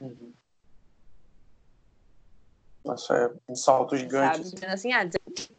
[0.00, 0.32] Uhum.
[2.84, 4.48] Nossa, é um salto gigante.
[4.48, 4.66] Sabe?
[4.66, 5.52] Assim, ah, 17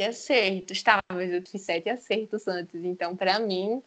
[0.00, 0.82] acertos.
[0.82, 2.84] Tá, mas eu tive 7 acertos antes.
[2.84, 3.82] Então, para mim,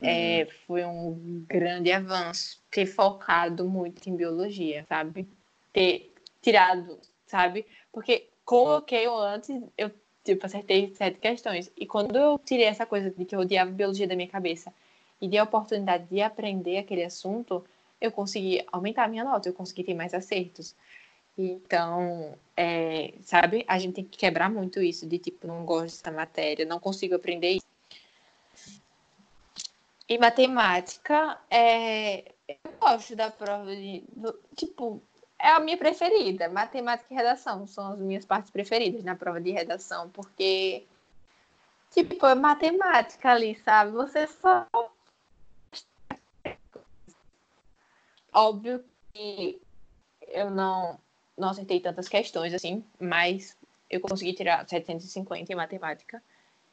[0.00, 0.50] é, uhum.
[0.66, 5.28] foi um grande avanço ter focado muito em biologia, sabe?
[5.72, 6.12] Ter
[6.42, 7.66] tirado, sabe?
[7.92, 9.90] Porque coloquei o antes, eu
[10.24, 11.70] tipo, acertei sete questões.
[11.76, 14.72] E quando eu tirei essa coisa de que eu odiava biologia da minha cabeça
[15.20, 17.64] e dei a oportunidade de aprender aquele assunto,
[18.00, 20.74] eu consegui aumentar a minha nota, eu consegui ter mais acertos.
[21.36, 26.10] Então, é, sabe, a gente tem que quebrar muito isso de tipo, não gosto dessa
[26.10, 27.66] matéria, não consigo aprender isso.
[30.08, 35.02] E matemática, é, eu gosto da prova de, do, tipo,
[35.38, 36.48] é a minha preferida.
[36.48, 40.86] Matemática e redação são as minhas partes preferidas na prova de redação, porque,
[41.90, 43.92] tipo, é matemática ali, sabe?
[43.92, 44.66] Você só.
[48.32, 49.60] Óbvio que
[50.28, 50.98] eu não,
[51.36, 53.56] não acertei tantas questões assim, mas
[53.90, 56.22] eu consegui tirar 750 em matemática.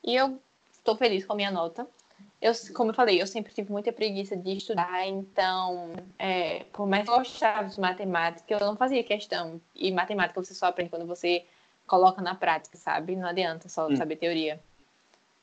[0.04, 0.40] E eu
[0.72, 1.88] estou feliz com a minha nota
[2.42, 7.06] eu, como eu falei, eu sempre tive muita preguiça de estudar, então, é, por mais
[7.06, 9.62] que eu gostava de matemática, eu não fazia questão.
[9.76, 11.46] E matemática você só aprende quando você
[11.86, 13.16] coloca na prática, sabe?
[13.16, 13.96] Não adianta só hum.
[13.96, 14.60] saber teoria.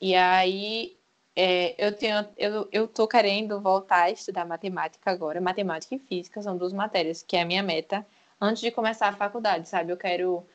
[0.01, 0.97] E aí,
[1.37, 5.41] é, eu tenho, eu, eu tô querendo voltar a estudar matemática agora.
[5.41, 8.05] Matemática e física são duas matérias que é a minha meta.
[8.41, 9.93] Antes de começar a faculdade, sabe?
[9.93, 10.47] Eu quero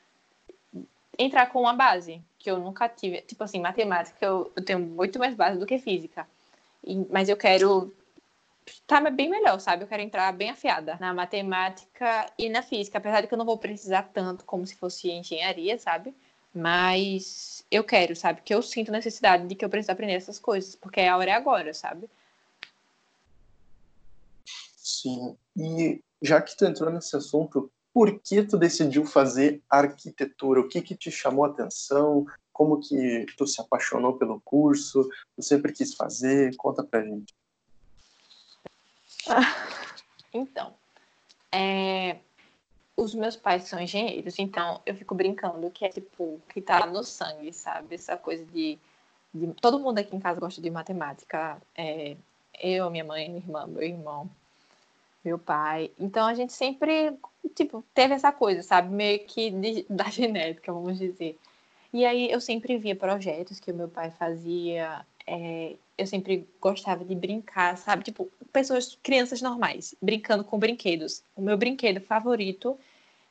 [1.18, 3.22] entrar com uma base que eu nunca tive.
[3.22, 6.27] Tipo assim, matemática eu, eu tenho muito mais base do que física.
[6.84, 7.93] E, mas eu quero
[8.65, 9.84] estar tá bem melhor, sabe?
[9.84, 13.45] Eu quero entrar bem afiada na matemática e na física, apesar de que eu não
[13.45, 16.14] vou precisar tanto como se fosse engenharia, sabe?
[16.53, 18.41] Mas eu quero, sabe?
[18.41, 21.34] Que eu sinto necessidade de que eu preciso aprender essas coisas, porque a hora é
[21.34, 22.10] agora, sabe?
[24.77, 25.35] Sim.
[25.57, 30.61] E já que tu entrou nesse assunto, por que tu decidiu fazer arquitetura?
[30.61, 32.25] O que que te chamou a atenção?
[32.51, 35.07] Como que tu se apaixonou pelo curso?
[35.35, 36.55] Tu sempre quis fazer?
[36.55, 37.33] Conta pra gente.
[40.33, 40.73] Então,
[41.51, 42.17] é,
[42.97, 47.03] os meus pais são engenheiros, então eu fico brincando que é tipo, que tá no
[47.03, 47.93] sangue, sabe?
[47.93, 48.79] Essa coisa de.
[49.31, 51.61] de todo mundo aqui em casa gosta de matemática.
[51.75, 52.17] É,
[52.59, 54.29] eu, minha mãe, minha irmã, meu irmão,
[55.23, 55.91] meu pai.
[55.99, 57.13] Então a gente sempre,
[57.55, 58.93] tipo, teve essa coisa, sabe?
[58.93, 61.37] Meio que de, da genética, vamos dizer.
[61.93, 65.05] E aí eu sempre via projetos que o meu pai fazia.
[65.25, 68.03] É, eu sempre gostava de brincar, sabe?
[68.03, 71.23] Tipo, pessoas, crianças normais, brincando com brinquedos.
[71.35, 72.77] O meu brinquedo favorito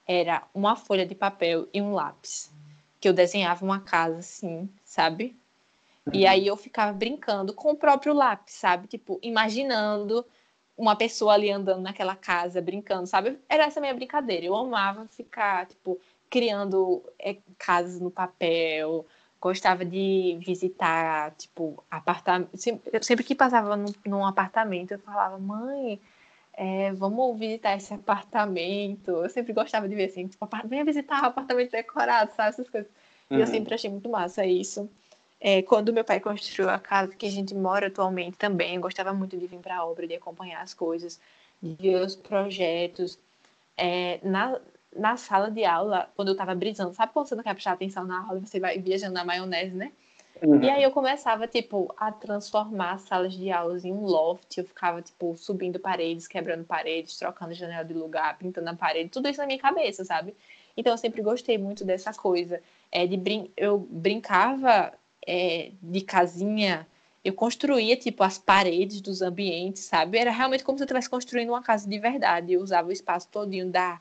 [0.06, 2.52] era uma folha de papel e um lápis.
[3.00, 5.36] Que eu desenhava uma casa assim, sabe?
[6.12, 6.30] E uhum.
[6.30, 8.86] aí eu ficava brincando com o próprio lápis, sabe?
[8.86, 10.24] Tipo, imaginando
[10.82, 13.38] uma pessoa ali andando naquela casa, brincando, sabe?
[13.48, 14.44] Era essa minha brincadeira.
[14.44, 15.98] Eu amava ficar, tipo,
[16.28, 19.06] criando é, casas no papel,
[19.40, 22.56] gostava de visitar, tipo, apartamento.
[22.56, 26.00] Sempre, sempre que passava num, num, apartamento, eu falava, mãe,
[26.52, 29.10] é, vamos visitar esse apartamento.
[29.10, 32.48] Eu sempre gostava de ver assim, tipo, venha visitar o apartamento decorado, sabe?
[32.48, 32.90] Essas coisas.
[33.30, 33.38] Uhum.
[33.38, 33.52] E eu uhum.
[33.52, 34.90] sempre achei muito massa isso.
[35.44, 39.12] É, quando meu pai construiu a casa que a gente mora atualmente também, eu gostava
[39.12, 41.20] muito de vir para a obra, de acompanhar as coisas,
[41.60, 43.18] de ver os projetos.
[43.76, 44.60] É, na,
[44.96, 48.04] na sala de aula, quando eu tava brisando, sabe quando você não quer prestar atenção
[48.04, 49.90] na aula, você vai viajando na maionese, né?
[50.40, 50.62] Uhum.
[50.62, 54.56] E aí eu começava, tipo, a transformar salas de aulas em um loft.
[54.56, 59.28] Eu ficava, tipo, subindo paredes, quebrando paredes, trocando janela de lugar, pintando a parede, tudo
[59.28, 60.36] isso na minha cabeça, sabe?
[60.76, 62.62] Então eu sempre gostei muito dessa coisa.
[62.92, 64.92] É, de brin eu brincava
[65.26, 66.86] é, de casinha,
[67.24, 70.18] eu construía, tipo, as paredes dos ambientes, sabe?
[70.18, 72.52] Era realmente como se eu estivesse construindo uma casa de verdade.
[72.52, 74.00] Eu usava o espaço todinho da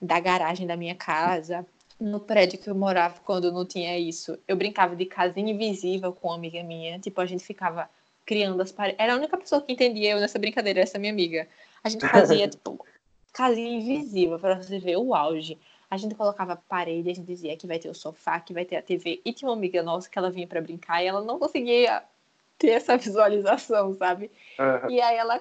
[0.00, 1.66] da garagem da minha casa,
[2.00, 4.38] no prédio que eu morava quando não tinha isso.
[4.46, 7.90] Eu brincava de casinha invisível com uma amiga minha, tipo, a gente ficava
[8.24, 9.00] criando as paredes.
[9.00, 11.48] Era a única pessoa que entendia eu nessa brincadeira, essa minha amiga.
[11.82, 12.84] A gente fazia, tipo,
[13.32, 15.58] casinha invisível para você ver o auge.
[15.90, 18.76] A gente colocava parede, a gente dizia que vai ter o sofá, que vai ter
[18.76, 19.20] a TV.
[19.24, 22.02] E tinha uma amiga nossa que ela vinha para brincar e ela não conseguia
[22.58, 24.30] ter essa visualização, sabe?
[24.58, 24.90] Uhum.
[24.90, 25.40] E aí ela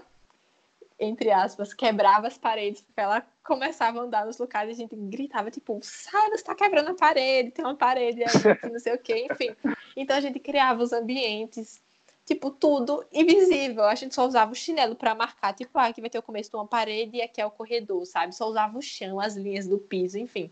[1.00, 4.96] entre aspas, quebrava as paredes, porque ela começava a andar nos locais e a gente
[4.96, 8.98] gritava, tipo, sai, você está quebrando a parede, tem uma parede aí, não sei o
[8.98, 9.56] quê, enfim.
[9.96, 11.82] Então a gente criava os ambientes,
[12.28, 13.86] tipo, tudo invisível.
[13.86, 16.50] A gente só usava o chinelo para marcar, tipo, ah, aqui vai ter o começo
[16.50, 18.36] de uma parede e aqui é o corredor, sabe?
[18.36, 20.52] Só usava o chão, as linhas do piso, enfim.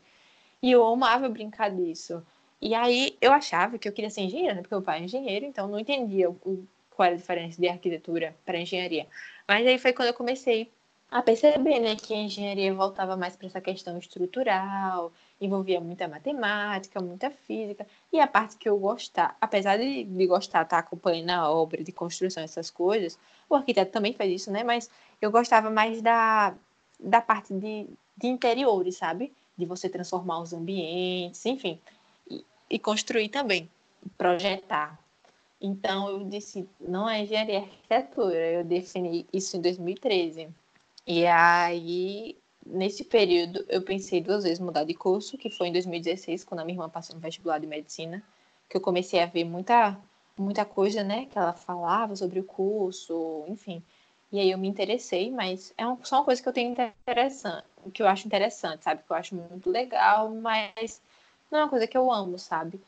[0.63, 2.25] E eu amava brincar disso.
[2.61, 4.61] E aí eu achava que eu queria ser engenheira, né?
[4.61, 8.35] Porque meu pai é engenheiro, então não entendia o, qual era a diferença de arquitetura
[8.45, 9.05] para engenharia.
[9.47, 10.71] Mas aí foi quando eu comecei
[11.11, 17.01] a perceber, né, que a engenharia voltava mais para essa questão estrutural, envolvia muita matemática,
[17.01, 21.31] muita física, e a parte que eu gostar, apesar de, de gostar estar tá acompanhando
[21.31, 24.89] a obra de construção, essas coisas, o arquiteto também faz isso, né, mas
[25.21, 26.55] eu gostava mais da,
[26.99, 27.87] da parte de,
[28.17, 29.33] de interiores, sabe?
[29.57, 31.79] De você transformar os ambientes, enfim,
[32.29, 33.69] e, e construir também,
[34.17, 34.99] projetar.
[35.59, 38.51] Então eu disse, não é engenharia, é arquitetura.
[38.51, 40.49] Eu defini isso em 2013.
[41.07, 46.43] E aí, nesse período, eu pensei duas vezes mudar de curso, que foi em 2016,
[46.43, 48.23] quando a minha irmã passou no vestibular de medicina,
[48.69, 49.97] que eu comecei a ver muita,
[50.37, 53.83] muita coisa, né, que ela falava sobre o curso, enfim.
[54.31, 57.65] E aí eu me interessei, mas é uma, só uma coisa que eu tenho interessante,
[57.93, 59.03] que eu acho interessante, sabe?
[59.03, 61.01] Que eu acho muito legal, mas
[61.51, 62.81] não é uma coisa que eu amo, sabe?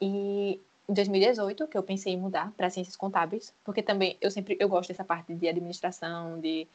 [0.00, 4.56] E em 2018 que eu pensei em mudar para ciências contábeis, porque também eu sempre
[4.58, 6.66] eu gosto dessa parte de administração, de,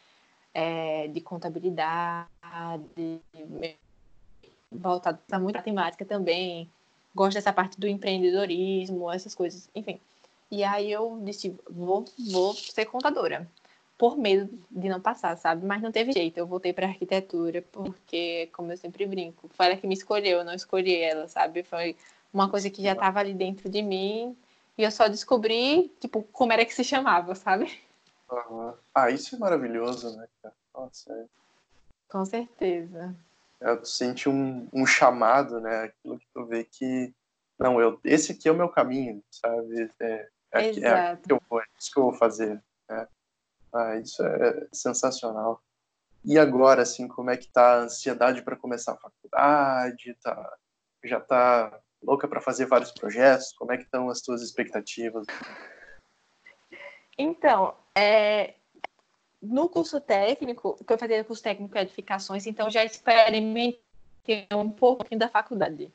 [0.56, 2.30] é, de contabilidade,
[2.96, 3.20] de,
[4.72, 6.70] voltado para muita temática também.
[7.14, 10.00] Gosto dessa parte do empreendedorismo, essas coisas, enfim.
[10.50, 13.50] E aí eu disse, vou, vou ser contadora,
[13.98, 15.66] por medo de não passar, sabe?
[15.66, 19.78] Mas não teve jeito, eu voltei para arquitetura, porque, como eu sempre brinco, foi ela
[19.78, 21.64] que me escolheu, eu não escolhi ela, sabe?
[21.64, 21.98] Foi
[22.34, 24.36] uma coisa que já estava ali dentro de mim
[24.78, 27.72] e eu só descobri, tipo, como era que se chamava, sabe?
[28.30, 28.74] Uhum.
[28.94, 30.56] Ah, isso é maravilhoso, né, cara?
[30.74, 31.26] Nossa, é.
[32.10, 33.16] Com certeza.
[33.62, 35.84] É, tu sente um, um chamado, né?
[35.84, 37.14] Aquilo que tu vê que,
[37.58, 39.90] não, eu, esse aqui é o meu caminho, sabe?
[40.00, 41.22] É, é, Exato.
[41.22, 42.62] é que eu vou, é isso que eu vou fazer.
[42.90, 43.08] Né?
[43.74, 45.62] Ah, isso é sensacional.
[46.24, 50.18] E agora, assim, como é que tá a ansiedade para começar a faculdade?
[50.24, 50.58] Tá,
[51.04, 53.54] já tá louca para fazer vários projetos?
[53.54, 55.26] Como é que estão as tuas expectativas?
[57.18, 58.54] Então, é,
[59.42, 63.80] no curso técnico, que eu fazia curso técnico de edificações, então já experimentei
[64.54, 65.92] um pouquinho da faculdade.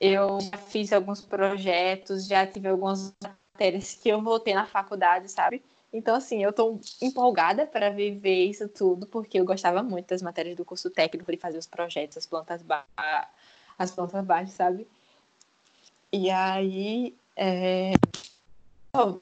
[0.00, 5.62] Eu já fiz alguns projetos, já tive algumas matérias que eu voltei na faculdade, sabe?
[5.92, 10.56] Então, assim, eu estou empolgada para viver isso tudo, porque eu gostava muito das matérias
[10.56, 12.84] do curso técnico, de fazer os projetos, as plantas, ba
[13.78, 14.88] as plantas baixas, sabe?
[16.12, 17.92] E aí, é...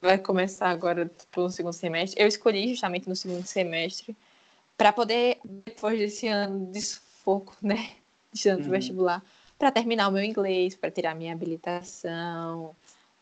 [0.00, 2.22] vai começar agora tipo, no segundo semestre.
[2.22, 4.16] Eu escolhi justamente no segundo semestre
[4.76, 7.92] para poder, depois desse ano de sufoco, né?
[8.32, 8.70] De ano uhum.
[8.70, 9.22] vestibular,
[9.58, 12.74] para terminar o meu inglês, para tirar minha habilitação,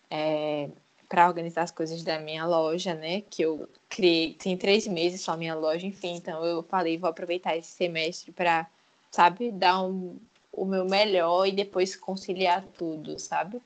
[0.08, 0.68] é,
[1.08, 3.22] para organizar as coisas da minha loja, né?
[3.22, 6.14] Que eu criei, tem três meses só a minha loja, enfim.
[6.16, 8.68] Então eu falei, vou aproveitar esse semestre para,
[9.10, 10.16] sabe, dar um,
[10.52, 13.60] o meu melhor e depois conciliar tudo, sabe?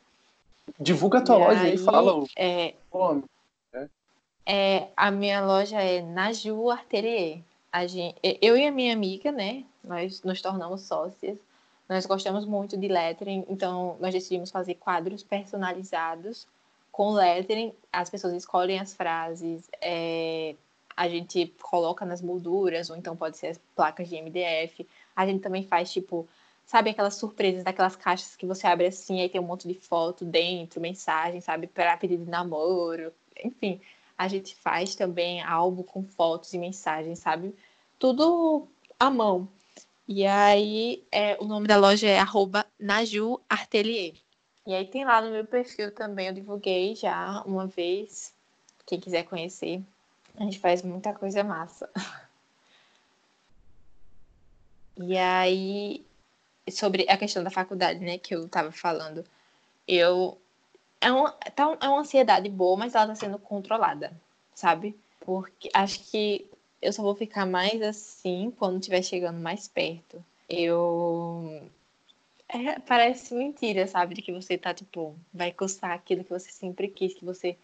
[0.78, 3.24] Divulga a tua e loja aí, fala o é, nome.
[3.72, 3.90] Né?
[4.46, 7.40] É, a minha loja é Naju Arterier.
[7.72, 9.64] A gente, eu e a minha amiga, né?
[9.82, 11.38] Nós nos tornamos sócias.
[11.88, 16.46] Nós gostamos muito de lettering, então nós decidimos fazer quadros personalizados
[16.90, 20.54] com lettering, as pessoas escolhem as frases, é,
[20.96, 24.86] a gente coloca nas molduras, ou então pode ser as placas de MDF.
[25.14, 26.26] A gente também faz, tipo,
[26.66, 30.24] sabe aquelas surpresas daquelas caixas que você abre assim, aí tem um monte de foto
[30.24, 33.12] dentro, mensagem, sabe, para pedido de namoro.
[33.42, 33.80] Enfim,
[34.16, 37.54] a gente faz também álbum com fotos e mensagens, sabe?
[37.98, 38.68] Tudo
[38.98, 39.48] à mão.
[40.06, 44.14] E aí, é, o nome da loja é arroba Naju Artelier.
[44.66, 48.34] E aí tem lá no meu perfil também, eu divulguei já uma vez.
[48.86, 49.82] Quem quiser conhecer,
[50.36, 51.88] a gente faz muita coisa massa.
[54.96, 56.06] E aí,
[56.70, 59.24] sobre a questão da faculdade, né, que eu tava falando,
[59.86, 60.38] eu.
[61.00, 64.12] É uma, tá, é uma ansiedade boa, mas ela tá sendo controlada,
[64.54, 64.96] sabe?
[65.20, 66.46] Porque acho que
[66.80, 70.24] eu só vou ficar mais assim quando estiver chegando mais perto.
[70.48, 71.62] Eu
[72.48, 74.14] é, parece mentira, sabe?
[74.14, 77.56] De que você tá, tipo, vai custar aquilo que você sempre quis, que você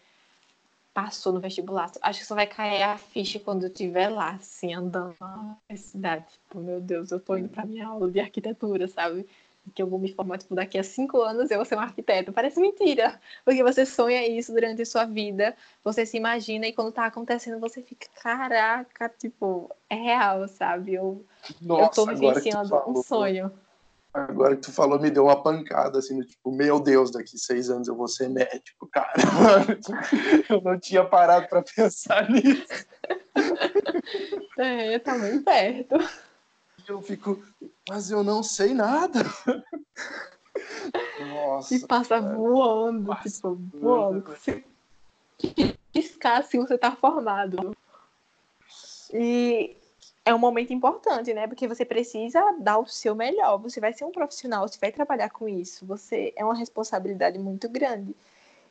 [0.93, 1.91] passou no vestibular.
[2.01, 6.25] Acho que só vai cair a ficha quando eu estiver lá, assim, andando na cidade.
[6.31, 9.25] Tipo, meu Deus, eu tô indo pra minha aula de arquitetura, sabe?
[9.75, 12.33] Que eu vou me formar, tipo, daqui a cinco anos eu vou ser um arquiteto.
[12.33, 16.91] Parece mentira, porque você sonha isso durante a sua vida, você se imagina e quando
[16.91, 20.95] tá acontecendo você fica, caraca, tipo, é real, sabe?
[20.95, 21.23] Eu,
[21.61, 23.51] Nossa, eu tô vivenciando um sonho.
[24.13, 27.87] Agora que tu falou, me deu uma pancada, assim, tipo, meu Deus, daqui seis anos
[27.87, 29.13] eu vou ser médico, cara.
[30.49, 32.85] eu não tinha parado para pensar nisso.
[34.57, 35.95] É, tá muito perto.
[36.87, 37.41] Eu fico,
[37.89, 39.21] mas eu não sei nada.
[41.19, 41.73] Nossa.
[41.73, 42.35] E passa cara.
[42.35, 44.35] voando, passa tipo, voando.
[44.37, 44.63] Se
[45.91, 47.75] piscar assim, você tá formado.
[49.13, 49.75] E
[50.23, 51.47] é um momento importante, né?
[51.47, 53.57] Porque você precisa dar o seu melhor.
[53.59, 55.85] Você vai ser um profissional, você vai trabalhar com isso.
[55.85, 58.15] Você é uma responsabilidade muito grande.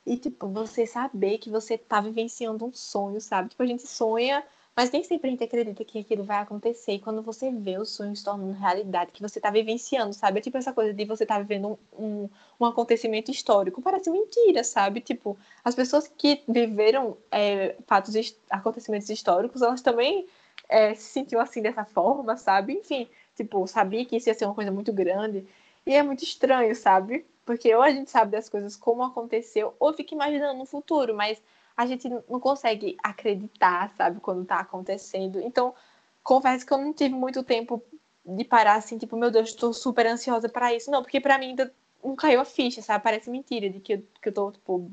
[0.06, 3.50] E, tipo, você saber que você tá vivenciando um sonho, sabe?
[3.50, 4.44] Tipo, a gente sonha,
[4.76, 6.92] mas nem sempre a gente acredita que aquilo vai acontecer.
[6.92, 10.38] E quando você vê o sonho se tornando realidade, que você tá vivenciando, sabe?
[10.38, 13.82] É tipo essa coisa de você tá vivendo um, um, um acontecimento histórico.
[13.82, 15.00] Parece mentira, sabe?
[15.00, 18.14] Tipo, as pessoas que viveram é, fatos,
[18.48, 20.26] acontecimentos históricos, elas também
[20.70, 22.74] é, se sentiu assim dessa forma, sabe?
[22.74, 25.46] Enfim, tipo, sabia que isso ia ser uma coisa muito grande.
[25.84, 27.26] E é muito estranho, sabe?
[27.44, 31.42] Porque ou a gente sabe das coisas como aconteceu, ou fica imaginando no futuro, mas
[31.76, 35.40] a gente não consegue acreditar, sabe, quando tá acontecendo.
[35.40, 35.74] Então,
[36.22, 37.82] confesso que eu não tive muito tempo
[38.24, 40.90] de parar assim, tipo, meu Deus, estou super ansiosa para isso.
[40.90, 41.74] Não, porque para mim ainda
[42.04, 43.02] não caiu a ficha, sabe?
[43.02, 44.90] Parece mentira de que, que eu tô, tipo,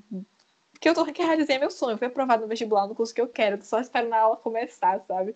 [0.79, 1.93] que eu tô realizando meu sonho.
[1.93, 4.37] Eu fui aprovado no vestibular no curso que eu quero, tô só esperando a aula
[4.37, 5.35] começar, sabe?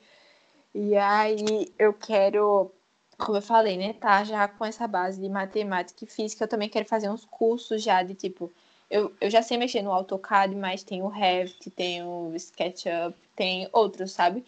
[0.74, 2.72] E aí eu quero,
[3.18, 6.70] como eu falei, né, tá já com essa base de matemática e física, eu também
[6.70, 8.52] quero fazer uns cursos já de tipo,
[8.90, 13.68] eu, eu já sei mexer no AutoCAD, mas tem o Revit, tem o SketchUp, tem
[13.74, 14.46] outros, sabe?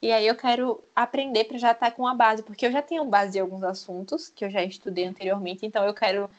[0.00, 2.82] E aí eu quero aprender para já estar tá com a base, porque eu já
[2.82, 6.30] tenho base de alguns assuntos que eu já estudei anteriormente, então eu quero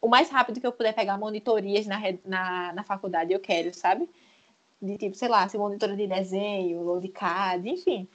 [0.00, 4.08] o mais rápido que eu puder pegar monitorias na, na, na faculdade, eu quero, sabe?
[4.82, 8.08] De tipo, sei lá, ser monitora de desenho, ou de CAD, enfim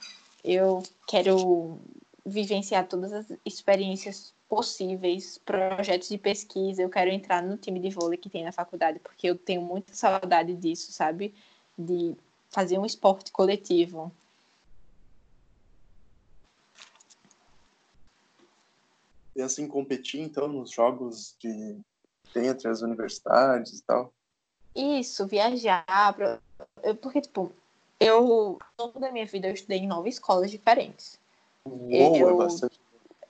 [0.46, 1.80] eu quero
[2.24, 6.80] vivenciar todas as experiências possíveis, projetos de pesquisa.
[6.80, 9.92] Eu quero entrar no time de vôlei que tem na faculdade, porque eu tenho muita
[9.92, 11.34] saudade disso, sabe?
[11.76, 12.16] De
[12.48, 14.12] fazer um esporte coletivo.
[19.34, 21.78] Pensa em competir, então, nos jogos que
[22.32, 24.12] tem entre as universidades e tal?
[24.74, 25.84] Isso, viajar.
[26.14, 26.40] Pra...
[27.02, 27.52] Porque, tipo,
[27.98, 31.18] eu, ao longo da minha vida, eu estudei em nove escolas diferentes.
[31.64, 32.28] Uou, eu...
[32.30, 32.80] é bastante.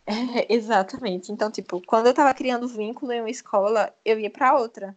[0.07, 1.33] É, exatamente.
[1.33, 4.97] Então, tipo, quando eu tava criando vínculo em uma escola, eu ia para outra.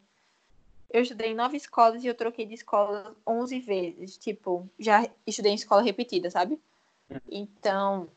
[0.90, 4.18] Eu estudei em nove escolas e eu troquei de escola onze vezes.
[4.18, 6.60] Tipo, já estudei em escola repetida, sabe?
[7.30, 8.08] Então,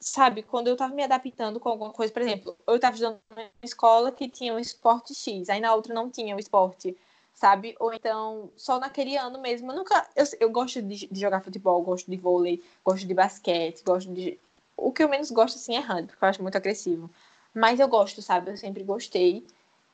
[0.00, 3.50] sabe, quando eu tava me adaptando com alguma coisa, por exemplo, eu tava estudando uma
[3.62, 6.96] escola que tinha um esporte X, aí na outra não tinha o um esporte
[7.34, 7.74] sabe?
[7.80, 9.70] Ou então, só naquele ano mesmo.
[9.70, 10.08] Eu nunca.
[10.16, 14.38] Eu, eu gosto de, de, jogar futebol, gosto de vôlei, gosto de basquete, gosto de.
[14.76, 17.10] O que eu menos gosto, assim, é rugby, porque eu acho muito agressivo.
[17.52, 18.50] Mas eu gosto, sabe?
[18.50, 19.46] Eu sempre gostei.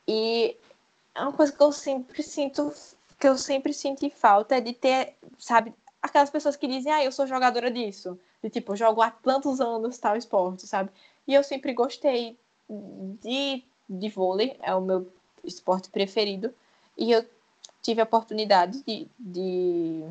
[0.07, 0.57] E
[1.15, 2.73] é uma coisa que eu sempre sinto.
[3.19, 5.75] Que eu sempre senti falta é de ter, sabe?
[6.03, 8.19] Aquelas pessoas que dizem, ah, eu sou jogadora disso.
[8.43, 10.91] De tipo, jogo há tantos anos tal esporte, sabe?
[11.27, 12.39] E eu sempre gostei
[13.21, 15.12] de, de vôlei, é o meu
[15.45, 16.55] esporte preferido.
[17.01, 17.24] E eu
[17.82, 20.05] tive a oportunidade de, de,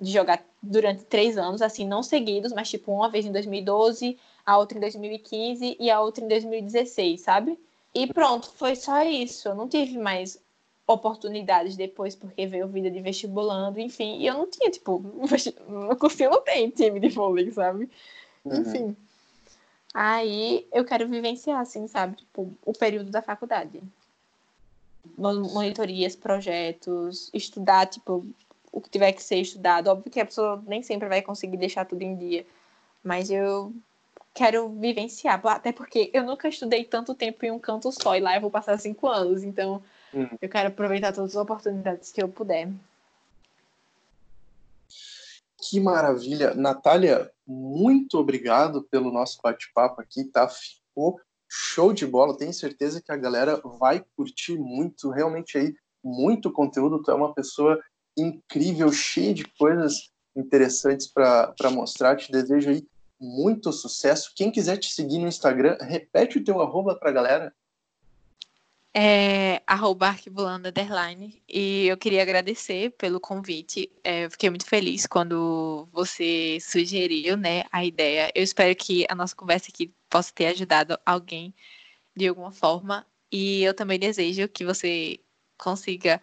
[0.00, 4.16] de, jogar durante três anos, assim, não seguidos, mas tipo uma vez em 2012,
[4.46, 7.58] a outra em 2015 e a outra em 2016, sabe?
[7.92, 9.48] E pronto, foi só isso.
[9.48, 10.40] Eu não tive mais
[10.86, 14.18] oportunidades depois, porque veio vida de vestibulando, enfim.
[14.18, 15.00] E eu não tinha, tipo,
[15.68, 17.90] no cursinho não tem time de vôlei, sabe?
[18.44, 18.60] Uhum.
[18.60, 18.96] Enfim.
[19.92, 22.16] Aí eu quero vivenciar, assim, sabe?
[22.16, 23.82] Tipo, o período da faculdade
[25.16, 28.26] monitorias, projetos, estudar, tipo,
[28.72, 29.88] o que tiver que ser estudado.
[29.88, 32.46] Óbvio que a pessoa nem sempre vai conseguir deixar tudo em dia,
[33.02, 33.72] mas eu
[34.32, 38.36] quero vivenciar, até porque eu nunca estudei tanto tempo em um canto só, e lá
[38.36, 39.82] eu vou passar cinco anos, então
[40.14, 40.28] hum.
[40.40, 42.68] eu quero aproveitar todas as oportunidades que eu puder.
[45.68, 46.54] Que maravilha.
[46.54, 50.48] Natália, muito obrigado pelo nosso bate-papo aqui, tá?
[50.48, 51.20] Ficou
[51.50, 52.36] show de bola.
[52.36, 55.10] Tenho certeza que a galera vai curtir muito.
[55.10, 57.02] Realmente aí, muito conteúdo.
[57.02, 57.78] Tu é uma pessoa
[58.16, 62.16] incrível, cheia de coisas interessantes para mostrar.
[62.16, 62.86] Te desejo aí
[63.20, 64.32] muito sucesso.
[64.34, 67.54] Quem quiser te seguir no Instagram, repete o teu arroba para a galera
[68.94, 71.42] é, arroba arquivulando underline.
[71.48, 73.90] E eu queria agradecer pelo convite.
[74.04, 78.30] É, eu fiquei muito feliz quando você sugeriu né, a ideia.
[78.34, 81.54] Eu espero que a nossa conversa aqui possa ter ajudado alguém
[82.16, 83.06] de alguma forma.
[83.32, 85.20] E eu também desejo que você
[85.58, 86.20] consiga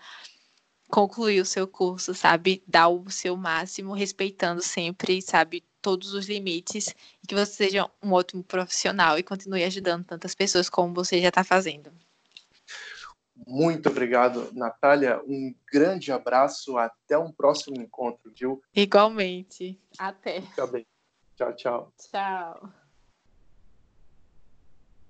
[0.89, 2.63] concluir o seu curso, sabe?
[2.67, 6.89] Dar o seu máximo, respeitando sempre, sabe, todos os limites.
[7.23, 11.29] E que você seja um ótimo profissional e continue ajudando tantas pessoas como você já
[11.29, 11.91] está fazendo.
[13.47, 15.21] Muito obrigado, Natália.
[15.25, 16.77] Um grande abraço.
[16.77, 18.61] Até um próximo encontro, viu?
[18.75, 19.79] Igualmente.
[19.97, 20.41] Até.
[20.41, 20.85] Fica bem.
[21.35, 21.93] Tchau, tchau.
[21.97, 22.86] Tchau.